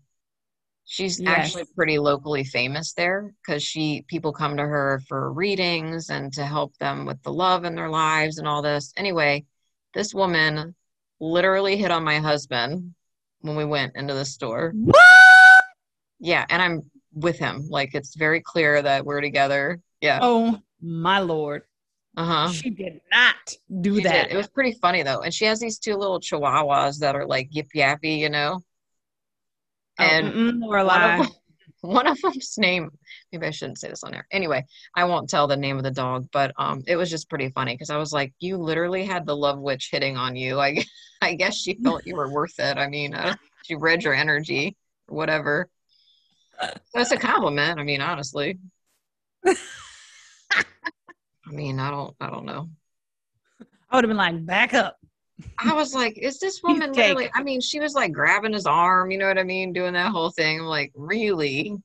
she's 0.85 1.21
Yes. 1.21 1.31
actually 1.39 1.65
pretty 1.75 1.99
locally 1.99 2.45
famous 2.45 2.93
there 2.93 3.33
because 3.41 3.63
she 3.63 4.05
people 4.09 4.33
come 4.33 4.57
to 4.57 4.63
her 4.63 5.01
for 5.09 5.33
readings 5.33 6.11
and 6.11 6.33
to 6.35 6.45
help 6.45 6.77
them 6.79 7.07
with 7.07 7.23
the 7.23 7.33
love 7.33 7.65
in 7.65 7.75
their 7.75 7.89
lives 7.91 8.39
and 8.39 8.47
all 8.49 8.63
this. 8.63 8.93
Anyway, 8.97 9.45
this 9.95 10.15
woman 10.15 10.75
literally 11.21 11.77
hit 11.77 11.91
on 11.91 12.05
my 12.05 12.19
husband 12.19 12.95
when 13.41 13.57
we 13.57 13.65
went 13.65 13.95
into 13.97 14.15
the 14.15 14.25
store. 14.25 14.73
What? 14.75 15.65
Yeah, 16.21 16.45
and 16.49 16.63
I'm 16.63 16.91
with 17.15 17.39
him. 17.39 17.67
Like 17.69 17.95
it's 17.95 18.15
very 18.15 18.41
clear 18.41 18.81
that 18.83 19.05
we're 19.05 19.21
together. 19.21 19.81
Yeah. 20.01 20.19
Oh 20.23 20.61
my 20.81 21.19
lord. 21.21 21.63
Uh-huh. 22.17 22.51
She 22.53 22.69
did 22.71 23.01
not 23.11 23.37
do 23.81 23.97
She 23.97 24.03
that. 24.03 24.29
did. 24.29 24.35
It 24.35 24.37
was 24.37 24.49
pretty 24.49 24.73
funny 24.73 25.03
though, 25.03 25.21
and 25.21 25.33
she 25.33 25.47
has 25.47 25.59
these 25.61 25.79
two 25.79 25.97
little 25.97 26.21
chihuahuas 26.21 26.99
that 26.99 27.17
are 27.17 27.27
like 27.27 27.49
yip 27.51 27.69
yappy, 27.75 28.19
you 28.19 28.29
know. 28.29 28.61
Oh, 30.03 30.09
And 30.09 30.27
mm-mm, 30.27 30.61
one 30.61 30.61
Lorelei. 30.61 31.17
of, 31.19 31.27
them, 31.27 31.37
one 31.81 32.07
of 32.07 32.21
them's 32.21 32.59
name. 32.59 32.91
Maybe 33.33 33.47
I 33.47 33.51
shouldn't 33.51 33.79
say 33.79 33.89
this 33.89 34.03
on 34.05 34.15
air 34.15 34.27
Anyway, 34.31 34.65
I 34.97 35.05
won't 35.05 35.29
tell 35.29 35.47
the 35.47 35.57
name 35.57 35.77
of 35.79 35.85
the 35.85 35.91
dog, 35.91 36.29
but 36.33 36.53
um, 36.59 36.83
it 36.87 36.97
was 36.97 37.11
just 37.11 37.29
pretty 37.29 37.51
funny 37.51 37.75
because 37.75 37.91
I 37.91 37.97
was 37.97 38.13
like, 38.13 38.33
you 38.41 38.57
literally 38.57 39.05
had 39.05 39.27
the 39.27 39.37
love 39.37 39.59
witch 39.59 39.89
hitting 39.91 40.17
on 40.17 40.37
you. 40.37 40.61
I, 40.61 40.85
I 41.21 41.35
guess 41.35 41.57
she 41.57 41.79
felt 41.83 42.07
you 42.07 42.17
were 42.17 42.29
worth 42.29 42.59
it. 42.59 42.79
I 42.79 42.89
mean, 42.89 43.15
uh, 43.15 43.37
she 43.63 43.75
read 43.75 44.03
your 44.03 44.15
energy 44.15 44.77
or 45.09 45.17
whatever. 45.17 45.69
That's 46.95 47.11
a 47.13 47.17
compliment. 47.17 47.79
I 47.81 47.85
mean, 47.85 48.01
honestly. 48.01 48.59
I 49.47 49.55
mean, 51.51 51.81
I 51.81 51.91
don't, 51.91 52.15
I 52.21 52.31
don't 52.31 52.45
know. 52.47 52.71
I 53.91 53.97
would 53.97 54.05
have 54.05 54.09
been 54.11 54.17
like, 54.17 54.47
back 54.47 54.75
up. 54.75 54.97
I 55.59 55.75
was 55.75 55.95
like, 55.95 56.19
is 56.19 56.39
this 56.39 56.63
woman 56.63 56.93
literally? 56.93 57.31
I 57.35 57.43
mean, 57.43 57.61
she 57.61 57.81
was 57.81 57.95
like 57.95 58.13
grabbing 58.13 58.53
his 58.53 58.67
arm, 58.67 59.11
you 59.11 59.19
know 59.19 59.29
what 59.29 59.39
I 59.39 59.45
mean? 59.45 59.73
Doing 59.73 59.95
that 59.95 60.11
whole 60.11 60.31
thing. 60.31 60.61
I'm 60.61 60.67
like, 60.67 60.93
really? 60.95 61.77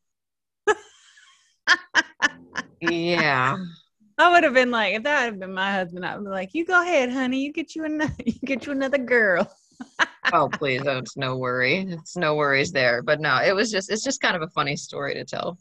yeah. 2.82 3.58
I 4.20 4.32
would 4.32 4.44
have 4.44 4.54
been 4.54 4.72
like, 4.72 4.96
if 4.96 5.04
that 5.04 5.26
had 5.26 5.40
been 5.40 5.54
my 5.54 5.72
husband, 5.72 6.04
I 6.06 6.18
would 6.18 6.26
be 6.26 6.32
like, 6.32 6.54
you 6.54 6.66
go 6.66 6.82
ahead, 6.82 7.12
honey. 7.12 7.40
You 7.42 7.54
get 7.54 7.76
you 7.76 7.86
another 7.86 8.14
you 8.26 8.40
get 8.44 8.66
you 8.66 8.72
another 8.72 8.98
girl. 8.98 9.52
Oh, 10.34 10.50
please. 10.50 10.86
Oh, 10.86 10.98
it's 10.98 11.16
no 11.16 11.38
worry. 11.38 11.86
It's 11.88 12.18
no 12.18 12.36
worries 12.36 12.74
there. 12.74 13.02
But 13.02 13.22
no, 13.22 13.38
it 13.42 13.56
was 13.56 13.72
just, 13.72 13.90
it's 13.90 14.04
just 14.04 14.20
kind 14.20 14.36
of 14.36 14.42
a 14.42 14.50
funny 14.50 14.76
story 14.76 15.14
to 15.14 15.24
tell. 15.24 15.58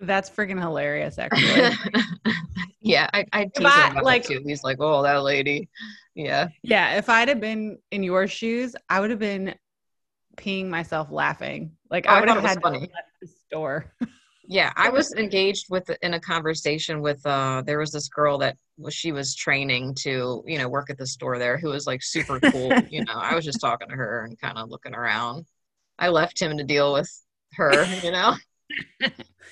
That's 0.00 0.30
freaking 0.30 0.58
hilarious, 0.60 1.18
actually. 1.20 1.76
yeah. 2.80 3.08
I, 3.12 3.26
I 3.32 3.44
tease 3.44 3.66
I, 3.66 3.86
him 3.86 3.92
about 3.92 4.04
like- 4.04 4.24
too. 4.24 4.42
He's 4.44 4.64
like, 4.64 4.78
oh, 4.80 5.02
that 5.02 5.22
lady. 5.22 5.68
Yeah. 6.14 6.48
yeah, 6.62 6.96
if 6.98 7.08
I'd 7.08 7.28
have 7.28 7.40
been 7.40 7.78
in 7.92 8.02
your 8.02 8.26
shoes, 8.26 8.74
I 8.88 9.00
would 9.00 9.10
have 9.10 9.18
been 9.20 9.54
peeing 10.36 10.68
myself 10.68 11.10
laughing. 11.10 11.72
Like 11.90 12.06
Oh, 12.08 12.12
I 12.12 12.20
would 12.20 12.28
have 12.28 12.42
had 12.42 12.60
funny. 12.60 12.78
to 12.86 12.92
left 12.92 13.08
the 13.20 13.28
store. 13.46 13.92
Yeah, 14.52 14.72
I 14.74 14.88
was 14.88 15.12
engaged 15.14 15.66
with 15.70 15.88
in 16.02 16.14
a 16.14 16.18
conversation 16.20 17.02
with 17.02 17.24
uh 17.24 17.62
there 17.64 17.78
was 17.78 17.92
this 17.92 18.08
girl 18.08 18.36
that 18.38 18.56
was 18.78 18.92
she 18.94 19.12
was 19.12 19.36
training 19.36 19.94
to, 20.00 20.42
you 20.44 20.58
know, 20.58 20.68
work 20.68 20.90
at 20.90 20.98
the 20.98 21.06
store 21.06 21.38
there 21.38 21.56
who 21.56 21.68
was 21.68 21.86
like 21.86 22.02
super 22.02 22.40
cool, 22.40 22.72
you 22.90 23.04
know. 23.04 23.12
I 23.14 23.36
was 23.36 23.44
just 23.44 23.60
talking 23.60 23.88
to 23.88 23.94
her 23.94 24.24
and 24.24 24.36
kind 24.40 24.58
of 24.58 24.68
looking 24.68 24.92
around. 24.92 25.46
I 26.00 26.08
left 26.08 26.40
him 26.42 26.58
to 26.58 26.64
deal 26.64 26.92
with 26.92 27.08
her, 27.52 27.84
you 28.02 28.10
know. 28.10 28.34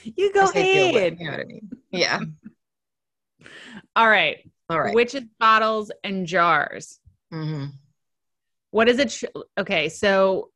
You 0.04 0.32
go 0.32 0.46
say 0.46 0.62
deal 0.62 0.92
with, 0.92 0.96
ahead. 0.96 1.16
you 1.18 1.24
know 1.26 1.30
what 1.32 1.40
I 1.40 1.44
mean? 1.44 1.70
Yeah. 1.90 2.20
All 3.96 4.08
right. 4.08 4.38
All 4.70 4.80
right. 4.80 4.94
Witches 4.94 5.24
bottles 5.38 5.90
and 6.04 6.26
jars. 6.26 7.00
Mm-hmm. 7.32 7.66
What 8.70 8.88
is 8.88 8.98
it? 8.98 9.32
Okay, 9.56 9.88
so 9.88 10.50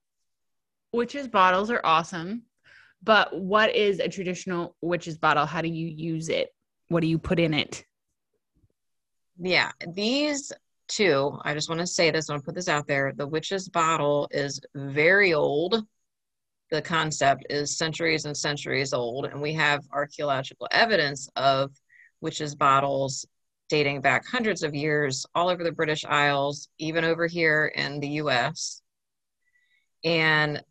witches 0.92 1.28
bottles 1.28 1.70
are 1.70 1.80
awesome, 1.82 2.42
but 3.02 3.38
what 3.38 3.74
is 3.74 4.00
a 4.00 4.08
traditional 4.08 4.76
witches 4.82 5.18
bottle? 5.18 5.46
How 5.46 5.62
do 5.62 5.68
you 5.68 5.86
use 5.86 6.28
it? 6.28 6.50
What 6.88 7.00
do 7.00 7.06
you 7.06 7.18
put 7.18 7.38
in 7.38 7.54
it? 7.54 7.84
Yeah, 9.38 9.72
these 9.94 10.52
two, 10.88 11.38
I 11.42 11.54
just 11.54 11.68
want 11.68 11.80
to 11.80 11.86
say 11.86 12.10
this, 12.10 12.28
I 12.28 12.34
want 12.34 12.44
to 12.44 12.46
put 12.46 12.54
this 12.54 12.68
out 12.68 12.86
there. 12.86 13.12
The 13.16 13.26
witch's 13.26 13.68
bottle 13.68 14.28
is 14.30 14.60
very 14.74 15.32
old. 15.32 15.82
The 16.72 16.80
concept 16.80 17.44
is 17.50 17.76
centuries 17.76 18.24
and 18.24 18.34
centuries 18.34 18.94
old, 18.94 19.26
and 19.26 19.42
we 19.42 19.52
have 19.52 19.84
archaeological 19.92 20.66
evidence 20.70 21.28
of 21.36 21.70
witches' 22.22 22.54
bottles 22.54 23.26
dating 23.68 24.00
back 24.00 24.26
hundreds 24.26 24.62
of 24.62 24.74
years 24.74 25.26
all 25.34 25.50
over 25.50 25.64
the 25.64 25.70
British 25.70 26.02
Isles, 26.06 26.70
even 26.78 27.04
over 27.04 27.26
here 27.26 27.66
in 27.76 28.00
the 28.00 28.08
US. 28.22 28.80
And 30.02 30.64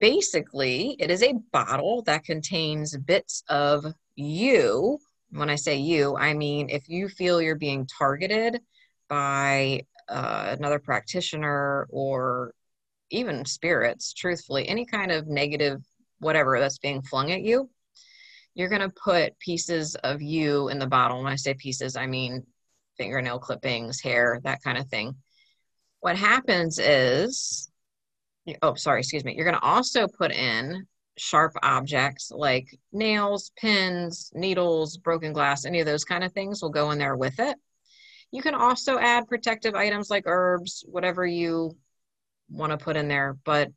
basically, 0.00 0.96
it 0.98 1.10
is 1.10 1.22
a 1.22 1.34
bottle 1.52 2.00
that 2.04 2.24
contains 2.24 2.96
bits 2.96 3.42
of 3.50 3.84
you. 4.14 4.98
When 5.32 5.50
I 5.50 5.56
say 5.56 5.76
you, 5.76 6.16
I 6.16 6.32
mean 6.32 6.70
if 6.70 6.88
you 6.88 7.10
feel 7.10 7.42
you're 7.42 7.56
being 7.56 7.86
targeted 7.86 8.62
by 9.06 9.82
uh, 10.08 10.56
another 10.58 10.78
practitioner 10.78 11.86
or 11.90 12.54
even 13.10 13.44
spirits, 13.44 14.12
truthfully, 14.12 14.68
any 14.68 14.84
kind 14.84 15.10
of 15.12 15.26
negative 15.26 15.82
whatever 16.18 16.58
that's 16.58 16.78
being 16.78 17.02
flung 17.02 17.30
at 17.32 17.42
you, 17.42 17.70
you're 18.54 18.68
going 18.68 18.80
to 18.80 18.88
put 18.88 19.38
pieces 19.38 19.94
of 19.96 20.22
you 20.22 20.68
in 20.68 20.78
the 20.78 20.86
bottle. 20.86 21.22
When 21.22 21.32
I 21.32 21.36
say 21.36 21.54
pieces, 21.54 21.96
I 21.96 22.06
mean 22.06 22.46
fingernail 22.96 23.38
clippings, 23.38 24.00
hair, 24.00 24.40
that 24.44 24.62
kind 24.62 24.78
of 24.78 24.88
thing. 24.88 25.14
What 26.00 26.16
happens 26.16 26.78
is, 26.78 27.70
oh, 28.62 28.74
sorry, 28.74 29.00
excuse 29.00 29.24
me. 29.24 29.34
You're 29.34 29.44
going 29.44 29.60
to 29.60 29.66
also 29.66 30.08
put 30.08 30.32
in 30.32 30.86
sharp 31.18 31.52
objects 31.62 32.30
like 32.30 32.68
nails, 32.92 33.52
pins, 33.58 34.30
needles, 34.34 34.96
broken 34.96 35.32
glass, 35.32 35.64
any 35.64 35.80
of 35.80 35.86
those 35.86 36.04
kind 36.04 36.24
of 36.24 36.32
things 36.32 36.62
will 36.62 36.70
go 36.70 36.90
in 36.90 36.98
there 36.98 37.16
with 37.16 37.38
it. 37.38 37.56
You 38.32 38.42
can 38.42 38.54
also 38.54 38.98
add 38.98 39.28
protective 39.28 39.74
items 39.74 40.10
like 40.10 40.24
herbs, 40.26 40.84
whatever 40.86 41.26
you 41.26 41.76
want 42.48 42.72
to 42.72 42.78
put 42.78 42.96
in 42.96 43.08
there, 43.08 43.36
but 43.44 43.70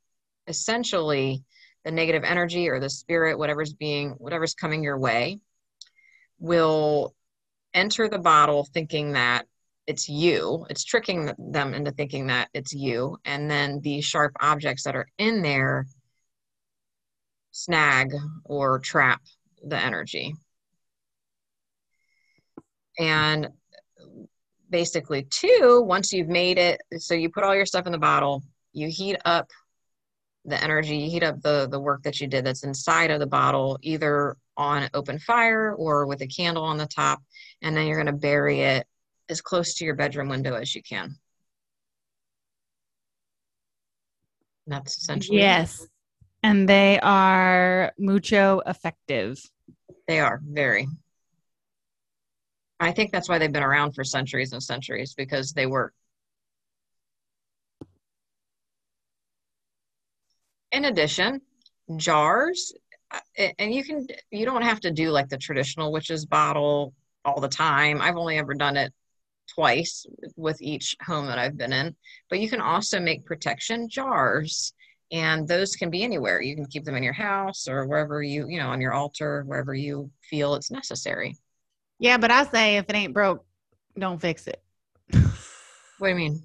essentially, 0.47 1.43
the 1.85 1.91
negative 1.91 2.23
energy 2.23 2.69
or 2.69 2.79
the 2.79 2.89
spirit, 2.89 3.37
whatever's 3.39 3.73
being, 3.73 4.11
whatever's 4.11 4.53
coming 4.53 4.83
your 4.83 4.97
way, 4.97 5.39
will 6.39 7.15
enter 7.73 8.09
the 8.09 8.19
bottle 8.19 8.67
thinking 8.73 9.13
that 9.13 9.45
it's 9.87 10.09
you. 10.09 10.65
It's 10.69 10.83
tricking 10.83 11.31
them 11.37 11.73
into 11.73 11.91
thinking 11.91 12.27
that 12.27 12.49
it's 12.53 12.73
you. 12.73 13.17
And 13.25 13.49
then 13.49 13.79
the 13.81 14.01
sharp 14.01 14.33
objects 14.39 14.83
that 14.83 14.95
are 14.95 15.07
in 15.17 15.41
there 15.41 15.87
snag 17.51 18.13
or 18.45 18.79
trap 18.79 19.21
the 19.63 19.77
energy. 19.77 20.35
And 22.99 23.49
basically, 24.69 25.23
two, 25.23 25.83
once 25.85 26.13
you've 26.13 26.27
made 26.27 26.57
it, 26.57 26.81
so 26.97 27.13
you 27.13 27.29
put 27.29 27.43
all 27.43 27.55
your 27.55 27.65
stuff 27.65 27.85
in 27.85 27.91
the 27.91 27.97
bottle, 27.97 28.43
you 28.73 28.87
heat 28.89 29.17
up 29.25 29.49
the 30.45 30.61
energy, 30.63 30.97
you 30.97 31.09
heat 31.09 31.23
up 31.23 31.41
the 31.41 31.67
the 31.69 31.79
work 31.79 32.03
that 32.03 32.19
you 32.19 32.27
did 32.27 32.45
that's 32.45 32.63
inside 32.63 33.11
of 33.11 33.19
the 33.19 33.27
bottle, 33.27 33.77
either 33.81 34.37
on 34.57 34.89
open 34.93 35.19
fire 35.19 35.73
or 35.73 36.05
with 36.05 36.21
a 36.21 36.27
candle 36.27 36.63
on 36.63 36.77
the 36.77 36.85
top, 36.85 37.21
and 37.61 37.75
then 37.75 37.87
you're 37.87 38.01
going 38.01 38.13
to 38.13 38.19
bury 38.19 38.61
it 38.61 38.87
as 39.29 39.41
close 39.41 39.75
to 39.75 39.85
your 39.85 39.95
bedroom 39.95 40.27
window 40.27 40.55
as 40.55 40.75
you 40.75 40.81
can. 40.81 41.15
That's 44.67 44.97
essentially 44.97 45.39
yes, 45.39 45.87
and 46.43 46.67
they 46.67 46.99
are 47.01 47.91
mucho 47.97 48.61
effective. 48.65 49.39
They 50.07 50.19
are 50.19 50.41
very. 50.43 50.87
I 52.79 52.91
think 52.91 53.11
that's 53.11 53.27
why 53.27 53.37
they've 53.39 53.51
been 53.51 53.63
around 53.63 53.93
for 53.93 54.03
centuries 54.03 54.53
and 54.53 54.63
centuries 54.63 55.13
because 55.13 55.51
they 55.53 55.65
work. 55.65 55.93
In 60.71 60.85
addition, 60.85 61.41
jars, 61.97 62.73
uh, 63.11 63.47
and 63.57 63.73
you 63.73 63.83
can 63.83 64.05
you 64.31 64.45
don't 64.45 64.61
have 64.61 64.79
to 64.81 64.91
do 64.91 65.09
like 65.09 65.29
the 65.29 65.37
traditional 65.37 65.91
witch's 65.91 66.25
bottle 66.25 66.93
all 67.25 67.39
the 67.39 67.47
time. 67.47 68.01
I've 68.01 68.17
only 68.17 68.37
ever 68.37 68.53
done 68.53 68.77
it 68.77 68.93
twice 69.53 70.05
with 70.35 70.61
each 70.61 70.95
home 71.05 71.25
that 71.25 71.39
I've 71.39 71.57
been 71.57 71.73
in, 71.73 71.95
but 72.29 72.39
you 72.39 72.49
can 72.49 72.61
also 72.61 72.99
make 72.99 73.25
protection 73.25 73.89
jars 73.89 74.73
and 75.11 75.47
those 75.47 75.75
can 75.75 75.89
be 75.89 76.03
anywhere. 76.03 76.41
You 76.41 76.55
can 76.55 76.65
keep 76.65 76.83
them 76.83 76.95
in 76.95 77.03
your 77.03 77.13
house 77.13 77.67
or 77.67 77.87
wherever 77.87 78.21
you, 78.21 78.47
you 78.47 78.59
know, 78.59 78.69
on 78.69 78.79
your 78.79 78.93
altar, 78.93 79.43
wherever 79.45 79.73
you 79.73 80.11
feel 80.21 80.53
it's 80.53 80.69
necessary. 80.69 81.35
Yeah, 81.97 82.17
but 82.17 82.31
I 82.31 82.45
say 82.45 82.77
if 82.77 82.85
it 82.89 82.95
ain't 82.95 83.13
broke, 83.13 83.43
don't 83.97 84.21
fix 84.21 84.47
it. 84.47 84.61
what 85.11 85.23
do 86.01 86.09
you 86.09 86.15
mean? 86.15 86.43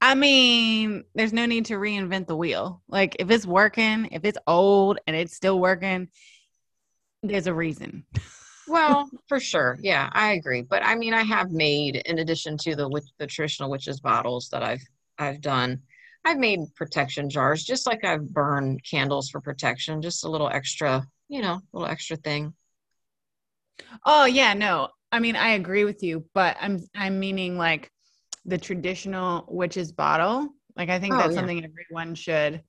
I 0.00 0.14
mean, 0.14 1.04
there's 1.14 1.32
no 1.32 1.46
need 1.46 1.66
to 1.66 1.74
reinvent 1.74 2.26
the 2.26 2.36
wheel. 2.36 2.82
Like 2.88 3.16
if 3.18 3.30
it's 3.30 3.46
working, 3.46 4.06
if 4.12 4.24
it's 4.24 4.38
old 4.46 4.98
and 5.06 5.14
it's 5.16 5.34
still 5.34 5.58
working, 5.60 6.08
there's 7.22 7.46
a 7.46 7.54
reason. 7.54 8.04
well, 8.66 9.10
for 9.28 9.40
sure. 9.40 9.78
Yeah, 9.82 10.08
I 10.12 10.32
agree. 10.32 10.62
But 10.62 10.84
I 10.84 10.94
mean, 10.94 11.14
I 11.14 11.22
have 11.22 11.50
made 11.50 11.96
in 11.96 12.18
addition 12.18 12.56
to 12.58 12.76
the 12.76 13.02
the 13.18 13.26
traditional 13.26 13.70
witches 13.70 14.00
bottles 14.00 14.48
that 14.50 14.62
I've 14.62 14.82
I've 15.18 15.40
done, 15.40 15.82
I've 16.24 16.38
made 16.38 16.60
protection 16.76 17.28
jars 17.30 17.64
just 17.64 17.86
like 17.86 18.04
I've 18.04 18.28
burned 18.32 18.80
candles 18.88 19.30
for 19.30 19.40
protection, 19.40 20.02
just 20.02 20.24
a 20.24 20.30
little 20.30 20.48
extra, 20.48 21.06
you 21.28 21.42
know, 21.42 21.54
a 21.54 21.62
little 21.72 21.88
extra 21.90 22.16
thing. 22.16 22.54
Oh, 24.04 24.24
yeah, 24.24 24.54
no. 24.54 24.88
I 25.12 25.18
mean, 25.18 25.36
I 25.36 25.50
agree 25.50 25.84
with 25.84 26.02
you, 26.02 26.24
but 26.34 26.56
I'm 26.60 26.80
I'm 26.94 27.18
meaning 27.18 27.58
like 27.58 27.90
the 28.44 28.58
traditional 28.58 29.46
witch's 29.48 29.92
bottle. 29.92 30.48
Like 30.76 30.88
I 30.88 30.98
think 30.98 31.14
oh, 31.14 31.18
that's 31.18 31.32
yeah. 31.32 31.38
something 31.38 31.64
everyone 31.64 32.14
should 32.14 32.62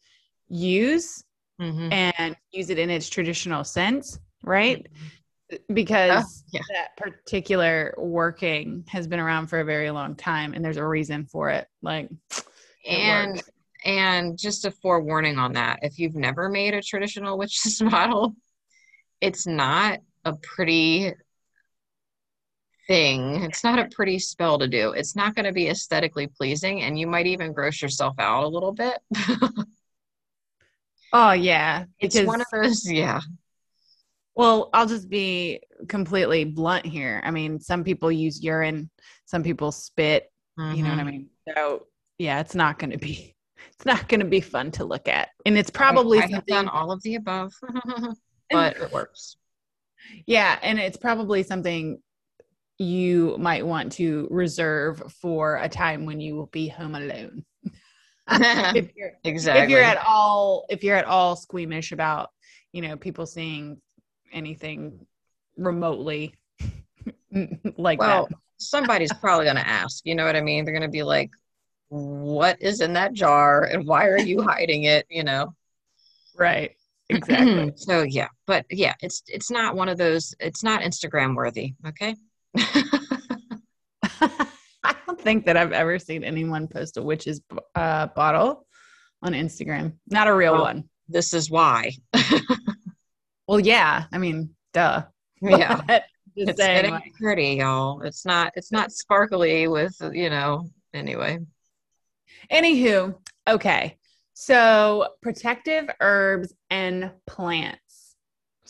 use 0.49 1.23
mm-hmm. 1.59 1.91
and 1.91 2.35
use 2.51 2.69
it 2.69 2.79
in 2.79 2.89
its 2.89 3.09
traditional 3.09 3.63
sense, 3.63 4.19
right? 4.43 4.83
Mm-hmm. 4.83 5.73
Because 5.73 6.43
oh, 6.45 6.49
yeah. 6.53 6.61
that 6.71 6.97
particular 6.97 7.93
working 7.97 8.85
has 8.87 9.05
been 9.07 9.19
around 9.19 9.47
for 9.47 9.59
a 9.59 9.65
very 9.65 9.91
long 9.91 10.15
time 10.15 10.53
and 10.53 10.63
there's 10.63 10.77
a 10.77 10.87
reason 10.87 11.25
for 11.25 11.49
it. 11.49 11.67
Like 11.81 12.09
and 12.87 13.37
it 13.37 13.45
and 13.83 14.37
just 14.37 14.65
a 14.65 14.71
forewarning 14.71 15.37
on 15.37 15.53
that. 15.53 15.79
If 15.81 15.99
you've 15.99 16.15
never 16.15 16.49
made 16.49 16.73
a 16.73 16.81
traditional 16.81 17.37
witch's 17.37 17.81
bottle, 17.89 18.35
it's 19.19 19.47
not 19.47 19.99
a 20.25 20.35
pretty 20.35 21.13
thing. 22.87 23.43
It's 23.43 23.63
not 23.63 23.79
a 23.79 23.89
pretty 23.89 24.19
spell 24.19 24.59
to 24.59 24.67
do. 24.67 24.91
It's 24.91 25.15
not 25.15 25.35
going 25.35 25.45
to 25.45 25.51
be 25.51 25.69
aesthetically 25.69 26.27
pleasing, 26.27 26.81
and 26.81 26.99
you 26.99 27.07
might 27.07 27.27
even 27.27 27.53
gross 27.53 27.81
yourself 27.81 28.15
out 28.19 28.43
a 28.43 28.47
little 28.47 28.71
bit. 28.71 28.97
oh, 31.13 31.31
yeah. 31.31 31.85
It's 31.99 32.21
one 32.21 32.41
of 32.41 32.47
those, 32.51 32.89
yeah. 32.89 33.21
Well, 34.35 34.69
I'll 34.73 34.87
just 34.87 35.09
be 35.09 35.61
completely 35.87 36.45
blunt 36.45 36.85
here. 36.85 37.21
I 37.23 37.31
mean, 37.31 37.59
some 37.59 37.83
people 37.83 38.11
use 38.11 38.41
urine, 38.41 38.89
some 39.25 39.43
people 39.43 39.71
spit. 39.71 40.31
Mm-hmm. 40.59 40.75
You 40.75 40.83
know 40.83 40.89
what 40.89 40.99
I 40.99 41.01
mm-hmm. 41.01 41.09
mean? 41.09 41.29
So, 41.55 41.87
yeah, 42.17 42.39
it's 42.39 42.55
not 42.55 42.79
going 42.79 42.91
to 42.91 42.97
be. 42.97 43.35
It's 43.75 43.85
not 43.85 44.07
going 44.07 44.19
to 44.21 44.27
be 44.27 44.41
fun 44.41 44.71
to 44.71 44.85
look 44.85 45.07
at, 45.07 45.29
and 45.45 45.57
it's 45.57 45.69
probably 45.69 46.19
I, 46.19 46.23
I 46.23 46.41
done 46.47 46.67
all 46.67 46.91
of 46.91 47.01
the 47.03 47.15
above, 47.15 47.53
but 48.49 48.77
it 48.77 48.91
works. 48.91 49.37
Yeah, 50.25 50.57
and 50.63 50.79
it's 50.79 50.97
probably 50.97 51.43
something 51.43 52.01
you 52.81 53.35
might 53.37 53.65
want 53.65 53.91
to 53.93 54.27
reserve 54.31 55.03
for 55.21 55.57
a 55.57 55.69
time 55.69 56.05
when 56.05 56.19
you 56.19 56.35
will 56.35 56.47
be 56.47 56.67
home 56.67 56.95
alone. 56.95 57.45
if 58.31 58.89
you're, 58.95 59.11
exactly. 59.23 59.63
If 59.63 59.69
you're 59.69 59.83
at 59.83 60.03
all, 60.05 60.65
if 60.69 60.83
you're 60.83 60.97
at 60.97 61.05
all 61.05 61.35
squeamish 61.35 61.91
about, 61.91 62.31
you 62.71 62.81
know, 62.81 62.97
people 62.97 63.25
seeing 63.25 63.79
anything 64.33 65.05
remotely 65.57 66.33
like 67.77 67.99
well, 67.99 68.27
that. 68.27 68.37
somebody's 68.57 69.13
probably 69.13 69.45
going 69.45 69.57
to 69.57 69.67
ask, 69.67 70.03
you 70.05 70.15
know 70.15 70.25
what 70.25 70.35
I 70.35 70.41
mean? 70.41 70.65
They're 70.65 70.73
going 70.73 70.81
to 70.81 70.89
be 70.89 71.03
like, 71.03 71.31
what 71.89 72.61
is 72.61 72.81
in 72.81 72.93
that 72.93 73.13
jar 73.13 73.63
and 73.63 73.85
why 73.85 74.07
are 74.07 74.17
you 74.17 74.41
hiding 74.41 74.85
it? 74.85 75.05
You 75.09 75.23
know? 75.23 75.53
Right. 76.35 76.75
Exactly. 77.11 77.73
so 77.75 78.03
yeah, 78.03 78.29
but 78.47 78.65
yeah, 78.69 78.93
it's, 79.01 79.21
it's 79.27 79.51
not 79.51 79.75
one 79.75 79.89
of 79.89 79.97
those, 79.97 80.33
it's 80.39 80.63
not 80.63 80.81
Instagram 80.81 81.35
worthy. 81.35 81.73
Okay. 81.85 82.15
I 84.83 84.95
don't 85.05 85.19
think 85.19 85.45
that 85.45 85.57
I've 85.57 85.71
ever 85.71 85.99
seen 85.99 86.23
anyone 86.23 86.67
post 86.67 86.97
a 86.97 87.01
witch's 87.01 87.41
uh, 87.75 88.07
bottle 88.07 88.65
on 89.21 89.33
Instagram. 89.33 89.93
Not 90.07 90.27
a 90.27 90.33
real 90.33 90.53
well, 90.53 90.63
one. 90.63 90.89
This 91.07 91.33
is 91.33 91.49
why. 91.49 91.91
well, 93.47 93.59
yeah. 93.59 94.05
I 94.11 94.17
mean, 94.17 94.55
duh. 94.73 95.03
Yeah. 95.41 95.81
it's 96.35 96.59
saying, 96.59 96.91
like, 96.91 97.13
pretty, 97.19 97.55
y'all. 97.55 98.01
It's 98.01 98.25
not. 98.25 98.53
It's 98.55 98.71
not 98.71 98.91
sparkly 98.91 99.67
with 99.67 99.95
you 100.13 100.29
know. 100.29 100.69
Anyway. 100.93 101.39
Anywho, 102.51 103.15
okay. 103.47 103.97
So 104.33 105.07
protective 105.21 105.89
herbs 105.99 106.53
and 106.69 107.11
plants. 107.27 107.90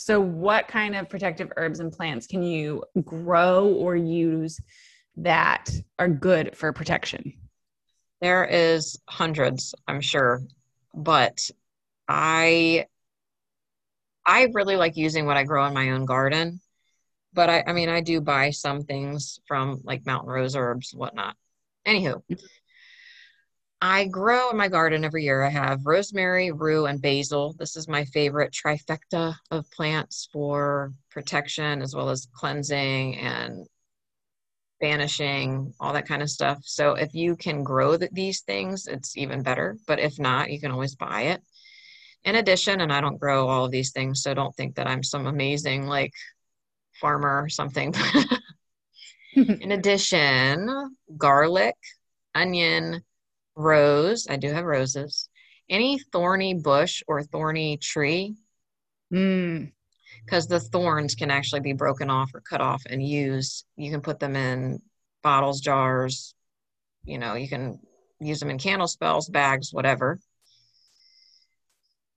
So, 0.04 0.20
what 0.20 0.68
kind 0.68 0.96
of 0.96 1.10
protective 1.10 1.52
herbs 1.58 1.80
and 1.80 1.92
plants 1.92 2.26
can 2.26 2.42
you 2.42 2.84
grow 3.04 3.68
or 3.68 3.96
use 3.96 4.60
that 5.18 5.70
are 6.00 6.08
good 6.08 6.58
for 6.58 6.74
protection? 6.74 7.34
There 8.20 8.44
is 8.44 9.00
hundreds, 9.08 9.76
I'm 9.88 10.02
sure, 10.02 10.42
but 10.96 11.52
I 12.08 12.88
I 14.26 14.48
really 14.54 14.76
like 14.76 14.98
using 14.98 15.28
what 15.28 15.38
I 15.38 15.44
grow 15.44 15.68
in 15.68 15.74
my 15.76 15.92
own 15.92 16.06
garden. 16.06 16.62
But 17.32 17.52
I, 17.52 17.64
I 17.68 17.74
mean, 17.74 17.90
I 17.90 18.02
do 18.02 18.22
buy 18.22 18.50
some 18.50 18.82
things 18.82 19.40
from 19.48 19.82
like 19.84 20.08
mountain 20.08 20.32
rose 20.32 20.56
herbs, 20.56 20.96
whatnot. 20.96 21.36
Anywho, 21.86 22.24
I 23.82 24.06
grow 24.06 24.52
in 24.52 24.58
my 24.58 24.68
garden 24.68 25.04
every 25.04 25.24
year. 25.24 25.42
I 25.42 25.50
have 25.50 25.88
rosemary, 25.88 26.52
rue, 26.52 26.86
and 26.86 27.02
basil. 27.02 27.56
This 27.58 27.76
is 27.76 27.88
my 27.88 28.06
favorite 28.06 28.54
trifecta 28.54 29.36
of 29.50 29.70
plants 29.72 30.30
for 30.32 30.94
protection 31.10 31.82
as 31.82 31.96
well 31.96 32.10
as 32.10 32.28
cleansing 32.32 33.18
and 33.18 33.68
banishing, 34.80 35.74
all 35.80 35.94
that 35.94 36.08
kind 36.08 36.22
of 36.22 36.30
stuff. 36.30 36.60
So 36.64 36.94
if 36.94 37.16
you 37.16 37.36
can 37.36 37.64
grow 37.64 37.98
the, 37.98 38.10
these 38.12 38.42
things, 38.42 38.86
it's 38.86 39.18
even 39.18 39.42
better. 39.42 39.78
But 39.88 40.00
if 40.00 40.20
not, 40.20 40.52
you 40.52 40.60
can 40.60 40.72
always 40.72 40.96
buy 40.96 41.24
it. 41.24 41.42
In 42.24 42.36
addition, 42.36 42.82
and 42.82 42.94
I 42.94 43.02
don't 43.02 43.20
grow 43.20 43.48
all 43.48 43.66
of 43.66 43.72
these 43.72 43.92
things, 43.92 44.22
so 44.22 44.36
don't 44.36 44.56
think 44.56 44.76
that 44.76 44.86
I'm 44.86 45.02
some 45.02 45.26
amazing 45.26 45.88
like 45.88 46.14
farmer 47.00 47.42
or 47.42 47.50
something. 47.50 47.96
In 49.36 49.72
addition, 49.72 50.96
garlic, 51.18 51.76
onion, 52.36 53.02
rose. 53.56 54.28
I 54.30 54.38
do 54.38 54.52
have 54.52 54.66
roses. 54.66 55.30
Any 55.70 56.00
thorny 56.12 56.54
bush 56.54 57.04
or 57.08 57.24
thorny 57.24 57.78
tree. 57.78 58.36
Mm. 59.14 59.72
Because 60.26 60.48
the 60.48 60.60
thorns 60.60 61.16
can 61.16 61.32
actually 61.32 61.62
be 61.62 61.74
broken 61.74 62.10
off 62.10 62.32
or 62.34 62.42
cut 62.42 62.62
off 62.62 62.84
and 62.90 63.06
used. 63.06 63.66
You 63.76 63.92
can 63.92 64.02
put 64.02 64.20
them 64.20 64.36
in 64.36 64.82
bottles, 65.24 65.62
jars. 65.62 66.34
You 67.04 67.18
know, 67.18 67.36
you 67.36 67.48
can 67.48 67.80
use 68.20 68.40
them 68.40 68.50
in 68.50 68.58
candle 68.58 68.88
spells, 68.88 69.30
bags, 69.30 69.74
whatever. 69.74 70.20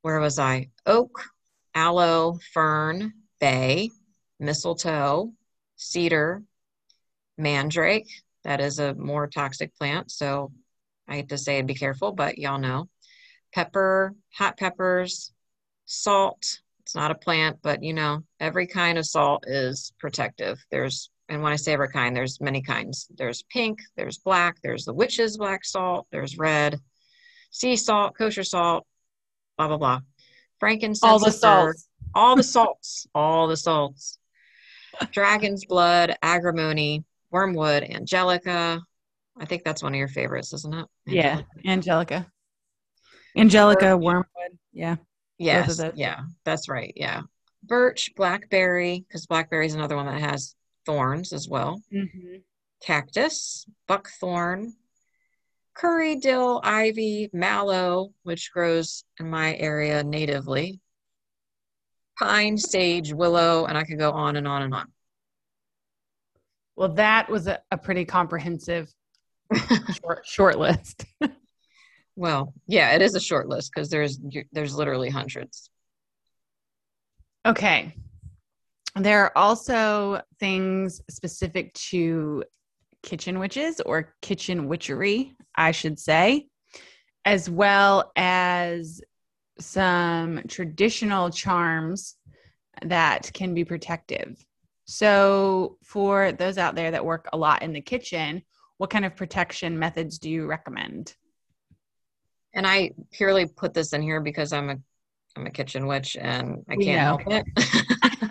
Where 0.03 0.20
was 0.20 0.39
I? 0.39 0.68
Oak, 0.85 1.22
aloe, 1.74 2.39
fern, 2.53 3.14
bay, 3.41 3.91
mistletoe, 4.39 5.32
cedar, 5.76 6.43
mandrake. 7.39 8.09
That 8.45 8.61
is 8.61 8.78
a 8.78 8.95
more 8.95 9.26
toxic 9.26 9.74
plant. 9.76 10.11
So 10.11 10.53
I 11.09 11.16
hate 11.16 11.28
to 11.30 11.38
say 11.38 11.59
it, 11.59 11.66
be 11.66 11.74
careful, 11.74 12.12
but 12.12 12.38
y'all 12.38 12.59
know. 12.59 12.88
Pepper, 13.52 14.14
hot 14.32 14.57
peppers, 14.57 15.32
salt. 15.84 16.61
It's 16.80 16.94
not 16.94 17.11
a 17.11 17.14
plant, 17.14 17.59
but 17.62 17.82
you 17.82 17.94
know, 17.94 18.24
every 18.40 18.66
kind 18.66 18.98
of 18.98 19.07
salt 19.07 19.44
is 19.46 19.92
protective. 19.98 20.64
There's, 20.70 21.11
and 21.28 21.42
when 21.42 21.52
I 21.52 21.57
say 21.57 21.72
every 21.72 21.88
kind, 21.88 22.14
there's 22.14 22.40
many 22.40 22.62
kinds. 22.62 23.07
There's 23.16 23.42
pink, 23.42 23.80
there's 23.96 24.18
black, 24.18 24.57
there's 24.62 24.84
the 24.84 24.94
witch's 24.94 25.36
black 25.36 25.64
salt, 25.64 26.07
there's 26.11 26.36
red, 26.36 26.80
sea 27.50 27.76
salt, 27.76 28.16
kosher 28.16 28.44
salt, 28.44 28.86
blah, 29.57 29.68
blah, 29.68 29.78
blah. 29.78 30.00
Frankincense. 30.61 31.02
All 31.02 31.18
the 31.18 31.30
salts. 31.30 31.88
All 32.14 32.36
the 32.36 32.42
salts. 32.57 33.07
all 33.14 33.48
the 33.48 33.57
salts. 33.57 34.18
Dragon's 35.11 35.64
blood, 35.64 36.16
agrimony, 36.22 37.05
wormwood, 37.30 37.82
angelica, 37.82 38.80
I 39.39 39.45
think 39.47 39.64
that's 39.64 39.82
one 39.82 39.93
of 39.93 39.99
your 39.99 40.09
favorites, 40.09 40.53
isn't 40.53 40.74
it? 40.74 40.87
Yeah, 41.07 41.43
Angelica. 41.66 42.26
Angelica, 43.37 43.97
wormwood. 43.97 44.59
Yeah. 44.72 44.97
Yes. 45.39 45.80
Yeah, 45.95 46.20
that's 46.45 46.68
right. 46.68 46.93
Yeah. 46.97 47.22
Birch, 47.64 48.11
blackberry, 48.16 49.05
because 49.07 49.26
blackberry 49.26 49.66
is 49.66 49.74
another 49.74 49.97
one 49.97 50.07
that 50.07 50.20
has 50.20 50.55
thorns 50.87 51.32
as 51.32 51.49
well. 51.49 51.82
Mm-hmm. 51.93 52.37
Cactus, 52.82 53.66
buckthorn, 53.89 54.74
curry, 55.74 56.16
dill, 56.16 56.61
ivy, 56.62 57.30
mallow, 57.32 58.12
which 58.22 58.53
grows 58.53 59.05
in 59.18 59.28
my 59.28 59.57
area 59.57 60.05
natively, 60.05 60.80
pine, 62.18 62.57
sage, 62.57 63.12
willow, 63.12 63.64
and 63.64 63.76
I 63.76 63.85
could 63.85 63.99
go 63.99 64.12
on 64.12 64.37
and 64.37 64.47
on 64.47 64.62
and 64.62 64.74
on. 64.74 64.93
Well, 66.76 66.91
that 66.95 67.30
was 67.30 67.47
a, 67.47 67.61
a 67.70 67.78
pretty 67.78 68.05
comprehensive 68.05 68.93
short, 70.00 70.26
short 70.26 70.59
list. 70.59 71.05
well, 72.16 72.52
yeah, 72.66 72.92
it 72.92 73.02
is 73.02 73.14
a 73.14 73.20
short 73.20 73.48
list 73.48 73.72
because 73.74 73.90
there's 73.90 74.18
there's 74.52 74.74
literally 74.74 75.11
hundreds. 75.11 75.70
Okay. 77.46 77.94
There 78.96 79.24
are 79.24 79.36
also 79.36 80.22
things 80.38 81.02
specific 81.11 81.74
to 81.74 82.44
kitchen 83.02 83.38
witches 83.38 83.80
or 83.80 84.14
kitchen 84.22 84.68
witchery, 84.68 85.34
I 85.55 85.72
should 85.72 85.98
say, 85.98 86.46
as 87.24 87.50
well 87.50 88.12
as 88.16 89.02
some 89.59 90.42
traditional 90.48 91.30
charms 91.30 92.16
that 92.82 93.30
can 93.34 93.55
be 93.55 93.64
protective. 93.64 94.44
So, 94.86 95.78
for 95.82 96.32
those 96.32 96.59
out 96.59 96.74
there 96.74 96.90
that 96.90 97.05
work 97.05 97.28
a 97.32 97.36
lot 97.36 97.62
in 97.62 97.72
the 97.72 97.80
kitchen, 97.80 98.42
what 98.79 98.91
kind 98.91 99.05
of 99.05 99.16
protection 99.16 99.79
methods 99.79 100.18
do 100.18 100.31
you 100.31 100.47
recommend? 100.47 101.14
And 102.53 102.66
I 102.66 102.93
purely 103.12 103.47
put 103.47 103.75
this 103.75 103.93
in 103.93 104.03
here 104.03 104.20
because 104.20 104.53
I'm 104.53 104.70
a 104.70 104.77
I'm 105.37 105.47
a 105.47 105.51
kitchen 105.51 105.87
witch 105.87 106.16
and 106.16 106.64
I 106.68 106.77
can't 106.77 107.01
help 107.01 107.22
it. 107.27 108.31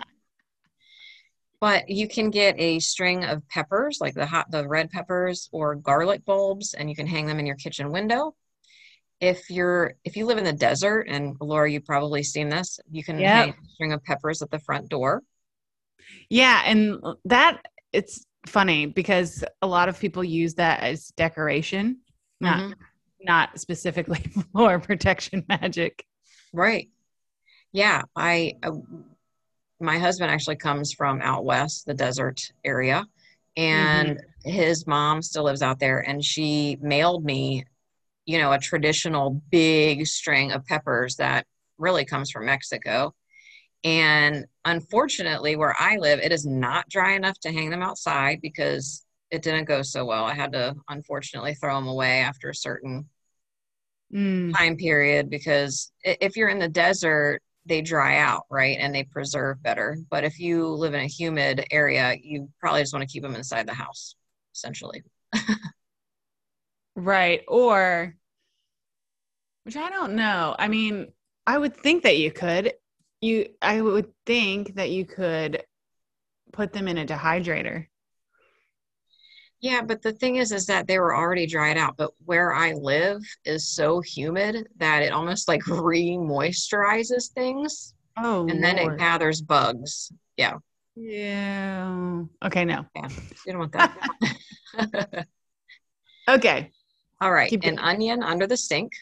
but 1.60 1.88
you 1.88 2.08
can 2.08 2.30
get 2.30 2.58
a 2.58 2.78
string 2.78 3.24
of 3.24 3.46
peppers, 3.48 3.98
like 4.00 4.14
the 4.14 4.26
hot 4.26 4.50
the 4.50 4.66
red 4.66 4.90
peppers 4.90 5.48
or 5.52 5.74
garlic 5.74 6.24
bulbs, 6.24 6.74
and 6.74 6.88
you 6.88 6.96
can 6.96 7.06
hang 7.06 7.26
them 7.26 7.38
in 7.38 7.46
your 7.46 7.56
kitchen 7.56 7.90
window. 7.90 8.34
If 9.20 9.50
you're 9.50 9.94
if 10.04 10.16
you 10.16 10.26
live 10.26 10.38
in 10.38 10.44
the 10.44 10.52
desert, 10.52 11.06
and 11.08 11.36
Laura, 11.40 11.70
you've 11.70 11.84
probably 11.84 12.22
seen 12.22 12.48
this, 12.48 12.80
you 12.90 13.04
can 13.04 13.18
yep. 13.18 13.32
hang 13.32 13.50
a 13.50 13.68
string 13.68 13.92
of 13.92 14.02
peppers 14.02 14.42
at 14.42 14.50
the 14.50 14.58
front 14.58 14.88
door. 14.88 15.22
Yeah, 16.28 16.62
and 16.64 17.02
that 17.26 17.64
it's 17.92 18.24
funny 18.46 18.86
because 18.86 19.44
a 19.62 19.66
lot 19.66 19.88
of 19.88 19.98
people 19.98 20.24
use 20.24 20.54
that 20.54 20.80
as 20.80 21.08
decoration, 21.16 22.00
not 22.40 22.58
mm-hmm. 22.58 22.72
not 23.22 23.58
specifically 23.58 24.24
for 24.52 24.78
protection 24.78 25.44
magic. 25.48 26.04
Right. 26.52 26.88
Yeah, 27.72 28.02
I 28.14 28.54
uh, 28.62 28.72
my 29.80 29.98
husband 29.98 30.30
actually 30.30 30.56
comes 30.56 30.92
from 30.92 31.20
out 31.20 31.44
west, 31.44 31.86
the 31.86 31.94
desert 31.94 32.52
area, 32.64 33.06
and 33.56 34.18
mm-hmm. 34.18 34.50
his 34.50 34.86
mom 34.86 35.22
still 35.22 35.44
lives 35.44 35.62
out 35.62 35.78
there 35.78 36.00
and 36.00 36.24
she 36.24 36.76
mailed 36.80 37.24
me 37.24 37.64
you 38.26 38.38
know 38.38 38.52
a 38.52 38.58
traditional 38.58 39.42
big 39.50 40.06
string 40.06 40.52
of 40.52 40.64
peppers 40.66 41.16
that 41.16 41.46
really 41.78 42.04
comes 42.04 42.30
from 42.30 42.46
Mexico 42.46 43.14
and 43.84 44.46
unfortunately, 44.64 45.56
where 45.56 45.76
I 45.78 45.98
live, 45.98 46.18
it 46.18 46.32
is 46.32 46.46
not 46.46 46.88
dry 46.88 47.12
enough 47.12 47.38
to 47.40 47.52
hang 47.52 47.68
them 47.68 47.82
outside 47.82 48.40
because 48.40 49.04
it 49.30 49.42
didn't 49.42 49.66
go 49.66 49.82
so 49.82 50.06
well. 50.06 50.24
I 50.24 50.32
had 50.32 50.52
to 50.52 50.74
unfortunately 50.88 51.54
throw 51.54 51.74
them 51.76 51.86
away 51.86 52.20
after 52.20 52.48
a 52.48 52.54
certain 52.54 53.06
mm. 54.12 54.56
time 54.56 54.76
period 54.76 55.28
because 55.28 55.92
if 56.02 56.36
you're 56.36 56.48
in 56.48 56.58
the 56.58 56.68
desert, 56.68 57.42
they 57.66 57.82
dry 57.82 58.18
out, 58.18 58.44
right? 58.50 58.78
And 58.80 58.94
they 58.94 59.04
preserve 59.04 59.62
better. 59.62 59.98
But 60.10 60.24
if 60.24 60.38
you 60.38 60.68
live 60.68 60.94
in 60.94 61.00
a 61.00 61.06
humid 61.06 61.66
area, 61.70 62.14
you 62.22 62.48
probably 62.60 62.82
just 62.82 62.94
want 62.94 63.06
to 63.06 63.12
keep 63.12 63.22
them 63.22 63.34
inside 63.34 63.66
the 63.66 63.74
house, 63.74 64.16
essentially. 64.54 65.02
right. 66.96 67.42
Or, 67.48 68.14
which 69.64 69.76
I 69.76 69.90
don't 69.90 70.14
know. 70.14 70.54
I 70.58 70.68
mean, 70.68 71.12
I 71.46 71.58
would 71.58 71.76
think 71.76 72.04
that 72.04 72.18
you 72.18 72.30
could 72.30 72.72
you 73.24 73.48
I 73.62 73.80
would 73.80 74.12
think 74.26 74.74
that 74.76 74.90
you 74.90 75.04
could 75.06 75.64
put 76.52 76.72
them 76.72 76.86
in 76.86 76.98
a 76.98 77.06
dehydrator. 77.06 77.86
Yeah, 79.60 79.80
but 79.80 80.02
the 80.02 80.12
thing 80.12 80.36
is 80.36 80.52
is 80.52 80.66
that 80.66 80.86
they 80.86 80.98
were 80.98 81.16
already 81.16 81.46
dried 81.46 81.78
out, 81.78 81.96
but 81.96 82.10
where 82.26 82.52
I 82.52 82.72
live 82.72 83.22
is 83.46 83.66
so 83.66 84.02
humid 84.02 84.68
that 84.76 85.02
it 85.02 85.12
almost 85.12 85.48
like 85.48 85.66
re-moisturizes 85.68 87.32
things. 87.32 87.94
Oh. 88.16 88.46
And 88.46 88.62
then 88.62 88.78
it 88.78 88.98
gathers 88.98 89.40
bugs. 89.40 90.12
Yeah. 90.36 90.58
Yeah. 90.94 92.22
Okay, 92.44 92.64
no. 92.64 92.84
Yeah. 92.94 93.08
You 93.46 93.52
don't 93.52 93.58
want 93.58 93.72
that. 93.72 95.26
okay. 96.28 96.70
All 97.20 97.32
right. 97.32 97.50
Keep 97.50 97.64
An 97.64 97.78
onion 97.78 98.22
under 98.22 98.46
the 98.46 98.56
sink. 98.56 98.92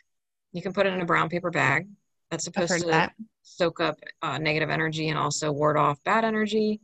You 0.52 0.62
can 0.62 0.72
put 0.72 0.86
it 0.86 0.92
in 0.92 1.00
a 1.00 1.04
brown 1.04 1.28
paper 1.28 1.50
bag. 1.50 1.88
That's 2.32 2.44
supposed 2.44 2.80
to 2.80 2.86
that 2.86 3.12
soak 3.42 3.78
up 3.80 3.98
uh, 4.22 4.38
negative 4.38 4.70
energy 4.70 5.10
and 5.10 5.18
also 5.18 5.52
ward 5.52 5.76
off 5.76 6.02
bad 6.02 6.24
energy. 6.24 6.80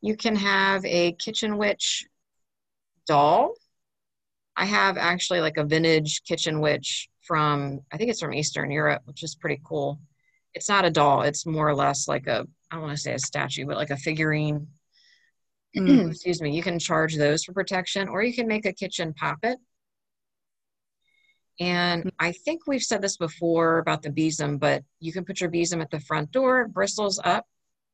You 0.00 0.16
can 0.16 0.34
have 0.34 0.82
a 0.86 1.12
kitchen 1.12 1.58
witch 1.58 2.06
doll. 3.06 3.52
I 4.56 4.64
have 4.64 4.96
actually 4.96 5.42
like 5.42 5.58
a 5.58 5.64
vintage 5.64 6.22
kitchen 6.24 6.62
witch 6.62 7.10
from, 7.20 7.80
I 7.92 7.98
think 7.98 8.08
it's 8.08 8.20
from 8.20 8.32
Eastern 8.32 8.70
Europe, 8.70 9.02
which 9.04 9.22
is 9.22 9.34
pretty 9.34 9.60
cool. 9.62 10.00
It's 10.54 10.70
not 10.70 10.86
a 10.86 10.90
doll, 10.90 11.22
it's 11.22 11.44
more 11.44 11.68
or 11.68 11.74
less 11.74 12.08
like 12.08 12.26
a, 12.26 12.46
I 12.70 12.76
don't 12.76 12.84
want 12.84 12.96
to 12.96 13.02
say 13.02 13.12
a 13.12 13.18
statue, 13.18 13.66
but 13.66 13.76
like 13.76 13.90
a 13.90 13.98
figurine. 13.98 14.66
Mm. 15.76 16.08
excuse 16.10 16.40
me, 16.40 16.56
you 16.56 16.62
can 16.62 16.78
charge 16.78 17.16
those 17.16 17.44
for 17.44 17.52
protection, 17.52 18.08
or 18.08 18.22
you 18.22 18.32
can 18.32 18.48
make 18.48 18.64
a 18.64 18.72
kitchen 18.72 19.12
poppet. 19.12 19.58
And 21.60 22.02
mm-hmm. 22.02 22.08
I 22.20 22.32
think 22.32 22.62
we've 22.66 22.82
said 22.82 23.02
this 23.02 23.16
before 23.16 23.78
about 23.78 24.02
the 24.02 24.10
besom, 24.10 24.58
but 24.58 24.82
you 25.00 25.12
can 25.12 25.24
put 25.24 25.40
your 25.40 25.50
besom 25.50 25.80
at 25.80 25.90
the 25.90 26.00
front 26.00 26.30
door, 26.32 26.68
bristles 26.68 27.20
up 27.24 27.46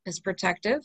is 0.06 0.20
protective. 0.20 0.82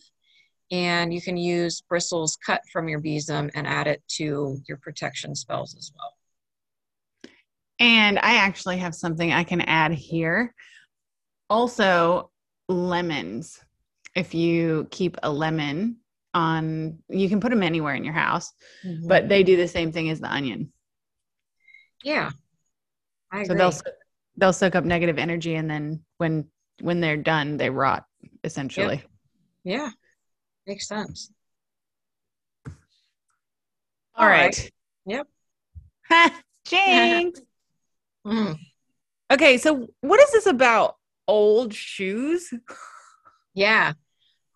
And 0.70 1.14
you 1.14 1.22
can 1.22 1.38
use 1.38 1.82
bristles 1.82 2.38
cut 2.46 2.62
from 2.72 2.90
your 2.90 3.00
besom 3.00 3.50
and 3.56 3.66
add 3.66 3.88
it 3.88 4.04
to 4.18 4.58
your 4.68 4.78
protection 4.78 5.34
spells 5.34 5.76
as 5.78 5.92
well. 5.98 6.14
And 7.80 8.20
I 8.20 8.36
actually 8.36 8.78
have 8.78 8.94
something 8.94 9.32
I 9.32 9.44
can 9.44 9.62
add 9.62 9.94
here. 9.94 10.54
Also, 11.50 12.32
lemons. 12.68 13.60
If 14.14 14.34
you 14.34 14.88
keep 14.92 15.16
a 15.24 15.32
lemon 15.32 15.98
on, 16.34 17.00
you 17.08 17.30
can 17.30 17.40
put 17.40 17.52
them 17.52 17.64
anywhere 17.64 17.96
in 17.96 18.04
your 18.04 18.14
house, 18.14 18.52
but 18.84 19.22
mm-hmm. 19.22 19.28
they 19.30 19.44
do 19.44 19.56
the 19.56 19.68
same 19.68 19.92
thing 19.92 20.10
as 20.10 20.20
the 20.20 20.32
onion. 20.32 20.74
yeah, 22.04 22.32
I 23.32 23.42
So 23.44 23.54
agree. 23.54 23.58
they'll 23.58 23.74
they'll 24.38 24.54
soak 24.54 24.76
up 24.76 24.86
negative 24.86 25.18
energy, 25.18 25.56
and 25.56 25.70
then 25.70 26.04
when 26.18 26.46
when 26.82 27.00
they're 27.02 27.18
done, 27.18 27.58
they 27.58 27.70
rot 27.70 28.06
essentially. 28.44 29.04
yeah, 29.64 29.90
makes 30.66 30.88
sense. 30.88 31.32
All 34.16 34.24
All 34.24 34.30
right. 34.30 34.72
right. 35.06 35.26
Yep. 36.10 36.34
Jinx. 36.66 37.42
Mm. 38.26 38.58
okay, 39.32 39.58
so 39.58 39.88
what 40.02 40.20
is 40.20 40.32
this 40.34 40.48
about 40.48 40.98
old 41.30 41.74
shoes? 41.74 42.54
Yeah. 43.54 43.94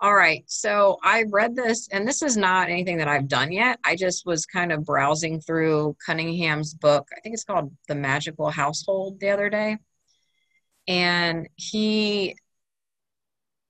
All 0.01 0.15
right. 0.15 0.43
So 0.47 0.97
I 1.03 1.25
read 1.29 1.55
this, 1.55 1.87
and 1.91 2.07
this 2.07 2.23
is 2.23 2.35
not 2.35 2.69
anything 2.69 2.97
that 2.97 3.07
I've 3.07 3.27
done 3.27 3.51
yet. 3.51 3.79
I 3.85 3.95
just 3.95 4.25
was 4.25 4.47
kind 4.47 4.71
of 4.71 4.83
browsing 4.83 5.39
through 5.39 5.95
Cunningham's 6.03 6.73
book. 6.73 7.07
I 7.15 7.19
think 7.21 7.33
it's 7.35 7.43
called 7.43 7.71
The 7.87 7.93
Magical 7.93 8.49
Household 8.49 9.19
the 9.19 9.29
other 9.29 9.49
day. 9.49 9.77
And 10.87 11.47
he 11.55 12.35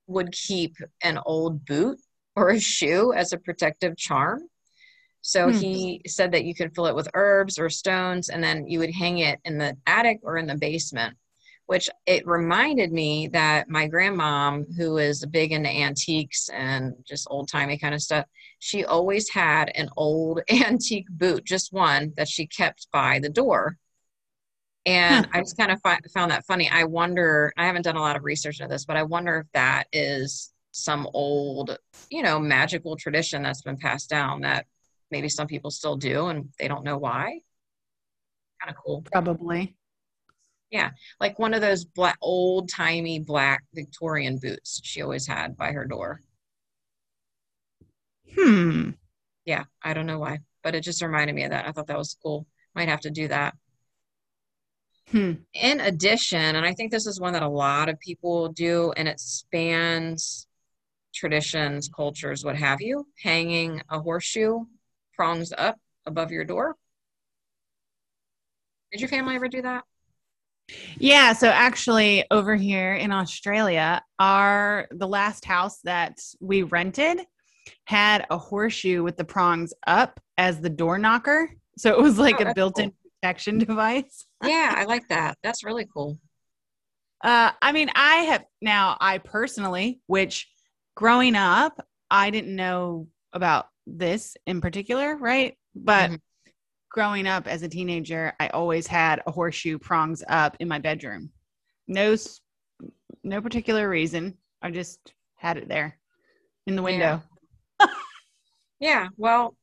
would 0.08 0.32
keep 0.32 0.78
an 1.04 1.20
old 1.26 1.66
boot 1.66 2.00
or 2.38 2.52
a 2.52 2.60
shoe 2.60 3.12
as 3.14 3.34
a 3.34 3.38
protective 3.38 3.98
charm. 3.98 4.44
So 5.22 5.50
Hmm. 5.50 5.58
he 5.58 6.02
said 6.08 6.32
that 6.32 6.46
you 6.46 6.56
could 6.56 6.74
fill 6.74 6.88
it 6.88 6.96
with 6.96 7.10
herbs 7.14 7.60
or 7.60 7.70
stones, 7.70 8.30
and 8.30 8.42
then 8.42 8.68
you 8.68 8.80
would 8.80 8.94
hang 8.94 9.20
it 9.20 9.40
in 9.44 9.58
the 9.58 9.78
attic 9.86 10.20
or 10.24 10.38
in 10.38 10.48
the 10.48 10.58
basement 10.58 11.18
which 11.72 11.90
it 12.06 12.28
reminded 12.28 12.92
me 12.92 13.30
that 13.30 13.70
my 13.70 13.88
grandmom, 13.88 14.66
who 14.76 14.98
is 14.98 15.26
big 15.28 15.54
into 15.54 15.70
antiques 15.70 16.50
and 16.50 16.94
just 17.08 17.26
old 17.32 17.48
timey 17.48 17.78
kind 17.78 17.96
of 17.96 18.02
stuff, 18.02 18.26
she 18.60 18.84
always 18.84 19.30
had 19.30 19.72
an 19.76 19.88
old 19.96 20.42
antique 20.52 21.08
boot, 21.12 21.46
just 21.46 21.72
one 21.72 22.12
that 22.18 22.28
she 22.28 22.46
kept 22.46 22.88
by 22.92 23.20
the 23.20 23.30
door. 23.30 23.78
And 24.86 25.30
I 25.32 25.40
just 25.40 25.56
kind 25.56 25.72
of 25.72 25.80
fi- 25.82 26.02
found 26.14 26.32
that 26.32 26.44
funny. 26.46 26.70
I 26.70 26.84
wonder, 26.84 27.54
I 27.56 27.68
haven't 27.68 27.84
done 27.84 27.96
a 27.96 28.02
lot 28.02 28.18
of 28.18 28.26
research 28.26 28.60
into 28.60 28.70
this, 28.70 28.84
but 28.84 28.98
I 28.98 29.04
wonder 29.04 29.38
if 29.38 29.48
that 29.54 29.86
is 29.94 30.52
some 30.72 31.08
old, 31.14 31.78
you 32.10 32.22
know, 32.22 32.38
magical 32.38 32.98
tradition 32.98 33.44
that's 33.44 33.62
been 33.62 33.78
passed 33.78 34.10
down 34.10 34.42
that 34.42 34.66
maybe 35.10 35.30
some 35.30 35.48
people 35.48 35.72
still 35.72 35.96
do 35.96 36.28
and 36.28 36.50
they 36.60 36.68
don't 36.68 36.84
know 36.84 36.98
why. 36.98 37.40
Kind 38.62 38.72
of 38.72 38.76
cool 38.76 39.06
Probably. 39.10 39.78
Like 41.20 41.38
one 41.38 41.54
of 41.54 41.62
those 41.62 41.86
black 41.86 42.18
old 42.22 42.70
timey 42.70 43.20
black 43.20 43.64
Victorian 43.74 44.38
boots 44.38 44.82
she 44.84 45.02
always 45.02 45.28
had 45.28 45.58
by 45.58 45.72
her 45.72 45.86
door. 45.86 46.22
Hmm. 48.36 48.92
Yeah, 49.46 49.64
I 49.84 49.94
don't 49.94 50.06
know 50.06 50.20
why, 50.20 50.40
but 50.64 50.76
it 50.76 50.84
just 50.84 51.02
reminded 51.02 51.36
me 51.36 51.44
of 51.44 51.52
that. 51.52 51.68
I 51.68 51.72
thought 51.72 51.88
that 51.88 51.98
was 51.98 52.18
cool. 52.24 52.46
Might 52.74 52.90
have 52.90 53.02
to 53.02 53.10
do 53.10 53.28
that. 53.28 53.56
Hmm. 55.12 55.34
In 55.54 55.82
addition, 55.82 56.56
and 56.56 56.66
I 56.66 56.74
think 56.74 56.92
this 56.92 57.06
is 57.06 57.20
one 57.20 57.34
that 57.34 57.44
a 57.44 57.50
lot 57.50 57.90
of 57.90 58.00
people 58.00 58.50
do, 58.50 58.94
and 58.96 59.08
it 59.08 59.20
spans 59.20 60.48
traditions, 61.14 61.90
cultures, 61.94 62.46
what 62.46 62.56
have 62.56 62.82
you, 62.82 63.06
hanging 63.22 63.82
a 63.90 64.00
horseshoe 64.00 64.60
prongs 65.14 65.52
up 65.58 65.78
above 66.06 66.32
your 66.32 66.46
door. 66.46 66.78
Did 68.92 69.02
your 69.02 69.10
family 69.10 69.36
ever 69.36 69.50
do 69.50 69.62
that? 69.64 69.84
Yeah, 71.00 71.34
so 71.34 71.48
actually 71.50 72.26
over 72.32 72.56
here 72.56 72.94
in 72.94 73.12
Australia, 73.12 74.04
our 74.20 74.88
the 74.92 75.08
last 75.08 75.46
house 75.46 75.80
that 75.84 76.20
we 76.40 76.64
rented 76.64 77.22
had 77.86 78.26
a 78.30 78.38
horseshoe 78.38 79.04
with 79.04 79.18
the 79.18 79.24
prongs 79.24 79.74
up 79.88 80.20
as 80.38 80.60
the 80.62 80.70
door 80.70 80.98
knocker. 80.98 81.50
So 81.78 81.92
it 81.92 82.02
was 82.02 82.18
like 82.20 82.40
Oh, 82.40 82.50
a 82.50 82.54
built-in 82.54 82.94
protection 83.22 83.60
device. 83.60 84.26
Yeah, 84.44 84.74
I 84.78 84.86
like 84.86 85.08
that. 85.10 85.38
That's 85.44 85.64
really 85.64 85.88
cool. 85.94 86.20
Uh 87.24 87.52
I 87.62 87.72
mean, 87.72 87.90
I 87.94 88.16
have 88.30 88.46
now 88.62 88.98
I 89.00 89.20
personally, 89.20 90.02
which 90.08 90.50
growing 90.96 91.36
up, 91.36 91.86
I 92.10 92.30
didn't 92.32 92.56
know 92.56 93.08
about 93.34 93.68
this 93.88 94.36
in 94.46 94.62
particular, 94.62 95.16
right? 95.16 95.58
But 95.76 96.12
Mhm. 96.12 96.22
Growing 96.92 97.26
up 97.26 97.48
as 97.48 97.64
a 97.64 97.70
teenager, 97.70 98.34
I 98.40 98.50
always 98.50 98.86
had 98.86 99.22
a 99.26 99.32
horseshoe 99.32 99.80
prongs 99.80 100.24
up 100.28 100.58
in 100.60 100.68
my 100.68 100.80
bedroom. 100.80 101.32
No 101.88 102.16
no 103.24 103.42
particular 103.42 103.90
reason. 103.90 104.38
I 104.62 104.72
just 104.72 105.14
had 105.36 105.58
it 105.58 105.68
there 105.68 105.98
in 106.68 106.76
the 106.76 106.84
window. 106.84 107.22
Yeah, 108.80 109.10
well, 109.16 109.56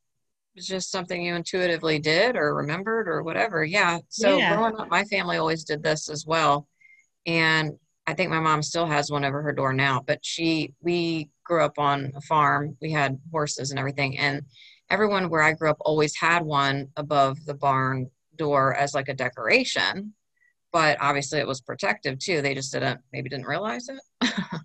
it's 0.54 0.66
just 0.68 0.92
something 0.92 1.20
you 1.20 1.34
intuitively 1.34 1.98
did 1.98 2.36
or 2.36 2.54
remembered 2.54 3.08
or 3.08 3.24
whatever. 3.24 3.64
Yeah. 3.64 3.98
So 4.08 4.38
Yeah. 4.38 4.54
growing 4.54 4.76
up, 4.78 4.88
my 4.90 5.02
family 5.04 5.38
always 5.38 5.64
did 5.64 5.82
this 5.82 6.08
as 6.08 6.24
well. 6.24 6.68
And 7.26 7.72
I 8.06 8.14
think 8.14 8.30
my 8.30 8.38
mom 8.38 8.62
still 8.62 8.86
has 8.86 9.10
one 9.10 9.24
over 9.24 9.42
her 9.42 9.52
door 9.52 9.72
now, 9.72 10.04
but 10.06 10.24
she, 10.24 10.72
we 10.80 11.30
grew 11.44 11.64
up 11.64 11.80
on 11.80 12.12
a 12.14 12.20
farm. 12.20 12.76
We 12.80 12.92
had 12.92 13.18
horses 13.32 13.70
and 13.70 13.78
everything. 13.80 14.18
And 14.18 14.42
everyone 14.90 15.30
where 15.30 15.42
I 15.42 15.52
grew 15.52 15.70
up 15.70 15.78
always 15.80 16.16
had 16.16 16.42
one 16.44 16.88
above 16.96 17.44
the 17.44 17.54
barn 17.54 18.10
door 18.36 18.74
as 18.74 18.94
like 18.94 19.08
a 19.08 19.14
decoration. 19.14 20.14
But 20.72 20.98
obviously 21.00 21.38
it 21.38 21.46
was 21.46 21.60
protective 21.60 22.18
too. 22.18 22.42
They 22.42 22.54
just 22.54 22.72
didn't, 22.72 23.00
maybe 23.12 23.28
didn't 23.30 23.46
realize 23.46 23.88
it. 23.88 24.00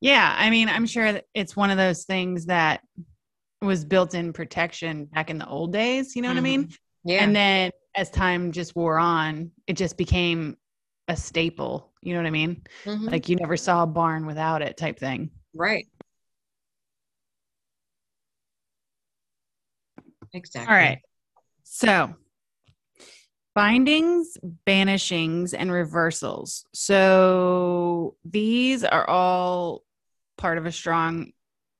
Yeah, 0.00 0.34
I 0.36 0.50
mean, 0.50 0.68
I'm 0.68 0.86
sure 0.86 1.20
it's 1.32 1.56
one 1.56 1.70
of 1.70 1.78
those 1.78 2.04
things 2.04 2.46
that 2.46 2.82
was 3.62 3.84
built 3.86 4.14
in 4.14 4.34
protection 4.34 5.06
back 5.06 5.30
in 5.30 5.38
the 5.38 5.46
old 5.48 5.72
days, 5.72 6.14
you 6.14 6.20
know 6.20 6.28
what 6.28 6.36
I 6.36 6.42
mean? 6.42 6.68
Yeah. 7.04 7.24
And 7.24 7.34
then 7.34 7.70
as 7.94 8.10
time 8.10 8.52
just 8.52 8.76
wore 8.76 8.98
on, 8.98 9.50
it 9.66 9.78
just 9.78 9.96
became 9.96 10.58
a 11.08 11.16
staple, 11.16 11.90
you 12.02 12.12
know 12.12 12.20
what 12.20 12.26
I 12.26 12.30
mean? 12.30 12.62
Mhm. 12.84 13.10
Like 13.10 13.28
you 13.30 13.36
never 13.36 13.56
saw 13.56 13.84
a 13.84 13.86
barn 13.86 14.26
without 14.26 14.60
it 14.60 14.76
type 14.76 14.98
thing. 14.98 15.30
right. 15.54 15.86
Exactly. 20.34 20.74
All 20.74 20.78
right. 20.78 20.98
So, 21.62 22.14
bindings, 23.54 24.36
banishings, 24.66 25.54
and 25.56 25.72
reversals. 25.72 26.66
So, 26.74 28.16
these 28.24 28.84
are 28.84 29.08
all 29.08 29.82
part 30.36 30.58
of 30.58 30.66
a 30.66 30.72
strong 30.72 31.32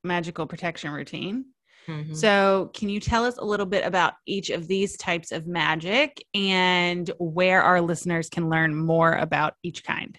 magical 0.05 0.47
protection 0.47 0.93
routine. 0.93 1.47
Mhm. 1.89 2.17
So, 2.17 2.71
can 2.73 2.89
you 2.89 3.01
tell 3.01 3.25
us 3.25 3.37
a 3.37 3.45
little 3.45 3.67
bit 3.67 3.85
about 3.85 4.15
each 4.25 4.51
of 4.51 4.69
these 4.69 4.97
types 4.97 5.33
of 5.33 5.47
magic 5.47 6.25
and 6.33 7.11
where 7.19 7.63
our 7.63 7.81
listeners 7.81 8.29
can 8.31 8.49
learn 8.49 8.75
more 8.75 9.13
about 9.13 9.55
each 9.63 9.85
kind? 9.85 10.19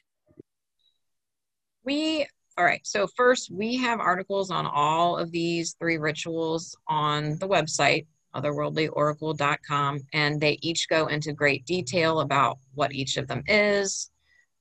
We, 1.83 2.27
all 2.57 2.65
right. 2.65 2.85
So, 2.85 3.07
first, 3.07 3.49
we 3.51 3.77
have 3.77 3.99
articles 3.99 4.51
on 4.51 4.65
all 4.65 5.17
of 5.17 5.31
these 5.31 5.73
three 5.79 5.97
rituals 5.97 6.75
on 6.87 7.37
the 7.39 7.47
website, 7.47 8.07
otherworldlyoracle.com, 8.35 9.99
and 10.13 10.41
they 10.41 10.59
each 10.61 10.89
go 10.89 11.07
into 11.07 11.33
great 11.33 11.65
detail 11.65 12.19
about 12.19 12.59
what 12.73 12.93
each 12.93 13.17
of 13.17 13.27
them 13.27 13.43
is, 13.47 14.09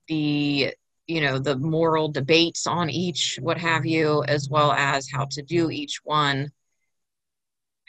the 0.07 0.73
you 1.07 1.21
know 1.21 1.37
the 1.37 1.57
moral 1.57 2.09
debates 2.09 2.65
on 2.65 2.89
each 2.89 3.37
what 3.41 3.59
have 3.59 3.85
you 3.85 4.23
as 4.27 4.49
well 4.49 4.71
as 4.71 5.07
how 5.09 5.25
to 5.25 5.41
do 5.41 5.69
each 5.69 5.99
one. 6.03 6.51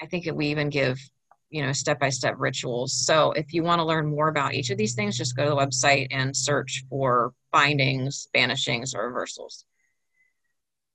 I 0.00 0.06
think 0.06 0.24
that 0.26 0.36
we 0.36 0.48
even 0.48 0.68
give 0.68 0.98
you 1.50 1.64
know 1.64 1.72
step 1.72 1.98
by 1.98 2.10
step 2.10 2.34
rituals. 2.38 2.92
So 2.92 3.32
if 3.32 3.52
you 3.52 3.62
want 3.62 3.78
to 3.78 3.84
learn 3.84 4.06
more 4.06 4.28
about 4.28 4.54
each 4.54 4.70
of 4.70 4.78
these 4.78 4.94
things 4.94 5.16
just 5.16 5.36
go 5.36 5.44
to 5.44 5.50
the 5.50 5.56
website 5.56 6.08
and 6.10 6.36
search 6.36 6.84
for 6.90 7.32
bindings 7.52 8.28
banishings 8.34 8.94
or 8.94 9.06
reversals. 9.06 9.64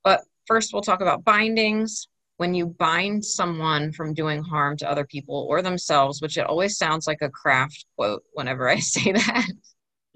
But 0.04 0.22
first 0.46 0.74
we'll 0.74 0.82
talk 0.84 1.02
about 1.02 1.24
bindings 1.24 2.08
when 2.38 2.53
you 2.53 2.65
bind 2.65 3.23
someone 3.23 3.91
from 3.91 4.13
doing 4.13 4.41
harm 4.43 4.75
to 4.77 4.89
other 4.89 5.05
people 5.05 5.45
or 5.49 5.61
themselves 5.61 6.21
which 6.21 6.38
it 6.38 6.45
always 6.47 6.77
sounds 6.77 7.05
like 7.07 7.21
a 7.21 7.29
craft 7.29 7.86
quote 7.97 8.23
whenever 8.34 8.67
i 8.69 8.79
say 8.79 9.11
that 9.11 9.47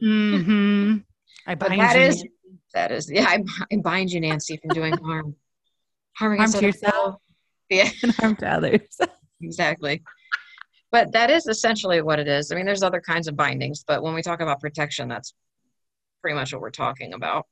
Mm-hmm. 0.03 0.97
I 1.47 1.55
But 1.55 1.69
bind 1.69 1.81
that 1.81 1.95
you, 1.95 2.01
is- 2.07 2.25
that 2.73 2.91
is 2.91 3.09
yeah 3.09 3.25
I, 3.27 3.43
I 3.71 3.77
bind 3.77 4.11
you 4.11 4.19
nancy 4.19 4.57
from 4.57 4.71
doing 4.71 4.97
harm 4.97 5.35
Harming 6.17 6.39
Harm 6.39 6.51
to 6.51 6.61
yourself. 6.61 7.15
Yeah, 7.69 7.89
and 8.03 8.13
harm 8.13 8.35
to 8.37 8.47
others. 8.47 8.97
exactly. 9.41 10.01
But 10.91 11.11
that 11.11 11.29
is 11.29 11.45
essentially 11.47 12.01
what 12.01 12.19
it 12.19 12.27
is. 12.29 12.51
I 12.51 12.55
mean, 12.55 12.65
there's 12.65 12.83
other 12.83 13.01
kinds 13.01 13.27
of 13.27 13.35
bindings, 13.35 13.83
but 13.85 14.01
when 14.01 14.13
we 14.13 14.21
talk 14.21 14.39
about 14.39 14.61
protection, 14.61 15.09
that's 15.09 15.33
pretty 16.21 16.35
much 16.35 16.53
what 16.53 16.61
we're 16.61 16.69
talking 16.69 17.13
about. 17.13 17.47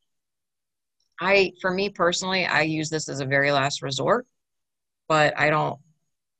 I, 1.19 1.51
for 1.61 1.71
me 1.71 1.89
personally, 1.89 2.45
I 2.45 2.61
use 2.61 2.89
this 2.89 3.09
as 3.09 3.19
a 3.19 3.25
very 3.25 3.51
last 3.51 3.81
resort, 3.81 4.25
but 5.13 5.39
I 5.39 5.51
don't, 5.51 5.79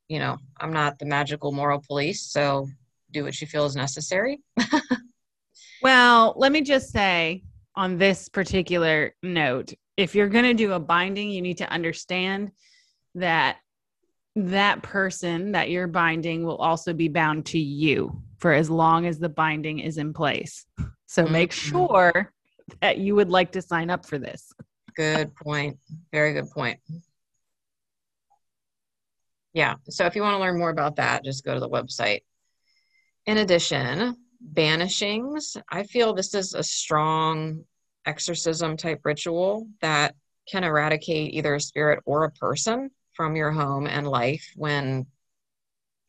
you 0.07 0.17
know, 0.17 0.35
I'm 0.59 0.73
not 0.73 0.97
the 0.97 1.05
magical 1.05 1.51
moral 1.51 1.79
police, 1.87 2.23
so 2.23 2.67
do 3.11 3.23
what 3.23 3.39
you 3.39 3.45
feel 3.45 3.65
is 3.65 3.75
necessary. 3.75 4.39
Well, 5.83 6.33
let 6.37 6.51
me 6.53 6.61
just 6.61 6.91
say 6.91 7.43
on 7.75 7.97
this 7.97 8.29
particular 8.29 9.13
note, 9.21 9.73
if 9.97 10.15
you're 10.15 10.29
going 10.29 10.45
to 10.45 10.53
do 10.53 10.71
a 10.71 10.79
binding, 10.79 11.29
you 11.29 11.41
need 11.41 11.57
to 11.57 11.69
understand 11.69 12.51
that 13.15 13.57
that 14.37 14.81
person 14.81 15.51
that 15.51 15.69
you're 15.69 15.87
binding 15.87 16.45
will 16.45 16.55
also 16.55 16.93
be 16.93 17.09
bound 17.09 17.45
to 17.47 17.59
you 17.59 18.23
for 18.37 18.53
as 18.53 18.69
long 18.69 19.05
as 19.05 19.19
the 19.19 19.27
binding 19.27 19.79
is 19.79 19.97
in 19.97 20.13
place. 20.13 20.65
So 21.05 21.27
make 21.27 21.51
Mhm. 21.51 21.55
sure 21.69 22.33
that 22.81 22.97
you 22.97 23.13
would 23.15 23.29
like 23.29 23.51
to 23.51 23.61
sign 23.61 23.89
up 23.89 24.05
for 24.05 24.17
this. 24.17 24.53
Good 24.95 25.35
point. 25.35 25.77
Very 26.13 26.31
good 26.31 26.49
point. 26.49 26.79
Yeah. 29.53 29.75
So 29.89 30.05
if 30.05 30.15
you 30.15 30.23
want 30.23 30.35
to 30.35 30.39
learn 30.39 30.57
more 30.57 30.71
about 30.71 30.95
that, 30.97 31.23
just 31.23 31.45
go 31.45 31.53
to 31.53 31.59
the 31.59 31.69
website. 31.69 32.21
In 33.25 33.37
addition, 33.37 34.17
banishings, 34.53 35.55
I 35.69 35.83
feel 35.83 36.13
this 36.13 36.33
is 36.33 36.53
a 36.53 36.63
strong 36.63 37.63
exorcism 38.05 38.75
type 38.75 39.01
ritual 39.03 39.67
that 39.81 40.15
can 40.51 40.63
eradicate 40.63 41.33
either 41.33 41.55
a 41.55 41.61
spirit 41.61 42.01
or 42.05 42.25
a 42.25 42.31
person 42.31 42.89
from 43.13 43.35
your 43.35 43.51
home 43.51 43.87
and 43.87 44.07
life 44.07 44.51
when 44.55 45.05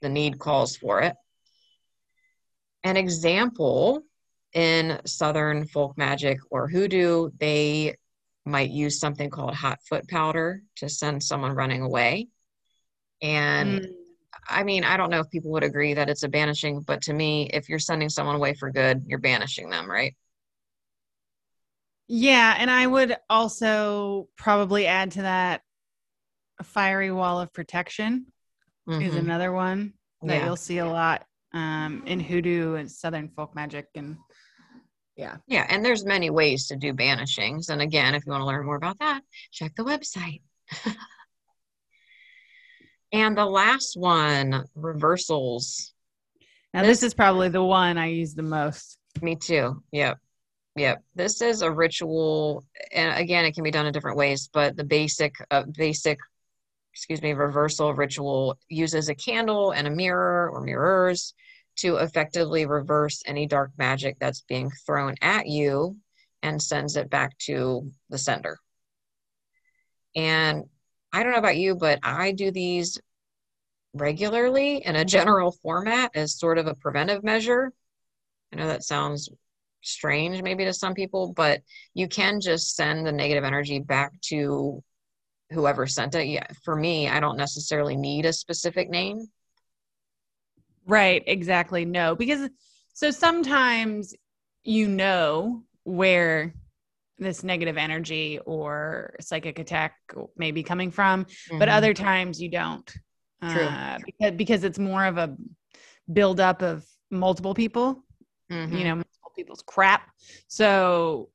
the 0.00 0.08
need 0.08 0.38
calls 0.38 0.76
for 0.76 1.02
it. 1.02 1.14
An 2.82 2.96
example 2.96 4.02
in 4.54 5.00
Southern 5.06 5.66
folk 5.66 5.96
magic 5.96 6.38
or 6.50 6.68
hoodoo, 6.68 7.30
they 7.38 7.94
might 8.44 8.70
use 8.70 8.98
something 8.98 9.30
called 9.30 9.54
hot 9.54 9.78
foot 9.88 10.08
powder 10.08 10.62
to 10.76 10.88
send 10.88 11.22
someone 11.22 11.52
running 11.52 11.82
away. 11.82 12.28
And 13.24 13.80
Mm. 13.80 13.94
I 14.48 14.64
mean, 14.64 14.84
I 14.84 14.96
don't 14.96 15.10
know 15.10 15.20
if 15.20 15.30
people 15.30 15.50
would 15.52 15.64
agree 15.64 15.94
that 15.94 16.10
it's 16.10 16.22
a 16.22 16.28
banishing, 16.28 16.80
but 16.82 17.02
to 17.02 17.14
me, 17.14 17.48
if 17.52 17.68
you're 17.68 17.78
sending 17.78 18.10
someone 18.10 18.36
away 18.36 18.54
for 18.54 18.70
good, 18.70 19.04
you're 19.06 19.18
banishing 19.18 19.70
them, 19.70 19.90
right? 19.90 20.14
Yeah, 22.06 22.54
and 22.58 22.70
I 22.70 22.86
would 22.86 23.16
also 23.30 24.28
probably 24.36 24.86
add 24.86 25.12
to 25.12 25.22
that 25.22 25.62
a 26.60 26.64
fiery 26.64 27.10
wall 27.12 27.40
of 27.40 27.52
protection 27.52 28.26
is 29.00 29.14
Mhm. 29.14 29.18
another 29.24 29.52
one 29.52 29.94
that 30.24 30.36
Yeah. 30.36 30.46
you'll 30.46 30.56
see 30.56 30.78
a 30.78 30.86
lot 30.86 31.26
um, 31.54 32.04
in 32.06 32.20
hoodoo 32.20 32.74
and 32.76 32.90
southern 32.90 33.28
folk 33.30 33.54
magic 33.54 33.88
and 33.96 34.18
yeah 35.16 35.36
Yeah, 35.46 35.66
and 35.68 35.84
there's 35.84 36.04
many 36.04 36.30
ways 36.30 36.68
to 36.68 36.76
do 36.76 36.92
banishings. 36.92 37.68
And 37.70 37.82
again, 37.82 38.14
if 38.14 38.26
you 38.26 38.32
want 38.32 38.42
to 38.42 38.46
learn 38.46 38.66
more 38.66 38.76
about 38.76 38.98
that, 39.00 39.22
check 39.52 39.74
the 39.76 39.84
website. 39.84 40.42
and 43.14 43.38
the 43.38 43.46
last 43.46 43.96
one, 43.96 44.64
reversals. 44.74 45.94
now 46.74 46.82
this 46.82 47.02
is 47.02 47.14
probably 47.14 47.48
the 47.48 47.62
one 47.62 47.96
i 47.96 48.06
use 48.06 48.34
the 48.34 48.42
most 48.42 48.98
Me 49.22 49.36
too. 49.36 49.82
Yep. 49.92 50.18
Yep. 50.76 51.04
This 51.14 51.40
is 51.40 51.62
a 51.62 51.70
ritual, 51.70 52.64
and 52.92 53.16
again, 53.16 53.44
it 53.44 53.54
can 53.54 53.62
be 53.62 53.70
done 53.70 53.86
in 53.86 53.92
different 53.92 54.16
ways, 54.16 54.48
but 54.52 54.76
the 54.76 54.84
basic, 54.84 55.34
uh, 55.50 55.64
basic, 55.76 56.18
excuse 56.92 57.22
me, 57.22 57.32
reversal 57.32 57.94
ritual 57.94 58.58
uses 58.68 59.08
a 59.08 59.14
candle 59.14 59.70
and 59.70 59.86
a 59.86 59.90
mirror 59.90 60.50
or 60.50 60.60
mirrors 60.62 61.34
to 61.76 61.96
effectively 61.96 62.66
reverse 62.66 63.22
any 63.26 63.46
dark 63.46 63.70
magic 63.78 64.16
that's 64.18 64.42
being 64.42 64.70
thrown 64.84 65.14
at 65.22 65.46
you 65.46 65.96
and 66.42 66.60
sends 66.60 66.96
it 66.96 67.08
back 67.08 67.36
to 67.38 67.90
the 68.10 68.18
sender. 68.18 68.58
And 70.16 70.64
I 71.14 71.22
don't 71.22 71.30
know 71.30 71.38
about 71.38 71.56
you, 71.56 71.76
but 71.76 72.00
I 72.02 72.32
do 72.32 72.50
these 72.50 72.98
regularly 73.94 74.84
in 74.84 74.96
a 74.96 75.04
general 75.04 75.52
format 75.52 76.10
as 76.16 76.36
sort 76.36 76.58
of 76.58 76.66
a 76.66 76.74
preventive 76.74 77.22
measure. 77.22 77.72
I 78.52 78.56
know 78.56 78.66
that 78.66 78.82
sounds 78.82 79.28
strange 79.80 80.42
maybe 80.42 80.64
to 80.64 80.72
some 80.72 80.92
people, 80.92 81.32
but 81.32 81.62
you 81.94 82.08
can 82.08 82.40
just 82.40 82.74
send 82.74 83.06
the 83.06 83.12
negative 83.12 83.44
energy 83.44 83.78
back 83.78 84.20
to 84.22 84.82
whoever 85.52 85.86
sent 85.86 86.16
it. 86.16 86.26
Yeah, 86.26 86.48
for 86.64 86.74
me, 86.74 87.08
I 87.08 87.20
don't 87.20 87.36
necessarily 87.36 87.96
need 87.96 88.26
a 88.26 88.32
specific 88.32 88.90
name. 88.90 89.28
right 90.86 91.22
exactly 91.26 91.84
no 91.84 92.14
because 92.14 92.50
so 92.92 93.10
sometimes 93.10 94.14
you 94.64 94.88
know 94.88 95.62
where 95.84 96.52
this 97.18 97.44
negative 97.44 97.76
energy 97.76 98.38
or 98.44 99.14
psychic 99.20 99.58
attack 99.58 99.94
may 100.36 100.50
be 100.50 100.62
coming 100.62 100.90
from 100.90 101.26
but 101.58 101.68
Mhm. 101.68 101.72
other 101.72 101.94
times 101.94 102.40
you 102.42 102.48
don't 102.50 102.92
True. 103.42 103.66
uh, 103.68 103.98
because 104.04 104.32
because 104.32 104.64
it's 104.64 104.78
more 104.78 105.04
of 105.04 105.16
a 105.18 105.36
buildup 106.12 106.62
of 106.62 106.84
multiple 107.10 107.54
people 107.54 108.04
Mhm. 108.50 108.76
you 108.78 108.84
know 108.84 108.94
multiple 108.96 109.32
people's 109.36 109.62
crap 109.66 110.10
so 110.48 111.30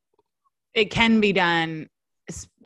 it 0.74 0.92
can 0.92 1.20
be 1.20 1.32
done 1.34 1.90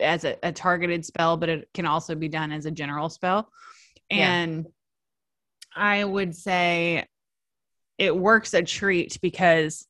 as 0.00 0.24
a, 0.24 0.36
a 0.42 0.52
targeted 0.52 1.04
spell 1.06 1.36
but 1.36 1.48
it 1.48 1.68
can 1.72 1.86
also 1.86 2.14
be 2.14 2.28
done 2.28 2.52
as 2.52 2.66
a 2.66 2.70
general 2.70 3.08
spell 3.08 3.48
Yeah. 4.10 4.30
and 4.32 4.66
i 5.74 6.04
would 6.04 6.34
say 6.34 7.06
it 7.96 8.14
works 8.14 8.54
a 8.54 8.62
treat 8.62 9.18
because 9.22 9.86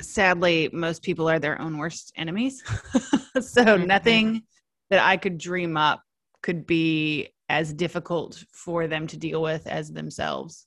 sadly 0.00 0.68
most 0.72 1.02
people 1.02 1.28
are 1.28 1.38
their 1.38 1.60
own 1.60 1.78
worst 1.78 2.12
enemies 2.16 2.62
so 3.40 3.64
Mhm. 3.64 3.86
nothing 3.86 4.42
that 4.90 5.00
i 5.04 5.16
could 5.16 5.38
dream 5.38 5.76
up 5.76 6.02
could 6.42 6.66
be 6.66 7.28
as 7.48 7.72
difficult 7.72 8.44
for 8.52 8.86
them 8.86 9.06
to 9.06 9.16
deal 9.16 9.42
with 9.42 9.66
as 9.66 9.90
themselves 9.92 10.66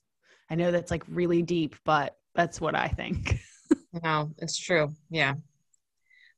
i 0.50 0.54
know 0.54 0.70
that's 0.70 0.90
like 0.90 1.04
really 1.08 1.42
deep 1.42 1.76
but 1.84 2.16
that's 2.34 2.60
what 2.60 2.74
i 2.74 2.88
think 2.88 3.36
No, 4.02 4.32
it's 4.38 4.56
true. 4.56 4.90
Yeah. 5.10 5.34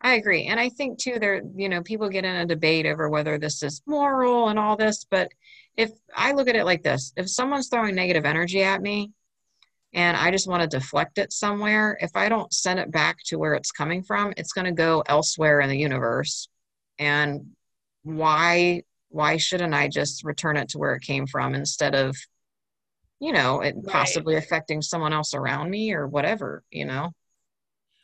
I 0.01 0.15
agree. 0.15 0.47
And 0.47 0.59
I 0.59 0.69
think 0.71 0.99
too 0.99 1.19
there, 1.21 1.41
you 1.55 1.69
know, 1.69 1.83
people 1.83 2.09
get 2.09 2.25
in 2.25 2.35
a 2.35 2.45
debate 2.47 2.85
over 2.85 3.09
whether 3.09 3.39
this 3.39 3.63
is 3.63 3.81
moral 3.87 4.49
and 4.49 4.59
all 4.59 4.77
this, 4.77 5.07
but 5.09 5.31
if 5.77 5.91
I 6.15 6.33
look 6.33 6.49
at 6.49 6.57
it 6.57 6.65
like 6.65 6.83
this, 6.83 7.13
if 7.17 7.31
someone's 7.31 7.69
throwing 7.69 7.95
negative 7.95 8.25
energy 8.25 8.63
at 8.63 8.83
me 8.83 9.13
and 9.95 10.17
I 10.17 10.31
just 10.31 10.49
want 10.49 10.63
to 10.63 10.69
deflect 10.79 11.19
it 11.19 11.33
somewhere, 11.33 11.97
if 12.01 12.11
I 12.17 12.29
don't 12.29 12.53
send 12.53 12.81
it 12.81 12.91
back 12.91 13.19
to 13.27 13.39
where 13.39 13.55
it's 13.55 13.73
coming 13.73 14.03
from, 14.03 14.35
it's 14.37 14.53
going 14.53 14.67
to 14.67 14.73
go 14.73 15.03
elsewhere 15.09 15.61
in 15.61 15.69
the 15.71 15.79
universe. 15.79 16.49
And 16.99 17.53
why 18.03 18.83
why 19.11 19.37
shouldn't 19.37 19.75
I 19.75 19.89
just 19.89 20.25
return 20.25 20.57
it 20.57 20.71
to 20.71 20.79
where 20.79 20.95
it 20.95 21.03
came 21.03 21.27
from 21.27 21.55
instead 21.55 21.95
of 21.95 22.17
you 23.21 23.33
know, 23.33 23.61
it 23.61 23.75
Right. 23.77 23.93
possibly 23.93 24.37
affecting 24.37 24.83
someone 24.83 25.13
else 25.13 25.35
around 25.35 25.71
me 25.71 25.93
or 25.93 26.07
whatever, 26.07 26.63
you 26.71 26.85
know? 26.85 27.13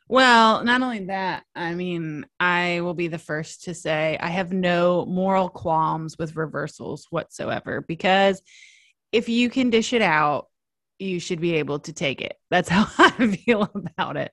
Well, 0.08 0.64
not 0.64 0.82
only 0.82 1.04
that, 1.06 1.44
I 1.54 1.74
mean, 1.74 2.26
I 2.40 2.80
will 2.80 2.94
be 2.94 3.06
the 3.08 3.18
first 3.18 3.64
to 3.64 3.74
say 3.74 4.18
I 4.20 4.28
have 4.28 4.52
no 4.52 5.06
moral 5.06 5.48
qualms 5.48 6.18
with 6.18 6.36
reversals 6.36 7.06
whatsoever 7.10 7.80
because 7.80 8.42
if 9.12 9.28
you 9.28 9.50
can 9.50 9.70
dish 9.70 9.92
it 9.92 10.02
out, 10.02 10.48
you 11.00 11.20
should 11.20 11.40
be 11.40 11.56
able 11.56 11.78
to 11.80 11.92
take 11.92 12.20
it. 12.20 12.36
That's 12.50 12.68
how 12.68 12.86
I 12.98 13.36
feel 13.36 13.70
about 13.74 14.16
it. 14.16 14.32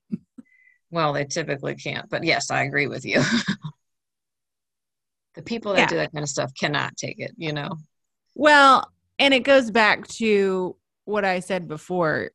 Well, 0.90 1.14
they 1.14 1.26
typically 1.26 1.76
can't, 1.76 2.10
but 2.10 2.24
yes, 2.24 2.50
I 2.50 2.64
agree 2.64 2.88
with 2.88 3.06
you. 3.06 3.22
the 5.36 5.42
people 5.42 5.74
that 5.74 5.82
Yeah. 5.82 5.88
do 5.88 5.96
that 5.98 6.12
kind 6.12 6.24
of 6.24 6.30
stuff 6.30 6.52
cannot 6.60 6.98
take 6.98 7.20
it, 7.20 7.32
you 7.38 7.54
know? 7.54 7.78
Well, 8.36 8.92
and 9.20 9.34
it 9.34 9.42
goes 9.42 9.72
back 9.72 10.08
to 10.08 10.76
what 11.06 11.26
I 11.26 11.40
said 11.40 11.68
before. 11.68 12.32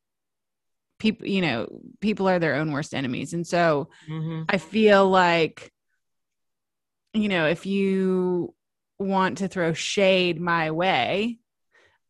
People, 0.98 1.26
you 1.26 1.40
know, 1.40 1.80
people 2.00 2.28
are 2.28 2.38
their 2.38 2.54
own 2.54 2.72
worst 2.72 2.94
enemies. 2.94 3.32
And 3.32 3.46
so 3.46 3.88
hmm 4.06 4.42
I 4.48 4.58
feel 4.58 5.08
like, 5.08 5.72
you 7.14 7.28
know, 7.28 7.46
if 7.46 7.66
you 7.66 8.54
want 8.98 9.38
to 9.38 9.48
throw 9.48 9.72
shade 9.72 10.40
my 10.40 10.70
way, 10.70 11.38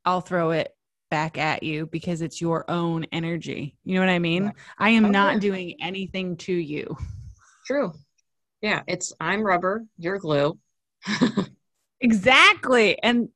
I'll 0.04 0.20
throw 0.20 0.52
it 0.52 0.74
back 1.12 1.36
at 1.36 1.62
you 1.62 1.84
because 1.86 2.22
it's 2.22 2.40
your 2.40 2.64
own 2.70 3.04
energy. 3.12 3.76
You 3.84 3.94
know 3.96 4.00
what 4.00 4.08
I 4.08 4.18
mean? 4.18 4.44
Yeah. 4.44 4.50
I 4.78 4.88
am 4.90 5.04
Oh, 5.04 5.10
not 5.10 5.34
yeah. 5.34 5.40
doing 5.40 5.76
anything 5.78 6.38
to 6.38 6.52
you. 6.54 6.96
True. 7.66 7.92
Yeah, 8.62 8.82
it's 8.86 9.12
I'm 9.20 9.42
rubber, 9.42 9.84
you're 9.98 10.18
glue. 10.18 10.58
Exactly. 12.00 12.98
And 13.02 13.28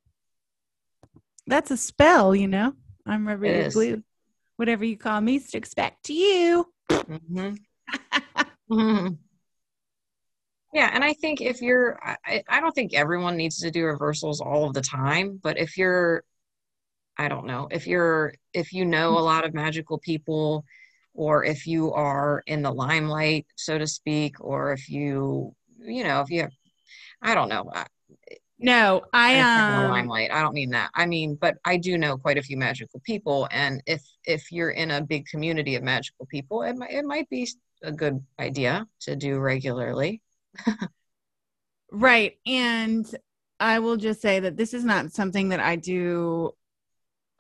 that's 1.47 1.71
a 1.71 1.77
spell, 1.77 2.35
you 2.35 2.49
know? 2.49 2.73
I'm 3.07 3.29
rubber 3.29 3.45
It 3.47 3.57
your 3.57 3.67
is. 3.67 3.75
glue. 3.75 4.03
Whatever 4.57 4.85
you 4.85 4.97
call 4.97 5.21
me 5.21 5.39
sticks 5.39 5.75
back 5.75 6.03
to 6.05 6.15
you. 6.15 6.67
hmm 6.91 7.55
hmm 8.71 9.09
Yeah, 10.73 10.91
and 10.93 11.05
I 11.05 11.13
think 11.13 11.41
if 11.41 11.61
you're, 11.63 11.99
I, 12.03 12.43
I 12.49 12.61
don't 12.61 12.75
think 12.75 12.95
everyone 12.95 13.37
needs 13.37 13.59
to 13.61 13.71
do 13.71 13.85
reversals 13.85 14.41
all 14.41 14.67
of 14.67 14.75
the 14.75 14.83
time, 14.83 15.39
but 15.43 15.59
if 15.59 15.77
you're, 15.79 16.25
I 17.19 17.29
don't 17.29 17.47
know, 17.47 17.69
if 17.71 17.87
you're, 17.87 18.35
if 18.53 18.73
you 18.73 18.85
know 18.85 19.19
a 19.19 19.21
lot 19.21 19.45
of 19.45 19.55
magical 19.55 19.99
people, 19.99 20.65
or 21.15 21.45
if 21.45 21.67
you 21.67 21.93
are 21.93 22.43
in 22.47 22.63
the 22.63 22.71
limelight, 22.71 23.47
so 23.57 23.79
to 23.79 23.87
speak, 23.87 24.37
or 24.41 24.73
if 24.73 24.89
you, 24.89 25.55
you 25.79 26.05
know, 26.05 26.21
if 26.21 26.31
you 26.31 26.43
have, 26.43 26.53
I 27.23 27.35
don't 27.35 27.49
know. 27.49 27.73
No, 28.59 29.03
I 29.13 29.39
um, 29.41 29.91
limelight. 29.91 30.31
I 30.33 30.41
don't 30.41 30.55
mean 30.55 30.71
that. 30.71 30.91
I 30.95 31.07
mean, 31.07 31.37
but 31.39 31.57
I 31.65 31.77
do 31.77 31.99
know 31.99 32.17
quite 32.17 32.39
a 32.39 32.43
few 32.43 32.57
magical 32.57 33.01
people, 33.01 33.49
and 33.51 33.83
if 33.87 34.03
if 34.25 34.51
you're 34.51 34.71
in 34.71 34.91
a 34.91 35.03
big 35.03 35.27
community 35.27 35.75
of 35.75 35.83
magical 35.83 36.27
people, 36.27 36.63
it 36.63 36.75
might 36.77 36.91
it 36.91 37.05
might 37.05 37.29
be 37.29 37.47
a 37.83 37.93
good 37.93 38.25
idea 38.39 38.87
to 39.01 39.15
do 39.15 39.39
regularly. 39.39 40.23
right, 41.93 42.39
and 42.47 43.07
I 43.61 43.79
will 43.81 43.99
just 43.99 44.23
say 44.23 44.41
that 44.41 44.57
this 44.57 44.73
is 44.73 44.85
not 44.85 45.13
something 45.13 45.51
that 45.51 45.61
I 45.61 45.77
do 45.77 46.53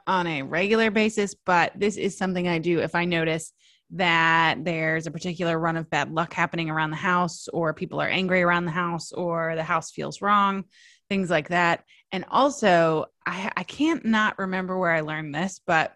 on 0.06 0.26
a 0.26 0.42
regular 0.42 0.90
basis, 0.90 1.34
but 1.34 1.72
this 1.76 1.96
is 1.96 2.16
something 2.16 2.46
I 2.46 2.58
do 2.58 2.80
if 2.80 2.94
I 2.94 3.04
notice 3.04 3.52
that 3.90 4.64
there's 4.64 5.06
a 5.06 5.12
particular 5.12 5.58
run 5.58 5.76
of 5.76 5.88
bad 5.88 6.12
luck 6.12 6.32
happening 6.32 6.70
around 6.70 6.90
the 6.90 6.96
house, 6.96 7.48
or 7.48 7.72
people 7.72 8.00
are 8.00 8.08
angry 8.08 8.42
around 8.42 8.64
the 8.64 8.72
house, 8.72 9.12
or 9.12 9.54
the 9.54 9.62
house 9.62 9.90
feels 9.90 10.20
wrong 10.20 10.64
things 11.08 11.30
like 11.30 11.48
that. 11.48 11.84
And 12.12 12.24
also, 12.30 13.06
I, 13.26 13.50
I 13.56 13.62
can't 13.62 14.04
not 14.04 14.38
remember 14.38 14.78
where 14.78 14.92
I 14.92 15.00
learned 15.00 15.34
this, 15.34 15.60
but 15.66 15.94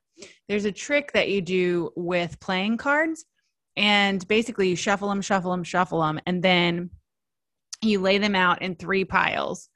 there's 0.48 0.64
a 0.64 0.72
trick 0.72 1.12
that 1.12 1.28
you 1.28 1.40
do 1.40 1.90
with 1.96 2.40
playing 2.40 2.76
cards. 2.76 3.24
And 3.76 4.26
basically, 4.26 4.68
you 4.68 4.76
shuffle 4.76 5.08
them, 5.08 5.22
shuffle 5.22 5.52
them, 5.52 5.64
shuffle 5.64 6.02
them, 6.02 6.20
and 6.26 6.42
then 6.42 6.90
you 7.82 8.00
lay 8.00 8.18
them 8.18 8.34
out 8.34 8.62
in 8.62 8.74
three 8.74 9.04
piles. 9.04 9.68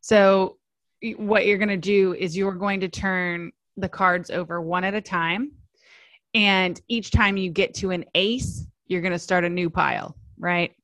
So, 0.00 0.56
what 1.16 1.46
you're 1.46 1.58
going 1.58 1.68
to 1.68 1.76
do 1.76 2.14
is 2.14 2.36
you're 2.36 2.52
going 2.52 2.80
to 2.80 2.88
turn 2.88 3.52
the 3.80 3.88
cards 3.88 4.30
over 4.30 4.60
one 4.60 4.84
at 4.84 4.94
a 4.94 5.00
time. 5.00 5.52
And 6.34 6.80
each 6.88 7.10
time 7.10 7.36
you 7.36 7.50
get 7.50 7.74
to 7.74 7.90
an 7.90 8.04
ace, 8.14 8.64
you're 8.86 9.00
going 9.00 9.12
to 9.12 9.18
start 9.18 9.44
a 9.44 9.48
new 9.48 9.68
pile, 9.68 10.16
right? 10.38 10.74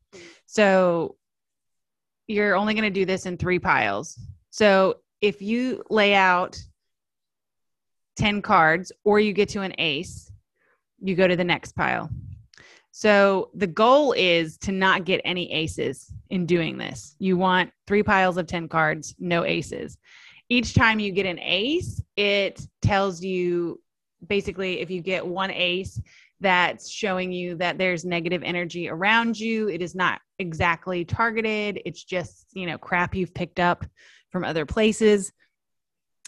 So, 0.47 1.17
you're 2.27 2.57
only 2.57 2.75
going 2.75 2.85
to 2.85 2.91
do 2.91 3.05
this 3.05 3.27
in 3.27 3.37
three 3.37 3.59
piles. 3.59 4.19
So 4.51 4.97
if 5.21 5.43
you 5.43 5.83
lay 5.91 6.15
out 6.15 6.61
10 8.17 8.43
cards 8.43 8.93
or 9.05 9.21
you 9.21 9.33
get 9.33 9.49
to 9.51 9.61
an 9.61 9.75
ace, 9.79 10.31
you 11.01 11.15
go 11.15 11.29
to 11.29 11.37
the 11.37 11.45
next 11.45 11.73
pile. 11.73 12.11
So 12.91 13.51
the 13.55 13.67
goal 13.67 14.13
is 14.13 14.57
to 14.59 14.73
not 14.73 15.05
get 15.05 15.21
any 15.25 15.53
aces 15.53 16.11
in 16.31 16.47
doing 16.47 16.79
this. 16.79 17.15
You 17.19 17.37
want 17.37 17.71
three 17.87 18.03
piles 18.03 18.39
of 18.39 18.47
10 18.47 18.69
cards, 18.69 19.15
no 19.19 19.45
aces. 19.45 19.99
Each 20.49 20.75
time 20.75 21.01
you 21.01 21.13
get 21.13 21.27
an 21.27 21.39
ace, 21.41 22.01
it 22.17 22.61
tells 22.83 23.23
you 23.23 23.81
basically 24.27 24.81
if 24.81 24.91
you 24.91 25.01
get 25.01 25.27
one 25.27 25.51
ace, 25.51 26.01
that's 26.41 26.89
showing 26.89 27.33
you 27.33 27.57
that 27.57 27.79
there's 27.79 28.05
negative 28.05 28.43
energy 28.45 28.89
around 28.89 29.39
you. 29.39 29.69
It 29.69 29.81
is 29.81 29.95
not 29.95 30.21
exactly 30.39 31.05
targeted, 31.05 31.81
it's 31.85 32.05
just, 32.05 32.47
you 32.53 32.67
know, 32.67 32.79
crap 32.79 33.15
you've 33.15 33.35
picked 33.35 33.59
up 33.59 33.85
from 34.31 34.45
other 34.45 34.67
places. 34.67 35.33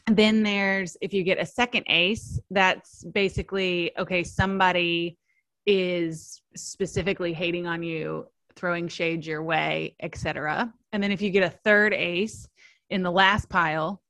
Then 0.06 0.42
there's 0.42 0.96
if 1.02 1.12
you 1.12 1.22
get 1.22 1.38
a 1.38 1.44
second 1.44 1.84
ace, 1.88 2.40
that's 2.50 3.04
basically 3.04 3.92
okay, 3.98 4.24
somebody 4.24 5.18
is 5.66 6.40
specifically 6.56 7.34
hating 7.34 7.66
on 7.66 7.82
you, 7.82 8.26
throwing 8.56 8.88
shade 8.88 9.26
your 9.26 9.42
way, 9.42 9.94
etc. 10.00 10.72
And 10.92 11.02
then 11.02 11.12
if 11.12 11.20
you 11.20 11.28
get 11.28 11.42
a 11.42 11.50
third 11.50 11.92
ace 11.92 12.48
in 12.88 13.02
the 13.02 13.12
last 13.12 13.50
pile, 13.50 14.00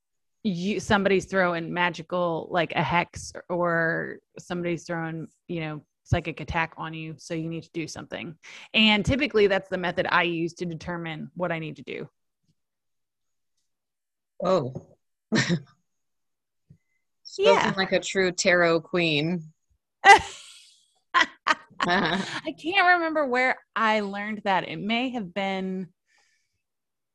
you 0.45 0.80
somebody's 0.80 1.26
throwing 1.26 1.72
magical 1.72 2.49
like 2.51 2.72
a 2.72 2.82
hex 2.82 3.32
or 3.49 4.18
somebody's 4.39 4.84
throwing 4.84 5.26
you 5.49 5.61
know 5.61 5.82
psychic 6.05 6.41
attack 6.41 6.72
on 6.78 6.95
you 6.95 7.14
so 7.18 7.34
you 7.34 7.49
need 7.51 7.62
to 7.64 7.70
do 7.74 7.86
something. 7.86 8.34
And 8.72 9.05
typically 9.05 9.47
that's 9.47 9.68
the 9.68 9.76
method 9.76 10.07
i 10.11 10.22
use 10.22 10.55
to 10.55 10.64
determine 10.64 11.30
what 11.34 11.53
i 11.53 11.59
need 11.59 11.76
to 11.76 11.82
do. 11.82 12.09
Oh. 14.43 14.72
Yeah. 17.41 17.72
like 17.76 17.93
a 17.93 18.01
true 18.01 18.32
tarot 18.32 18.80
queen. 18.80 19.45
I 21.80 22.55
can't 22.61 22.86
remember 22.95 23.26
where 23.26 23.57
i 23.76 24.01
learned 24.01 24.41
that. 24.45 24.68
It 24.68 24.80
may 24.80 25.11
have 25.11 25.32
been 25.32 25.89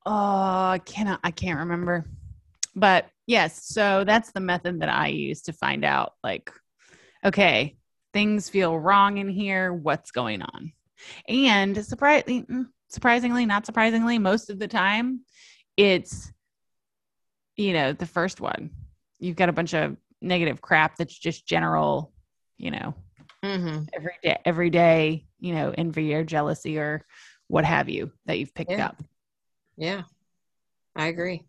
oh 0.06 0.12
i 0.12 0.80
cannot 0.86 1.20
i 1.24 1.32
can't 1.32 1.60
remember. 1.60 2.06
But 2.76 3.10
yes 3.28 3.66
so 3.66 4.04
that's 4.06 4.32
the 4.32 4.40
method 4.40 4.82
that 4.82 4.90
i 4.90 5.08
use 5.08 5.42
to 5.42 5.54
find 5.54 5.86
out 5.86 6.14
like 6.24 6.52
okay 7.26 7.76
things 8.14 8.48
feel 8.48 8.78
wrong 8.78 9.18
in 9.18 9.28
here 9.28 9.74
what's 9.74 10.12
going 10.12 10.42
on? 10.42 10.72
And 11.28 11.84
surprisingly 11.84 12.44
mm, 12.44 12.68
surprisingly 12.90 13.46
not 13.46 13.66
surprisingly 13.66 14.20
most 14.20 14.52
of 14.52 14.60
the 14.60 14.68
time 14.68 15.22
it's 15.76 16.32
you 17.58 17.74
know 17.74 17.92
the 17.92 18.06
first 18.06 18.40
one. 18.40 18.70
You've 19.20 19.36
got 19.36 19.50
a 19.50 19.54
bunch 19.54 19.74
of 19.74 19.98
negative 20.22 20.62
crap 20.62 20.96
that's 20.96 21.18
just 21.18 21.46
general 21.46 22.14
you 22.58 22.72
know 22.72 22.94
mm-hmm. 23.44 23.84
every 23.94 24.14
day 24.24 24.38
every 24.46 24.70
day 24.70 25.26
you 25.40 25.54
know 25.54 25.74
envy 25.78 26.14
or 26.14 26.24
jealousy 26.24 26.78
or 26.78 27.06
what 27.48 27.66
have 27.66 27.90
you 27.90 28.12
that 28.26 28.40
you've 28.40 28.54
picked 28.54 28.72
yeah. 28.72 28.86
up. 28.86 29.04
Yeah. 29.76 30.04
I 30.96 31.08
agree 31.08 31.42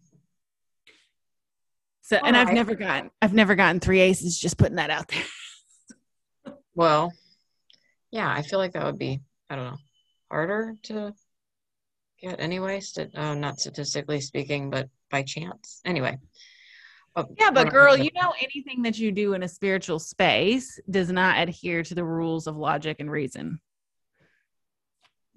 so 2.04 2.18
All 2.18 2.26
and 2.26 2.36
right. 2.36 2.46
i've 2.46 2.54
never 2.54 2.74
gotten 2.74 3.10
i've 3.20 3.34
never 3.34 3.56
gotten 3.56 3.80
three 3.80 4.00
aces 4.00 4.38
just 4.38 4.58
putting 4.58 4.76
that 4.76 4.90
out 4.90 5.08
there 5.08 5.24
Well, 6.74 7.12
yeah, 8.10 8.30
I 8.30 8.42
feel 8.42 8.58
like 8.58 8.72
that 8.72 8.84
would 8.84 8.98
be, 8.98 9.20
I 9.48 9.56
don't 9.56 9.66
know, 9.66 9.76
harder 10.30 10.74
to 10.84 11.14
get 12.20 12.40
anyway. 12.40 12.80
St- 12.80 13.16
uh, 13.16 13.34
not 13.34 13.60
statistically 13.60 14.20
speaking, 14.20 14.70
but 14.70 14.88
by 15.10 15.22
chance. 15.22 15.80
Anyway. 15.84 16.18
Oh, 17.16 17.26
yeah, 17.38 17.52
but 17.52 17.70
girl, 17.70 17.96
you 17.96 18.10
know, 18.20 18.34
anything 18.40 18.82
that 18.82 18.98
you 18.98 19.12
do 19.12 19.34
in 19.34 19.44
a 19.44 19.48
spiritual 19.48 20.00
space 20.00 20.80
does 20.90 21.12
not 21.12 21.38
adhere 21.38 21.84
to 21.84 21.94
the 21.94 22.04
rules 22.04 22.48
of 22.48 22.56
logic 22.56 22.96
and 22.98 23.08
reason. 23.08 23.60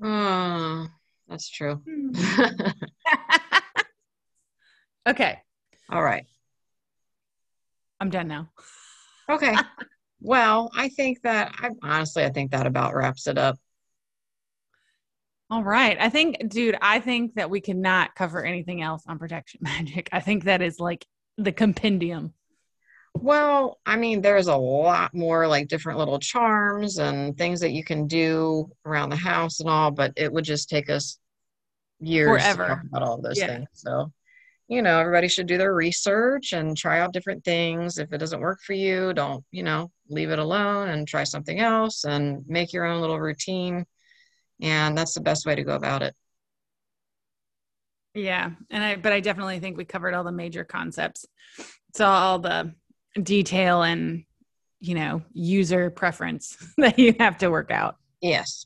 Mm, 0.01 0.89
that's 1.27 1.47
true. 1.49 1.83
okay. 5.07 5.39
All 5.91 6.01
right. 6.01 6.25
I'm 7.99 8.09
done 8.09 8.27
now. 8.27 8.49
Okay. 9.29 9.55
Well, 10.19 10.71
I 10.75 10.89
think 10.89 11.21
that 11.21 11.53
I 11.59 11.69
honestly 11.83 12.23
I 12.23 12.29
think 12.29 12.51
that 12.51 12.65
about 12.65 12.95
wraps 12.95 13.27
it 13.27 13.37
up. 13.37 13.57
All 15.49 15.63
right. 15.63 15.97
I 15.99 16.09
think, 16.09 16.49
dude, 16.49 16.75
I 16.81 16.99
think 16.99 17.35
that 17.35 17.49
we 17.49 17.61
cannot 17.61 18.15
cover 18.15 18.43
anything 18.43 18.81
else 18.81 19.03
on 19.07 19.17
protection 19.17 19.59
magic. 19.63 20.09
I 20.11 20.19
think 20.19 20.45
that 20.45 20.61
is 20.61 20.79
like 20.79 21.05
the 21.37 21.51
compendium. 21.51 22.33
Well, 23.13 23.79
I 23.85 23.95
mean, 23.95 24.21
there's 24.21 24.47
a 24.47 24.55
lot 24.55 25.13
more 25.13 25.47
like 25.47 25.69
different 25.69 25.97
little 25.99 26.19
charms 26.19 26.99
and 26.99 27.37
things 27.37 27.61
that 27.61 27.71
you 27.71 27.83
can 27.83 28.07
do 28.07 28.69
around 28.85 29.09
the 29.09 29.15
house 29.15 29.59
and 29.59 29.69
all, 29.69 29.89
but 29.91 30.13
it 30.17 30.31
would 30.31 30.43
just 30.43 30.69
take 30.69 30.89
us 30.89 31.17
years 31.99 32.41
Forever. 32.41 32.63
to 32.63 32.69
talk 32.69 32.83
about 32.83 33.03
all 33.03 33.21
those 33.21 33.39
yeah. 33.39 33.47
things. 33.47 33.67
So 33.73 34.11
you 34.67 34.81
know, 34.81 34.99
everybody 34.99 35.27
should 35.29 35.47
do 35.47 35.57
their 35.57 35.73
research 35.73 36.51
and 36.51 36.75
try 36.75 36.99
out 36.99 37.13
different 37.13 37.43
things. 37.45 37.97
If 37.97 38.11
it 38.11 38.17
doesn't 38.17 38.41
work 38.41 38.59
for 38.61 38.73
you, 38.73 39.13
don't, 39.13 39.43
you 39.51 39.63
know, 39.63 39.91
leave 40.09 40.29
it 40.29 40.39
alone 40.39 40.89
and 40.89 41.07
try 41.07 41.23
something 41.23 41.59
else 41.59 42.03
and 42.03 42.43
make 42.47 42.73
your 42.73 42.85
own 42.85 42.99
little 42.99 43.19
routine. 43.19 43.85
And 44.61 44.97
that's 44.97 45.13
the 45.13 45.21
best 45.21 45.45
way 45.45 45.55
to 45.55 45.63
go 45.63 45.75
about 45.75 46.01
it. 46.01 46.15
Yeah. 48.13 48.51
And 48.69 48.83
I, 48.83 48.95
but 48.95 49.13
I 49.13 49.19
definitely 49.19 49.59
think 49.59 49.77
we 49.77 49.85
covered 49.85 50.13
all 50.13 50.23
the 50.23 50.31
major 50.31 50.63
concepts. 50.63 51.25
So 51.95 52.05
all 52.05 52.39
the 52.39 52.73
detail 53.21 53.83
and, 53.83 54.25
you 54.79 54.95
know, 54.95 55.21
user 55.31 55.89
preference 55.91 56.57
that 56.77 56.99
you 56.99 57.15
have 57.19 57.37
to 57.37 57.49
work 57.49 57.71
out. 57.71 57.95
Yes. 58.21 58.65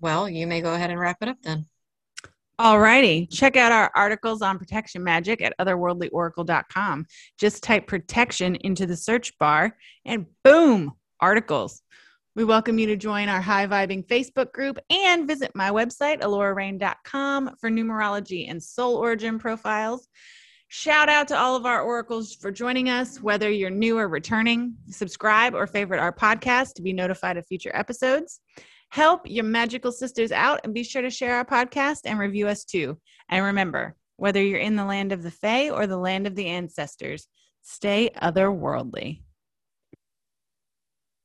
Well, 0.00 0.28
you 0.28 0.46
may 0.46 0.62
go 0.62 0.74
ahead 0.74 0.90
and 0.90 0.98
wrap 0.98 1.18
it 1.20 1.28
up 1.28 1.38
then. 1.42 1.66
All 2.58 2.80
righty. 2.80 3.26
Check 3.26 3.56
out 3.56 3.70
our 3.70 3.90
articles 3.94 4.40
on 4.40 4.58
protection 4.58 5.04
magic 5.04 5.42
at 5.42 5.54
otherworldlyoracle.com. 5.58 7.04
Just 7.38 7.62
type 7.62 7.86
protection 7.86 8.54
into 8.56 8.86
the 8.86 8.96
search 8.96 9.36
bar 9.38 9.76
and 10.06 10.24
boom, 10.42 10.92
articles. 11.20 11.82
We 12.34 12.44
welcome 12.44 12.78
you 12.78 12.86
to 12.86 12.96
join 12.96 13.28
our 13.28 13.42
high 13.42 13.66
vibing 13.66 14.06
Facebook 14.06 14.52
group 14.52 14.78
and 14.88 15.28
visit 15.28 15.52
my 15.54 15.70
website, 15.70 16.22
alorarain.com, 16.22 17.56
for 17.60 17.70
numerology 17.70 18.50
and 18.50 18.62
soul 18.62 18.96
origin 18.96 19.38
profiles. 19.38 20.08
Shout 20.68 21.10
out 21.10 21.28
to 21.28 21.38
all 21.38 21.56
of 21.56 21.66
our 21.66 21.82
oracles 21.82 22.34
for 22.34 22.50
joining 22.50 22.88
us, 22.88 23.20
whether 23.20 23.50
you're 23.50 23.70
new 23.70 23.98
or 23.98 24.08
returning. 24.08 24.76
Subscribe 24.88 25.54
or 25.54 25.66
favorite 25.66 26.00
our 26.00 26.12
podcast 26.12 26.74
to 26.74 26.82
be 26.82 26.92
notified 26.92 27.36
of 27.36 27.46
future 27.46 27.70
episodes. 27.74 28.40
Help 28.90 29.22
your 29.24 29.44
magical 29.44 29.92
sisters 29.92 30.32
out 30.32 30.60
and 30.64 30.72
be 30.72 30.82
sure 30.82 31.02
to 31.02 31.10
share 31.10 31.36
our 31.36 31.44
podcast 31.44 32.00
and 32.04 32.18
review 32.18 32.48
us 32.48 32.64
too. 32.64 32.98
And 33.28 33.44
remember, 33.44 33.96
whether 34.16 34.42
you're 34.42 34.58
in 34.58 34.76
the 34.76 34.84
land 34.84 35.12
of 35.12 35.22
the 35.22 35.30
Fae 35.30 35.70
or 35.70 35.86
the 35.86 35.98
land 35.98 36.26
of 36.26 36.34
the 36.34 36.46
ancestors, 36.46 37.28
stay 37.62 38.10
otherworldly. 38.22 39.22